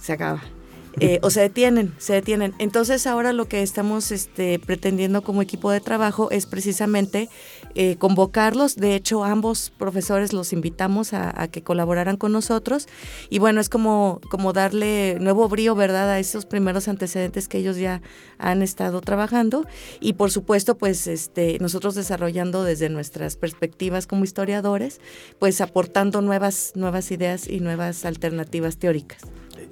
se 0.00 0.12
acaba. 0.12 0.42
Eh, 0.98 1.20
o 1.22 1.30
se 1.30 1.40
detienen, 1.40 1.94
se 1.98 2.14
detienen. 2.14 2.52
Entonces 2.58 3.06
ahora 3.06 3.32
lo 3.32 3.46
que 3.46 3.62
estamos 3.62 4.10
este, 4.10 4.58
pretendiendo 4.58 5.22
como 5.22 5.40
equipo 5.40 5.70
de 5.70 5.80
trabajo 5.80 6.32
es 6.32 6.46
precisamente 6.46 7.28
eh, 7.74 7.96
convocarlos. 7.96 8.76
De 8.76 8.94
hecho, 8.94 9.24
ambos 9.24 9.72
profesores 9.78 10.32
los 10.32 10.52
invitamos 10.52 11.12
a, 11.12 11.48
que 11.48 11.62
colaboraran 11.62 12.16
con 12.16 12.32
nosotros. 12.32 12.86
Y 13.28 13.38
bueno, 13.38 13.60
es 13.60 13.68
como, 13.68 14.20
como 14.30 14.52
darle 14.52 15.18
nuevo 15.20 15.48
brío, 15.48 15.74
¿verdad?, 15.74 16.10
a 16.10 16.18
esos 16.18 16.46
primeros 16.46 16.88
antecedentes 16.88 17.48
que 17.48 17.58
ellos 17.58 17.76
ya 17.76 18.02
han 18.38 18.62
estado 18.62 19.00
trabajando. 19.00 19.66
Y 20.00 20.14
por 20.14 20.30
supuesto, 20.30 20.76
pues 20.76 21.06
este, 21.06 21.58
nosotros 21.60 21.94
desarrollando 21.94 22.64
desde 22.64 22.88
nuestras 22.88 23.36
perspectivas 23.36 24.06
como 24.06 24.24
historiadores, 24.24 25.00
pues 25.38 25.60
aportando 25.60 26.22
nuevas, 26.22 26.72
nuevas 26.74 27.10
ideas 27.10 27.48
y 27.48 27.60
nuevas 27.60 28.04
alternativas 28.04 28.76
teóricas 28.76 29.22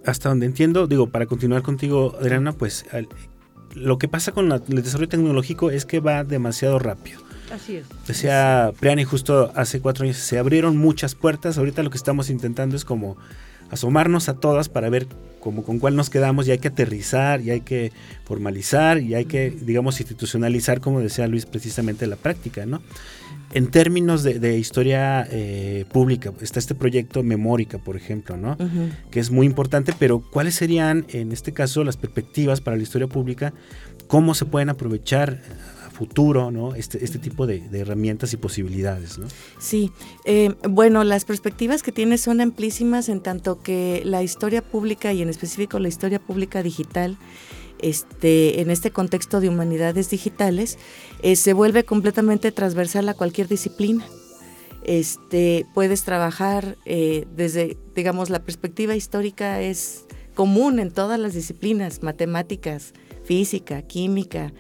hasta 0.05 0.29
donde 0.29 0.47
entiendo, 0.47 0.87
digo, 0.87 1.11
para 1.11 1.27
continuar 1.27 1.63
contigo, 1.63 2.15
Adriana, 2.21 2.53
pues 2.53 2.87
lo 3.79 3.99
que 3.99 4.09
pasa 4.09 4.33
con 4.33 4.51
el 4.53 4.83
desarrollo 4.83 5.09
tecnológico 5.09 5.71
es 5.71 5.85
que 5.85 6.01
va 6.01 6.25
demasiado 6.25 6.79
rápido. 6.79 7.21
Así 7.53 7.77
es. 7.77 7.87
Decía 8.07 8.73
Priani 8.79 9.05
justo 9.05 9.53
hace 9.55 9.81
cuatro 9.81 10.05
años, 10.05 10.17
se 10.19 10.39
abrieron 10.39 10.77
muchas 10.77 11.15
puertas, 11.15 11.57
ahorita 11.59 11.83
lo 11.83 11.91
que 11.91 11.97
estamos 11.97 12.31
intentando 12.31 12.77
es 12.77 12.85
como 12.85 13.17
asomarnos 13.71 14.29
a 14.29 14.35
todas 14.35 14.69
para 14.69 14.89
ver 14.91 15.07
como 15.41 15.63
con 15.63 15.79
cuál 15.79 15.97
nos 15.97 16.11
quedamos 16.11 16.47
y 16.47 16.51
hay 16.51 16.59
que 16.59 16.69
aterrizar 16.69 17.41
y 17.41 17.51
hay 17.51 17.61
que 17.61 17.93
formalizar 18.25 18.99
y 19.01 19.15
hay 19.15 19.25
que, 19.25 19.51
digamos, 19.51 20.01
institucionalizar, 20.01 20.81
como 20.81 21.01
decía 21.01 21.27
Luis, 21.27 21.47
precisamente 21.47 22.07
la 22.07 22.17
práctica, 22.17 22.67
¿no? 22.67 22.83
En 23.53 23.71
términos 23.71 24.23
de, 24.23 24.59
historia 24.59 25.27
eh, 25.31 25.87
pública, 25.91 26.33
está 26.41 26.59
este 26.59 26.75
proyecto 26.75 27.23
Memórica, 27.23 27.79
por 27.79 27.97
ejemplo, 27.97 28.37
¿no? 28.37 28.57
Que 29.11 29.21
es 29.21 29.31
muy 29.31 29.47
importante, 29.47 29.95
pero 29.99 30.21
¿cuáles 30.21 30.55
serían, 30.55 31.07
en 31.09 31.33
este 31.33 31.53
caso, 31.53 31.83
las 31.83 31.97
perspectivas 31.97 32.61
para 32.61 32.77
la 32.77 32.83
historia 32.83 33.07
pública? 33.07 33.55
¿Cómo 34.07 34.35
se 34.35 34.45
pueden 34.45 34.69
aprovechar 34.69 35.41
a 35.87 35.91
futuro, 35.91 36.51
¿no? 36.51 36.75
Este, 36.75 37.03
este 37.03 37.19
tipo 37.19 37.47
de, 37.47 37.63
herramientas 37.73 38.33
y 38.35 38.37
posibilidades, 38.37 39.19
¿no? 39.19 39.27
Sí, 39.59 39.91
eh, 40.27 40.55
bueno, 40.69 41.03
las 41.03 41.25
perspectivas 41.25 41.83
que 41.83 41.91
tiene 41.91 42.19
son 42.19 42.41
amplísimas 42.41 43.09
en 43.09 43.21
tanto 43.21 43.63
que 43.63 44.03
la 44.05 44.23
historia 44.23 44.63
pública 44.63 45.13
y 45.13 45.23
en 45.23 45.29
específico 45.29 45.79
la 45.79 45.89
historia 45.89 46.19
pública 46.21 46.63
digital 46.63 47.17
este, 47.81 48.61
en 48.61 48.71
este 48.71 48.91
contexto 48.91 49.41
de 49.41 49.49
humanidades 49.49 50.11
digitales, 50.11 50.79
eh, 51.23 51.37
se 51.37 51.53
vuelve 51.53 51.85
completamente 51.85 52.53
transversal 52.53 53.09
a 53.09 53.15
cualquier 53.15 53.49
disciplina. 53.49 54.05
Este, 54.85 55.67
puedes 55.75 56.05
trabajar 56.05 56.77
eh, 56.87 57.27
desde, 57.37 57.77
digamos, 57.95 58.31
la 58.31 58.41
perspectiva 58.41 58.97
histórica 58.97 59.61
es 59.61 60.07
común 60.35 60.79
en 60.79 60.91
todas 60.91 61.19
las 61.19 61.35
disciplinas, 61.35 62.03
matemáticas, 62.03 62.95
física, 63.25 63.83
química, 63.83 64.53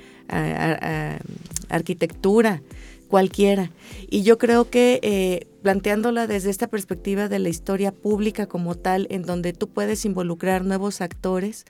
arquitectura, 1.68 2.62
cualquiera. 3.08 3.70
Y 4.08 4.22
yo 4.22 4.38
creo 4.38 4.70
que 4.70 5.00
eh, 5.02 5.46
planteándola 5.62 6.26
desde 6.26 6.50
esta 6.50 6.68
perspectiva 6.68 7.28
de 7.28 7.38
la 7.40 7.48
historia 7.48 7.90
pública 7.90 8.46
como 8.46 8.76
tal, 8.76 9.08
en 9.10 9.22
donde 9.22 9.52
tú 9.52 9.68
puedes 9.68 10.04
involucrar 10.04 10.64
nuevos 10.64 11.00
actores, 11.00 11.64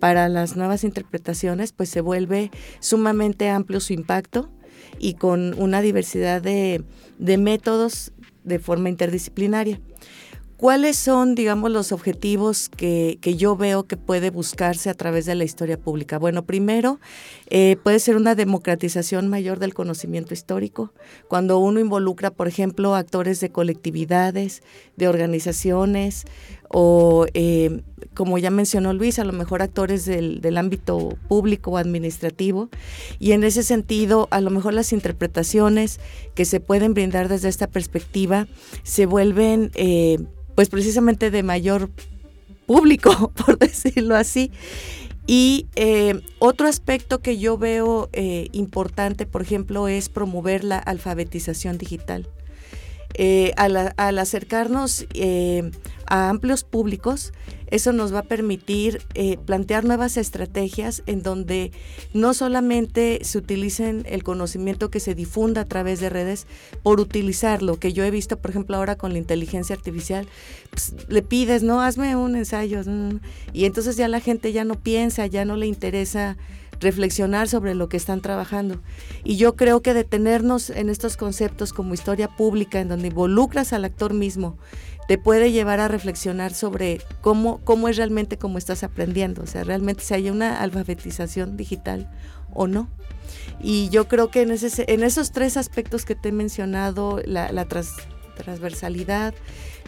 para 0.00 0.28
las 0.28 0.56
nuevas 0.56 0.82
interpretaciones, 0.82 1.72
pues 1.72 1.90
se 1.90 2.00
vuelve 2.00 2.50
sumamente 2.80 3.48
amplio 3.48 3.78
su 3.78 3.92
impacto 3.92 4.50
y 4.98 5.14
con 5.14 5.54
una 5.60 5.82
diversidad 5.82 6.42
de, 6.42 6.82
métodos 7.18 8.12
de 8.42 8.58
forma 8.58 8.88
interdisciplinaria. 8.88 9.80
¿Cuáles 10.56 10.96
son, 10.96 11.34
digamos, 11.34 11.70
los 11.70 11.90
objetivos 11.90 12.68
que, 12.68 13.18
yo 13.22 13.56
veo 13.56 13.84
que 13.84 13.96
puede 13.96 14.28
buscarse 14.28 14.90
a 14.90 14.94
través 14.94 15.24
de 15.24 15.34
la 15.34 15.44
historia 15.44 15.80
pública? 15.80 16.18
Bueno, 16.18 16.44
primero, 16.44 17.00
eh, 17.46 17.78
puede 17.82 17.98
ser 17.98 18.16
una 18.16 18.34
democratización 18.34 19.28
mayor 19.28 19.58
del 19.58 19.72
conocimiento 19.72 20.34
histórico, 20.34 20.92
cuando 21.28 21.58
uno 21.58 21.80
involucra, 21.80 22.30
por 22.30 22.46
ejemplo, 22.46 22.94
actores 22.94 23.40
de 23.40 23.50
colectividades, 23.50 24.62
de 24.98 25.08
organizaciones, 25.08 26.26
o, 26.72 27.26
eh, 27.34 27.82
como 28.14 28.38
ya 28.38 28.50
mencionó 28.50 28.92
Luis, 28.92 29.18
a 29.18 29.24
lo 29.24 29.32
mejor 29.32 29.60
actores 29.60 30.04
del, 30.04 30.56
ámbito 30.56 31.16
público 31.28 31.72
o 31.72 31.76
administrativo. 31.76 32.70
Y 33.18 33.32
en 33.32 33.44
ese 33.44 33.62
sentido, 33.62 34.28
a 34.30 34.40
lo 34.40 34.50
mejor 34.50 34.74
las 34.74 34.92
interpretaciones 34.92 36.00
que 36.34 36.44
se 36.44 36.60
pueden 36.60 36.94
brindar 36.94 37.28
desde 37.28 37.48
esta 37.48 37.66
perspectiva 37.66 38.46
se 38.82 39.06
vuelven... 39.06 39.70
Eh, 39.74 40.18
pues 40.60 40.68
precisamente 40.68 41.30
de 41.30 41.42
mayor 41.42 41.88
público, 42.66 43.32
por 43.46 43.58
decirlo 43.58 44.14
así. 44.14 44.50
Y 45.26 45.66
eh, 45.74 46.20
otro 46.38 46.66
aspecto 46.66 47.20
que 47.20 47.38
yo 47.38 47.56
veo 47.56 48.08
eh, 48.12 48.48
importante, 48.52 49.24
por 49.24 49.42
ejemplo, 49.42 49.88
es 49.88 50.08
promover 50.08 50.64
la 50.64 50.78
alfabetización 50.78 51.78
digital. 51.78 52.28
Eh, 53.14 53.52
al, 53.56 53.92
al, 53.96 54.18
acercarnos 54.18 55.06
a 56.06 56.28
amplios 56.28 56.64
públicos, 56.64 57.32
eso 57.70 57.92
nos 57.92 58.12
va 58.12 58.20
a 58.20 58.24
permitir 58.24 59.02
eh, 59.14 59.38
plantear 59.38 59.84
nuevas 59.84 60.16
estrategias 60.16 61.02
en 61.06 61.22
donde 61.22 61.70
no 62.12 62.34
solamente 62.34 63.20
se 63.22 63.38
utilicen 63.38 64.04
el 64.08 64.24
conocimiento 64.24 64.90
que 64.90 65.00
se 65.00 65.14
difunda 65.14 65.62
a 65.62 65.64
través 65.66 66.00
de 66.00 66.10
redes 66.10 66.46
por 66.82 67.00
utilizarlo, 67.00 67.78
que 67.78 67.92
yo 67.92 68.04
he 68.04 68.10
visto, 68.10 68.38
por 68.38 68.50
ejemplo, 68.50 68.76
ahora 68.76 68.96
con 68.96 69.12
la 69.12 69.18
inteligencia 69.18 69.76
artificial, 69.76 70.26
pues, 70.70 70.94
le 71.08 71.22
pides, 71.22 71.62
no, 71.62 71.80
hazme 71.80 72.16
un 72.16 72.34
ensayo, 72.36 72.80
y 73.52 73.64
entonces 73.64 73.96
ya 73.96 74.08
la 74.08 74.20
gente 74.20 74.52
ya 74.52 74.64
no 74.64 74.74
piensa, 74.74 75.26
ya 75.26 75.44
no 75.44 75.56
le 75.56 75.66
interesa 75.66 76.36
reflexionar 76.80 77.48
sobre 77.48 77.74
lo 77.74 77.88
que 77.88 77.96
están 77.96 78.20
trabajando. 78.20 78.80
Y 79.22 79.36
yo 79.36 79.54
creo 79.54 79.82
que 79.82 79.94
detenernos 79.94 80.70
en 80.70 80.88
estos 80.88 81.16
conceptos 81.16 81.72
como 81.72 81.94
historia 81.94 82.28
pública, 82.28 82.80
en 82.80 82.88
donde 82.88 83.08
involucras 83.08 83.72
al 83.72 83.84
actor 83.84 84.14
mismo, 84.14 84.56
te 85.06 85.18
puede 85.18 85.50
llevar 85.50 85.80
a 85.80 85.88
reflexionar 85.88 86.54
sobre 86.54 87.00
cómo, 87.20 87.58
cómo 87.64 87.88
es 87.88 87.96
realmente 87.96 88.38
cómo 88.38 88.58
estás 88.58 88.84
aprendiendo, 88.84 89.42
o 89.42 89.46
sea, 89.46 89.64
realmente 89.64 90.04
si 90.04 90.14
hay 90.14 90.30
una 90.30 90.60
alfabetización 90.60 91.56
digital 91.56 92.08
o 92.54 92.68
no. 92.68 92.88
Y 93.60 93.88
yo 93.90 94.08
creo 94.08 94.30
que 94.30 94.42
en, 94.42 94.52
ese, 94.52 94.84
en 94.86 95.02
esos 95.02 95.32
tres 95.32 95.56
aspectos 95.56 96.04
que 96.04 96.14
te 96.14 96.28
he 96.28 96.32
mencionado, 96.32 97.20
la, 97.24 97.64
transversalidad, 98.42 99.34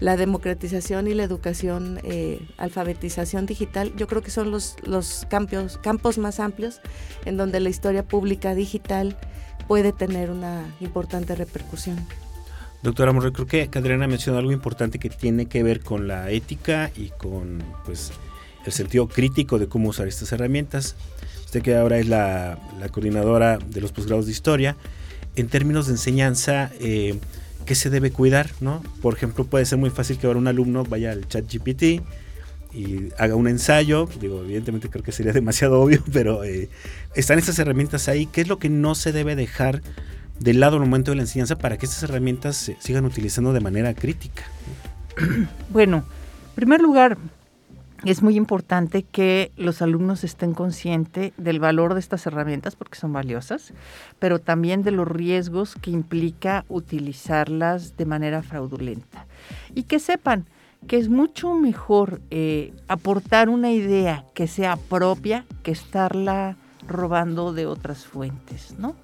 la 0.01 0.17
democratización 0.17 1.07
y 1.07 1.15
la 1.15 1.25
educación, 1.25 2.01
eh, 2.05 2.41
alfabetización 2.59 3.47
digital, 3.47 3.93
yo 3.97 4.07
creo 4.07 4.23
que 4.23 4.31
son 4.31 4.51
los, 4.51 4.77
los 4.85 5.27
campos, 5.31 5.79
campos 5.79 6.19
más 6.19 6.41
amplios 6.41 6.81
en 7.25 7.37
donde 7.37 7.61
la 7.61 7.69
historia 7.69 8.03
pública 8.03 8.55
digital 8.55 9.19
puede 9.69 9.93
tener 9.93 10.31
una 10.31 10.65
importante 10.81 11.35
repercusión. 11.35 11.97
Doctora 12.83 13.13
Morrey, 13.13 13.31
creo 13.31 13.47
que 13.47 13.71
Adriana 13.79 14.09
mencionó 14.09 14.39
algo 14.39 14.51
importante 14.51 14.99
que 14.99 15.09
tiene 15.09 15.47
que 15.47 15.63
ver 15.63 15.81
con 15.81 16.09
la 16.09 16.31
ética 16.31 16.91
y 16.97 17.11
con 17.11 17.63
pues, 17.85 18.11
el 18.67 18.73
sentido 18.73 19.09
crítico 19.09 19.59
de 19.59 19.69
cómo 19.69 19.91
usar 19.91 20.09
estas 20.09 20.33
herramientas. 20.33 20.97
Usted 21.45 21.63
que 21.63 21.77
ahora 21.77 21.99
es 21.99 22.09
la, 22.09 22.59
coordinadora 22.91 23.59
de 23.59 23.81
los 23.81 23.93
posgrados 23.93 24.27
de 24.27 24.33
historia, 24.33 24.77
en 25.37 25.49
términos 25.49 25.87
de 25.87 25.93
enseñanza, 25.93 26.73
eh, 26.81 27.19
¿qué 27.65 27.75
se 27.75 27.91
debe 27.91 28.11
cuidar? 28.11 28.51
¿no? 28.61 28.83
Por 29.01 29.15
ejemplo, 29.15 29.45
puede 29.45 29.65
ser 29.65 29.79
muy 29.79 29.91
fácil 29.91 30.19
que 30.19 30.27
ahora 30.27 30.39
un 30.39 30.49
alumno 30.49 30.85
vaya 30.85 31.13
al 31.13 31.27
chat 31.29 31.45
GPT 31.51 32.03
y 32.75 33.09
haga 33.19 33.35
un 33.37 33.49
ensayo, 33.49 34.09
digo, 34.21 34.43
evidentemente 34.43 34.89
creo 34.89 35.05
que 35.05 35.13
sería 35.13 35.33
demasiado 35.35 35.81
obvio, 35.81 36.03
pero 36.13 36.45
eh, 36.45 36.69
están 37.15 37.39
estas 37.39 37.59
herramientas 37.59 38.09
ahí, 38.09 38.27
¿qué 38.27 38.41
es 38.41 38.49
lo 38.49 38.59
que 38.59 38.69
no 38.69 38.95
se 38.95 39.13
debe 39.13 39.37
dejar 39.37 39.83
del 40.41 40.61
lado 40.61 40.77
al 40.77 40.83
momento 40.83 41.11
de 41.11 41.17
la 41.17 41.23
enseñanza 41.23 41.59
para 41.59 41.77
que 41.77 41.87
estas 41.87 42.03
herramientas 42.03 42.57
se 42.57 42.77
sigan 42.81 43.05
utilizando 43.05 43.53
de 43.53 43.61
manera 43.61 43.95
crítica? 43.95 44.45
Bueno, 45.71 45.99
en 45.99 46.55
primer 46.55 46.81
lugar, 46.81 47.19
es 48.05 48.23
muy 48.23 48.37
importante 48.37 49.05
que 49.05 49.53
los 49.57 49.83
alumnos 49.83 50.25
estén 50.25 50.55
conscientes 50.55 51.33
del 51.37 51.61
valor 51.61 51.95
de 51.95 52.01
estas 52.01 52.27
herramientas 52.27 52.75
porque 52.75 52.99
son 52.99 53.13
valiosas, 53.13 53.73
pero 54.19 54.39
también 54.39 54.83
de 54.83 54.91
los 54.91 55.07
riesgos 55.07 55.77
que 55.77 55.91
implica 55.91 56.65
utilizarlas 56.69 57.97
de 57.97 58.07
manera 58.07 58.43
fraudulenta. 58.43 59.27
Y 59.75 59.85
que 59.85 59.99
sepan 59.99 60.47
que 60.87 60.97
es 60.97 61.09
mucho 61.09 61.55
mejor 61.55 62.21
eh, 62.31 62.75
aportar 62.89 63.49
una 63.49 63.71
idea 63.71 64.25
que 64.35 64.49
sea 64.49 64.77
propia 64.77 65.45
que 65.63 65.71
estarla 65.71 66.57
robando 66.87 67.53
de 67.53 67.67
otras 67.67 68.05
fuentes, 68.07 68.75
¿no? 68.79 68.95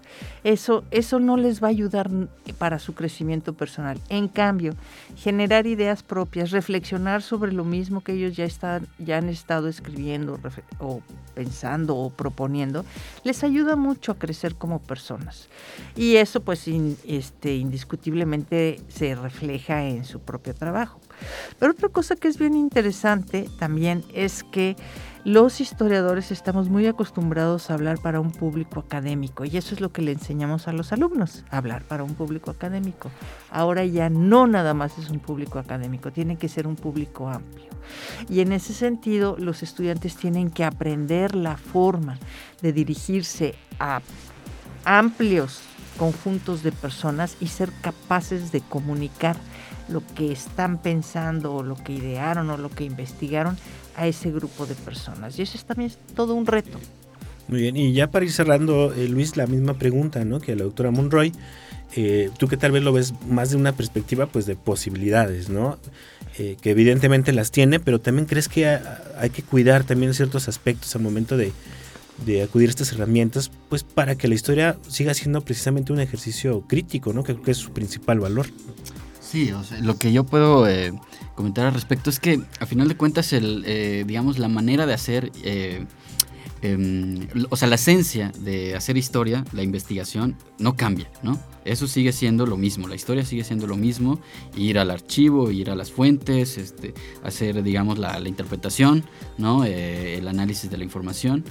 Eso, 0.44 0.84
eso 0.90 1.18
no 1.20 1.36
les 1.36 1.62
va 1.62 1.68
a 1.68 1.70
ayudar 1.70 2.10
para 2.58 2.78
su 2.78 2.94
crecimiento 2.94 3.52
personal. 3.52 4.00
En 4.08 4.28
cambio, 4.28 4.74
generar 5.16 5.66
ideas 5.66 6.02
propias, 6.02 6.50
reflexionar 6.50 7.22
sobre 7.22 7.52
lo 7.52 7.64
mismo 7.64 8.02
que 8.02 8.12
ellos 8.12 8.36
ya, 8.36 8.44
están, 8.44 8.86
ya 8.98 9.18
han 9.18 9.28
estado 9.28 9.68
escribiendo 9.68 10.38
o 10.78 11.02
pensando 11.34 11.96
o 11.96 12.10
proponiendo, 12.10 12.84
les 13.24 13.44
ayuda 13.44 13.76
mucho 13.76 14.12
a 14.12 14.18
crecer 14.18 14.54
como 14.54 14.80
personas. 14.80 15.48
Y 15.96 16.16
eso 16.16 16.40
pues 16.40 16.66
este, 17.06 17.56
indiscutiblemente 17.56 18.80
se 18.88 19.14
refleja 19.14 19.84
en 19.84 20.04
su 20.04 20.20
propio 20.20 20.54
trabajo. 20.54 21.00
Pero 21.58 21.72
otra 21.72 21.88
cosa 21.88 22.16
que 22.16 22.28
es 22.28 22.38
bien 22.38 22.54
interesante 22.54 23.48
también 23.58 24.04
es 24.12 24.44
que 24.44 24.76
los 25.24 25.60
historiadores 25.60 26.30
estamos 26.30 26.70
muy 26.70 26.86
acostumbrados 26.86 27.68
a 27.68 27.74
hablar 27.74 27.98
para 28.00 28.20
un 28.20 28.30
público 28.30 28.80
académico 28.80 29.44
y 29.44 29.56
eso 29.56 29.74
es 29.74 29.80
lo 29.80 29.92
que 29.92 30.00
le 30.00 30.12
enseñamos 30.12 30.68
a 30.68 30.72
los 30.72 30.92
alumnos, 30.92 31.44
hablar 31.50 31.82
para 31.82 32.04
un 32.04 32.14
público 32.14 32.50
académico. 32.50 33.10
Ahora 33.50 33.84
ya 33.84 34.08
no 34.08 34.46
nada 34.46 34.74
más 34.74 34.96
es 34.96 35.10
un 35.10 35.18
público 35.18 35.58
académico, 35.58 36.12
tiene 36.12 36.36
que 36.36 36.48
ser 36.48 36.66
un 36.66 36.76
público 36.76 37.28
amplio. 37.28 37.68
Y 38.28 38.40
en 38.40 38.52
ese 38.52 38.72
sentido 38.72 39.36
los 39.38 39.62
estudiantes 39.62 40.16
tienen 40.16 40.50
que 40.50 40.64
aprender 40.64 41.34
la 41.34 41.56
forma 41.56 42.18
de 42.62 42.72
dirigirse 42.72 43.54
a 43.80 44.00
amplios 44.84 45.60
conjuntos 45.98 46.62
de 46.62 46.72
personas 46.72 47.36
y 47.40 47.48
ser 47.48 47.70
capaces 47.82 48.52
de 48.52 48.60
comunicar 48.60 49.36
lo 49.88 50.02
que 50.14 50.32
están 50.32 50.78
pensando 50.78 51.54
o 51.54 51.62
lo 51.62 51.76
que 51.76 51.92
idearon 51.92 52.50
o 52.50 52.56
lo 52.56 52.70
que 52.70 52.84
investigaron 52.84 53.56
a 53.96 54.06
ese 54.06 54.30
grupo 54.30 54.66
de 54.66 54.74
personas. 54.74 55.38
Y 55.38 55.42
eso 55.42 55.56
es 55.56 55.64
también 55.64 55.90
todo 56.14 56.34
un 56.34 56.46
reto. 56.46 56.78
Muy 57.48 57.62
bien, 57.62 57.76
y 57.76 57.92
ya 57.94 58.10
para 58.10 58.26
ir 58.26 58.32
cerrando, 58.32 58.92
eh, 58.92 59.08
Luis, 59.08 59.36
la 59.36 59.46
misma 59.46 59.74
pregunta 59.74 60.24
¿no? 60.24 60.38
que 60.38 60.54
la 60.54 60.64
doctora 60.64 60.90
Monroy. 60.90 61.32
Eh, 61.96 62.30
tú 62.38 62.48
que 62.48 62.58
tal 62.58 62.70
vez 62.70 62.82
lo 62.82 62.92
ves 62.92 63.14
más 63.26 63.50
de 63.50 63.56
una 63.56 63.72
perspectiva 63.72 64.26
pues 64.26 64.44
de 64.44 64.56
posibilidades, 64.56 65.48
¿no? 65.48 65.78
Eh, 66.38 66.58
que 66.60 66.70
evidentemente 66.70 67.32
las 67.32 67.50
tiene, 67.50 67.80
pero 67.80 67.98
también 67.98 68.26
crees 68.26 68.46
que 68.48 68.66
hay 68.66 69.30
que 69.30 69.42
cuidar 69.42 69.84
también 69.84 70.12
ciertos 70.12 70.48
aspectos 70.48 70.94
al 70.94 71.02
momento 71.02 71.38
de, 71.38 71.52
acudir 72.42 72.68
a 72.68 72.70
estas 72.70 72.92
herramientas, 72.92 73.50
pues 73.70 73.84
para 73.84 74.16
que 74.16 74.28
la 74.28 74.34
historia 74.34 74.76
siga 74.86 75.14
siendo 75.14 75.40
precisamente 75.40 75.90
un 75.90 76.00
ejercicio 76.00 76.60
crítico, 76.68 77.14
¿no? 77.14 77.24
Que 77.24 77.36
es 77.46 77.56
su 77.56 77.72
principal 77.72 78.20
valor. 78.20 78.48
Sí, 79.30 79.52
lo 79.82 79.98
que 79.98 80.10
yo 80.10 80.24
puedo 80.24 80.66
eh, 80.66 80.98
comentar 81.34 81.66
al 81.66 81.74
respecto 81.74 82.08
es 82.08 82.18
que 82.18 82.40
a 82.60 82.64
final 82.66 82.88
de 82.88 82.96
cuentas, 82.96 83.34
el, 83.34 83.62
eh, 83.66 84.04
digamos, 84.06 84.38
la 84.38 84.48
manera 84.48 84.86
de 84.86 84.94
hacer, 84.94 85.30
eh, 85.44 85.84
em, 86.62 87.28
o 87.50 87.56
sea, 87.56 87.68
la 87.68 87.74
esencia 87.74 88.32
de 88.38 88.74
hacer 88.74 88.96
historia, 88.96 89.44
la 89.52 89.62
investigación, 89.62 90.34
no 90.58 90.76
cambia, 90.76 91.10
¿no? 91.22 91.38
Eso 91.66 91.86
sigue 91.86 92.12
siendo 92.12 92.46
lo 92.46 92.56
mismo, 92.56 92.88
la 92.88 92.94
historia 92.94 93.22
sigue 93.22 93.44
siendo 93.44 93.66
lo 93.66 93.76
mismo, 93.76 94.18
ir 94.56 94.78
al 94.78 94.90
archivo, 94.90 95.50
ir 95.50 95.68
a 95.68 95.74
las 95.74 95.92
fuentes, 95.92 96.56
este, 96.56 96.94
hacer, 97.22 97.62
digamos, 97.62 97.98
la, 97.98 98.18
la 98.20 98.30
interpretación, 98.30 99.04
¿no? 99.36 99.64
el 99.64 100.26
análisis 100.26 100.70
de 100.70 100.78
la 100.78 100.84
información. 100.84 101.44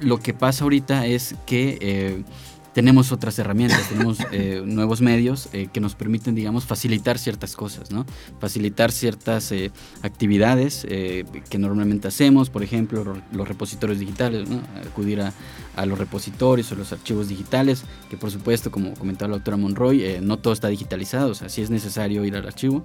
lo 0.00 0.18
que 0.18 0.34
pasa 0.34 0.64
ahorita 0.64 1.06
es 1.06 1.36
que 1.46 2.24
tenemos 2.72 3.12
otras 3.12 3.38
herramientas, 3.38 3.88
tenemos 3.88 4.18
eh, 4.32 4.62
nuevos 4.64 5.00
medios 5.00 5.48
eh, 5.52 5.68
que 5.72 5.80
nos 5.80 5.94
permiten, 5.94 6.34
digamos, 6.34 6.64
facilitar 6.64 7.18
ciertas 7.18 7.56
cosas, 7.56 7.90
¿no? 7.90 8.06
Facilitar 8.38 8.92
ciertas 8.92 9.50
eh, 9.52 9.70
actividades 10.02 10.86
que 10.88 11.58
normalmente 11.58 12.08
hacemos, 12.08 12.50
por 12.50 12.62
ejemplo, 12.62 13.16
los 13.32 13.48
repositorios 13.48 13.98
digitales, 13.98 14.48
¿no? 14.48 14.60
Acudir 14.86 15.20
a, 15.20 15.32
a, 15.76 15.86
los 15.86 15.98
repositorios 15.98 16.70
o 16.72 16.74
los 16.76 16.92
archivos 16.92 17.28
digitales, 17.28 17.84
que 18.08 18.16
por 18.16 18.30
supuesto, 18.30 18.70
como 18.70 18.94
comentaba 18.94 19.30
la 19.30 19.36
doctora 19.36 19.56
Monroy, 19.56 20.20
no 20.20 20.38
todo 20.38 20.52
está 20.52 20.68
digitalizado, 20.68 21.30
o 21.30 21.34
sea, 21.34 21.48
sí 21.48 21.62
es 21.62 21.70
necesario 21.70 22.24
ir 22.24 22.36
al 22.36 22.46
archivo. 22.46 22.84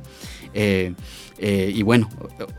Y 1.37 1.83
bueno, 1.83 2.09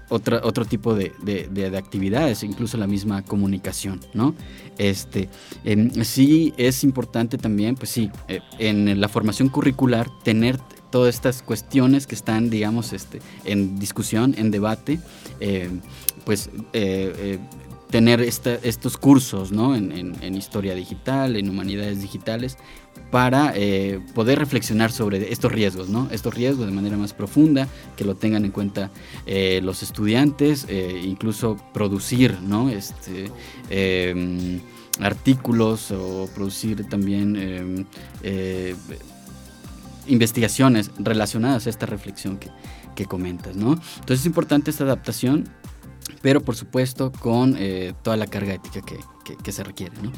otra, 0.08 0.40
otro 0.44 0.64
tipo 0.64 0.94
de, 0.94 1.12
de, 1.22 1.48
de, 1.48 1.76
actividades, 1.78 2.42
incluso 2.42 2.76
la 2.76 2.86
misma 2.86 3.22
comunicación, 3.22 4.00
¿no? 4.12 4.34
Este, 4.78 5.28
em, 5.64 5.90
sí 6.04 6.52
es 6.56 6.84
importante 6.84 7.38
también, 7.38 7.74
pues 7.74 7.90
sí, 7.90 8.10
eh, 8.28 8.40
en 8.58 9.00
la 9.00 9.08
formación 9.08 9.48
curricular 9.48 10.08
tener 10.22 10.58
todas 10.90 11.14
estas 11.14 11.42
cuestiones 11.42 12.06
que 12.06 12.14
están, 12.14 12.50
digamos, 12.50 12.92
este, 12.92 13.20
en 13.44 13.78
discusión, 13.78 14.34
en 14.38 14.50
debate, 14.50 15.00
eh, 15.40 15.70
pues 16.24 16.50
eh, 17.86 17.90
tener 17.90 18.20
estos 18.20 18.96
cursos 18.96 19.52
en, 19.52 20.34
historia 20.34 20.74
digital, 20.74 21.36
en 21.36 21.48
humanidades 21.48 22.00
digitales, 22.00 22.56
para 23.10 23.54
poder 24.14 24.38
reflexionar 24.38 24.90
sobre 24.90 25.32
estos 25.32 25.52
riesgos, 25.52 25.88
¿no? 25.88 26.08
estos 26.10 26.34
riesgos 26.34 26.66
de 26.66 26.72
manera 26.72 26.96
más 26.96 27.12
profunda, 27.12 27.68
que 27.96 28.04
lo 28.04 28.16
tengan 28.16 28.44
en 28.44 28.50
cuenta 28.50 28.90
los 29.62 29.82
estudiantes, 29.82 30.66
incluso 31.04 31.56
producir 31.72 32.36
este, 32.70 33.30
em, 33.70 34.60
artículos 35.00 35.90
o 35.90 36.28
producir 36.34 36.88
también 36.88 37.36
em, 37.36 37.84
eh, 38.22 38.74
investigaciones 40.06 40.90
relacionadas 40.98 41.66
a 41.66 41.70
esta 41.70 41.86
reflexión 41.86 42.38
que, 42.38 42.50
comentas. 43.06 43.54
Entonces 43.54 44.20
es 44.20 44.26
importante 44.26 44.70
esta 44.70 44.84
adaptación, 44.84 45.46
pero 46.22 46.40
por 46.40 46.56
supuesto 46.56 47.12
con 47.12 47.56
eh, 47.58 47.94
toda 48.02 48.16
la 48.16 48.26
carga 48.26 48.54
ética 48.54 48.80
que, 48.82 49.52
se 49.52 49.64
requiere, 49.64 49.94
¿no? 50.02 50.12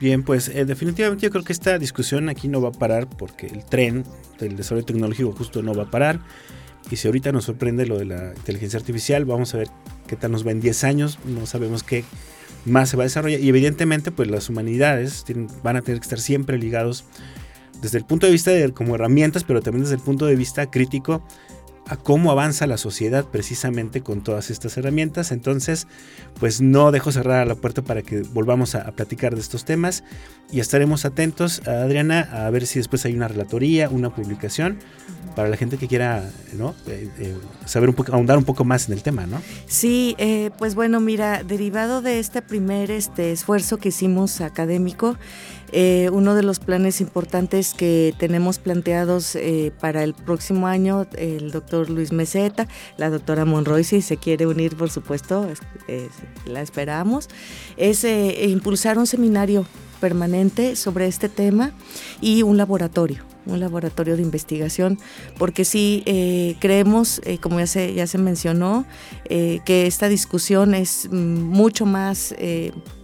Bien, 0.00 0.22
pues 0.22 0.48
eh, 0.48 0.64
definitivamente 0.64 1.24
yo 1.26 1.30
creo 1.30 1.42
que 1.42 1.52
esta 1.52 1.78
discusión 1.78 2.28
aquí 2.28 2.48
no 2.48 2.60
va 2.60 2.68
a 2.68 2.72
parar 2.72 3.08
porque 3.08 3.46
el 3.46 3.64
tren 3.64 4.04
del 4.38 4.56
desarrollo 4.56 4.86
tecnológico 4.86 5.32
justo 5.32 5.62
no 5.62 5.74
va 5.74 5.84
a 5.84 5.90
parar. 5.90 6.20
Y 6.90 6.96
si 6.96 7.08
ahorita 7.08 7.32
nos 7.32 7.44
sorprende 7.44 7.84
lo 7.84 7.98
de 7.98 8.06
la 8.06 8.32
inteligencia 8.36 8.78
artificial, 8.78 9.24
vamos 9.24 9.54
a 9.54 9.58
ver 9.58 9.68
qué 10.06 10.16
tal 10.16 10.32
nos 10.32 10.46
va 10.46 10.52
en 10.52 10.60
10 10.60 10.84
años. 10.84 11.18
No 11.24 11.44
sabemos 11.46 11.82
qué 11.82 12.04
más 12.64 12.90
se 12.90 12.96
va 12.96 13.02
a 13.02 13.06
desarrollar. 13.06 13.40
Y 13.40 13.48
evidentemente, 13.48 14.10
pues 14.10 14.30
las 14.30 14.48
humanidades 14.48 15.24
van 15.62 15.76
a 15.76 15.82
tener 15.82 16.00
que 16.00 16.04
estar 16.04 16.20
siempre 16.20 16.58
ligados 16.58 17.04
desde 17.82 17.98
el 17.98 18.04
punto 18.04 18.26
de 18.26 18.32
vista 18.32 18.50
de 18.50 18.72
como 18.72 18.94
herramientas, 18.94 19.44
pero 19.44 19.60
también 19.60 19.82
desde 19.82 19.96
el 19.96 20.00
punto 20.00 20.26
de 20.26 20.36
vista 20.36 20.70
crítico 20.70 21.22
a 21.88 21.96
cómo 21.96 22.30
avanza 22.30 22.66
la 22.66 22.76
sociedad 22.76 23.24
precisamente 23.24 24.02
con 24.02 24.22
todas 24.22 24.50
estas 24.50 24.76
herramientas. 24.76 25.32
Entonces, 25.32 25.86
pues 26.38 26.60
no 26.60 26.92
dejo 26.92 27.10
cerrar 27.12 27.46
la 27.46 27.54
puerta 27.54 27.82
para 27.82 28.02
que 28.02 28.20
volvamos 28.20 28.74
a, 28.74 28.88
platicar 28.92 29.34
de 29.34 29.40
estos 29.40 29.64
temas 29.64 30.04
y 30.50 30.60
estaremos 30.60 31.04
atentos, 31.04 31.62
a 31.66 31.82
Adriana, 31.82 32.28
a 32.32 32.50
ver 32.50 32.66
si 32.66 32.78
después 32.78 33.04
hay 33.04 33.14
una 33.14 33.28
relatoría, 33.28 33.88
una 33.88 34.10
publicación 34.10 34.78
para 35.36 35.48
la 35.48 35.56
gente 35.56 35.76
que 35.76 35.86
quiera 35.88 36.28
¿no? 36.54 36.74
Eh, 36.86 37.08
eh, 37.18 37.36
saber 37.64 37.88
un 37.88 37.94
poco, 37.94 38.12
ahondar 38.12 38.38
un 38.38 38.44
poco 38.44 38.64
más 38.64 38.88
en 38.88 38.94
el 38.94 39.02
tema, 39.02 39.26
¿no? 39.26 39.40
Sí, 39.66 40.14
eh, 40.18 40.50
pues 40.58 40.74
bueno, 40.74 41.00
mira, 41.00 41.42
derivado 41.42 42.02
de 42.02 42.18
este 42.18 42.42
primer 42.42 42.90
este 42.90 43.32
esfuerzo 43.32 43.78
que 43.78 43.90
hicimos 43.90 44.40
académico, 44.40 45.16
eh, 45.72 46.08
uno 46.12 46.34
de 46.34 46.42
los 46.42 46.60
planes 46.60 47.00
importantes 47.00 47.74
que 47.74 48.14
tenemos 48.18 48.58
planteados 48.58 49.34
eh, 49.36 49.72
para 49.80 50.02
el 50.02 50.14
próximo 50.14 50.66
año, 50.66 51.06
el 51.16 51.50
doctor 51.50 51.90
Luis 51.90 52.12
Meseta, 52.12 52.66
la 52.96 53.10
doctora 53.10 53.44
Monroy, 53.44 53.84
si 53.84 54.00
se 54.00 54.16
quiere 54.16 54.46
unir, 54.46 54.76
por 54.76 54.90
supuesto, 54.90 55.48
la 56.46 56.62
esperamos, 56.62 57.28
es 57.76 58.04
eh, 58.04 58.46
impulsar 58.48 58.98
un 58.98 59.06
seminario 59.06 59.66
permanente 60.00 60.76
sobre 60.76 61.06
este 61.06 61.28
tema 61.28 61.72
y 62.20 62.42
un 62.42 62.56
laboratorio 62.56 63.24
un 63.46 63.60
laboratorio 63.60 64.14
de 64.14 64.20
investigación, 64.20 64.98
porque 65.38 65.64
sí 65.64 66.04
creemos, 66.60 67.22
como 67.40 67.58
ya 67.58 67.66
se, 67.66 67.94
ya 67.94 68.06
se 68.06 68.18
mencionó, 68.18 68.84
que 69.26 69.86
esta 69.86 70.10
discusión 70.10 70.74
es 70.74 71.08
mm, 71.10 71.14
mucho 71.14 71.86
más, 71.86 72.34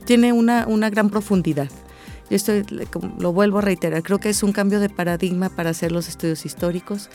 tiene 0.04 0.34
una, 0.34 0.66
una 0.66 0.90
gran 0.90 1.08
profundidad 1.08 1.70
Yo 2.30 2.36
estoy, 2.36 2.64
lo 3.18 3.32
vuelvo 3.32 3.58
a 3.58 3.60
reiterar, 3.62 4.02
creo 4.02 4.18
que 4.18 4.30
es 4.30 4.42
un 4.42 4.52
cambio 4.52 4.80
de 4.80 4.88
paradigma 4.88 5.50
para 5.50 5.70
hacer 5.70 5.92
los 5.92 6.08
estudios 6.08 6.46
históricos 6.46 7.10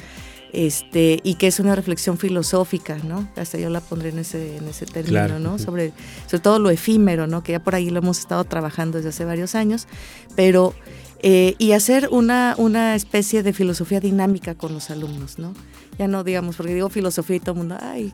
este, 0.52 1.20
y 1.24 1.36
que 1.36 1.48
es 1.48 1.60
una 1.60 1.76
reflexión 1.76 2.18
filosófica, 2.18 2.98
¿no? 3.04 3.28
Hasta 3.36 3.58
yo 3.58 3.70
la 3.70 3.82
pondré 3.82 4.10
en 4.10 4.20
ese, 4.20 4.58
en 4.58 4.68
ese 4.68 4.86
término, 4.86 5.40
¿no? 5.40 5.60
Sobre, 5.60 5.94
sobre 6.26 6.42
todo 6.42 6.60
lo 6.60 6.70
efímero, 6.70 7.28
¿no? 7.28 7.44
Que 7.44 7.54
ya 7.54 7.60
por 7.60 7.76
ahí 7.76 7.90
lo 7.90 8.00
hemos 8.00 8.20
estado 8.20 8.44
trabajando 8.44 8.98
desde 8.98 9.10
hace 9.10 9.26
varios 9.26 9.56
años, 9.56 9.88
pero 10.36 10.74
eh, 11.22 11.56
y 11.58 11.74
hacer 11.74 12.10
una, 12.12 12.56
una 12.58 12.96
especie 12.96 13.44
de 13.44 13.54
filosofía 13.54 14.00
dinámica 14.00 14.56
con 14.56 14.74
los 14.74 14.90
alumnos, 14.90 15.38
¿no? 15.38 15.54
Ya 16.00 16.08
no 16.08 16.24
digamos, 16.24 16.56
porque 16.56 16.74
digo 16.74 16.88
filosofía 16.88 17.36
y 17.36 17.40
todo 17.42 17.52
el 17.52 17.58
mundo, 17.58 17.78
ay, 17.82 18.14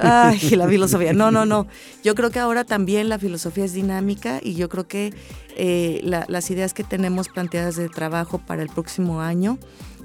ay, 0.00 0.50
la 0.56 0.66
filosofía. 0.66 1.12
No, 1.12 1.30
no, 1.30 1.44
no. 1.44 1.66
Yo 2.02 2.14
creo 2.14 2.30
que 2.30 2.38
ahora 2.38 2.64
también 2.64 3.10
la 3.10 3.18
filosofía 3.18 3.66
es 3.66 3.74
dinámica 3.74 4.40
y 4.42 4.54
yo 4.54 4.70
creo 4.70 4.88
que 4.88 5.12
eh, 5.56 6.00
las 6.02 6.50
ideas 6.50 6.74
que 6.74 6.84
tenemos 6.84 7.28
planteadas 7.28 7.76
de 7.76 7.88
trabajo 7.88 8.38
para 8.38 8.62
el 8.62 8.68
próximo 8.68 9.20
año 9.20 9.58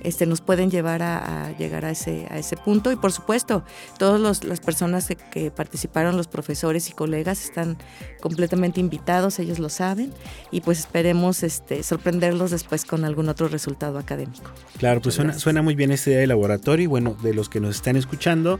este, 0.04 0.26
nos 0.26 0.42
pueden 0.42 0.70
llevar 0.70 1.02
a, 1.02 1.56
llegar 1.58 1.86
a 1.86 1.92
ese, 1.92 2.28
a 2.30 2.38
ese 2.38 2.56
punto. 2.56 2.92
Y 2.92 2.96
por 2.96 3.12
supuesto, 3.12 3.64
todas 3.98 4.44
las 4.44 4.60
personas 4.60 5.08
que, 5.32 5.52
participaron, 5.52 6.18
los 6.18 6.28
profesores 6.28 6.90
y 6.90 6.94
colegas, 6.94 7.44
están 7.44 7.78
completamente 8.22 8.80
invitados, 8.80 9.40
ellos 9.40 9.60
lo 9.60 9.70
saben, 9.70 10.14
y 10.52 10.62
pues 10.62 10.80
esperemos 10.80 11.44
este, 11.44 11.84
sorprenderlos 11.84 12.52
después 12.52 12.86
con 12.86 13.06
algún 13.06 13.30
otro 13.30 13.48
resultado 13.48 13.98
académico. 13.98 14.50
Claro, 14.78 15.02
pues 15.02 15.16
suena, 15.16 15.34
suena, 15.34 15.62
muy 15.62 15.76
bien 15.76 15.92
esta 15.92 16.12
idea 16.12 16.20
de 16.20 16.28
laboratorio 16.28 16.84
y 16.84 16.88
bueno, 16.88 17.18
de 17.22 17.34
los 17.34 17.50
que 17.50 17.60
nos 17.60 17.76
están 17.76 17.96
escuchando, 17.96 18.60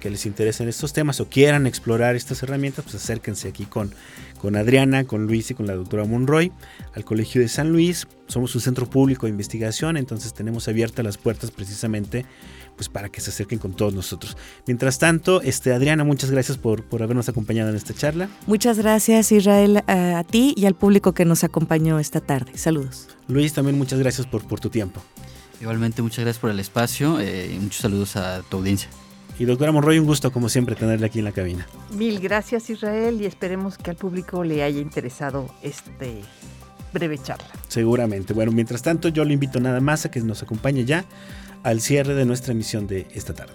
que 0.00 0.10
les 0.10 0.26
interesen 0.26 0.68
estos 0.68 0.92
temas 0.92 1.20
o 1.20 1.28
quieran 1.28 1.66
explorar 1.66 2.16
estas 2.16 2.42
herramientas, 2.42 2.84
pues 2.84 2.96
acérquense 2.96 3.48
aquí 3.48 3.64
con 3.64 3.92
con 4.36 4.56
Adriana, 4.56 5.04
con 5.04 5.26
Luis 5.26 5.50
y 5.50 5.54
con 5.54 5.66
la 5.66 5.74
doctora 5.74 6.04
Monroy 6.04 6.52
al 6.94 7.04
Colegio 7.04 7.40
de 7.40 7.48
San 7.48 7.70
Luis. 7.70 8.06
Somos 8.26 8.54
un 8.54 8.60
centro 8.60 8.88
público 8.88 9.26
de 9.26 9.30
investigación, 9.30 9.96
entonces 9.96 10.34
tenemos 10.34 10.68
abiertas 10.68 11.04
las 11.04 11.18
puertas 11.18 11.50
precisamente 11.50 12.24
pues 12.76 12.88
para 12.88 13.08
que 13.08 13.20
se 13.20 13.30
acerquen 13.30 13.58
con 13.58 13.72
todos 13.72 13.94
nosotros. 13.94 14.36
Mientras 14.66 14.98
tanto, 14.98 15.40
este, 15.40 15.72
Adriana, 15.72 16.04
muchas 16.04 16.30
gracias 16.30 16.58
por, 16.58 16.84
por 16.84 17.02
habernos 17.02 17.28
acompañado 17.28 17.70
en 17.70 17.76
esta 17.76 17.94
charla. 17.94 18.28
Muchas 18.46 18.78
gracias, 18.78 19.32
Israel, 19.32 19.82
a, 19.86 20.22
ti 20.24 20.54
y 20.56 20.66
al 20.66 20.74
público 20.74 21.14
que 21.14 21.24
nos 21.24 21.42
acompañó 21.42 21.98
esta 21.98 22.20
tarde. 22.20 22.56
Saludos. 22.58 23.08
Luis, 23.28 23.54
también 23.54 23.78
muchas 23.78 23.98
gracias 23.98 24.26
por, 24.26 24.46
por 24.46 24.60
tu 24.60 24.68
tiempo. 24.68 25.02
Igualmente, 25.60 26.02
muchas 26.02 26.24
gracias 26.24 26.40
por 26.40 26.50
el 26.50 26.60
espacio 26.60 27.18
eh, 27.18 27.54
y 27.54 27.58
muchos 27.58 27.80
saludos 27.80 28.16
a 28.16 28.42
tu 28.42 28.58
audiencia. 28.58 28.90
Y 29.38 29.44
doctora 29.44 29.70
Monroy, 29.70 29.98
un 29.98 30.06
gusto 30.06 30.32
como 30.32 30.48
siempre 30.48 30.74
tenerla 30.74 31.06
aquí 31.06 31.18
en 31.18 31.26
la 31.26 31.32
cabina. 31.32 31.66
Mil 31.90 32.20
gracias 32.20 32.70
Israel 32.70 33.20
y 33.20 33.26
esperemos 33.26 33.76
que 33.76 33.90
al 33.90 33.96
público 33.96 34.44
le 34.44 34.62
haya 34.62 34.80
interesado 34.80 35.48
este 35.62 36.22
breve 36.92 37.18
charla. 37.18 37.48
Seguramente. 37.68 38.32
Bueno, 38.32 38.52
mientras 38.52 38.82
tanto 38.82 39.08
yo 39.08 39.24
le 39.24 39.34
invito 39.34 39.60
nada 39.60 39.80
más 39.80 40.06
a 40.06 40.10
que 40.10 40.20
nos 40.20 40.42
acompañe 40.42 40.84
ya 40.84 41.04
al 41.62 41.80
cierre 41.80 42.14
de 42.14 42.24
nuestra 42.24 42.52
emisión 42.52 42.86
de 42.86 43.06
esta 43.14 43.34
tarde. 43.34 43.52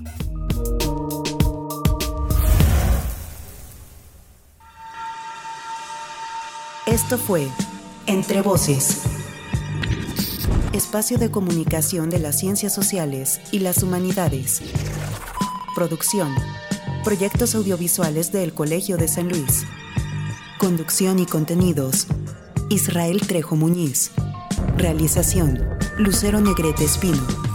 Esto 7.03 7.17
fue 7.17 7.47
Entre 8.05 8.41
Voces, 8.41 9.01
espacio 10.71 11.17
de 11.17 11.31
comunicación 11.31 12.11
de 12.11 12.19
las 12.19 12.37
ciencias 12.37 12.75
sociales 12.75 13.41
y 13.51 13.59
las 13.59 13.81
humanidades. 13.81 14.61
Producción, 15.73 16.33
proyectos 17.03 17.55
audiovisuales 17.55 18.31
del 18.31 18.53
Colegio 18.53 18.97
de 18.97 19.07
San 19.07 19.29
Luis. 19.29 19.65
Conducción 20.59 21.17
y 21.17 21.25
contenidos, 21.25 22.05
Israel 22.69 23.19
Trejo 23.27 23.55
Muñiz. 23.55 24.11
Realización, 24.77 25.59
Lucero 25.97 26.39
Negrete 26.39 26.85
Espino. 26.85 27.50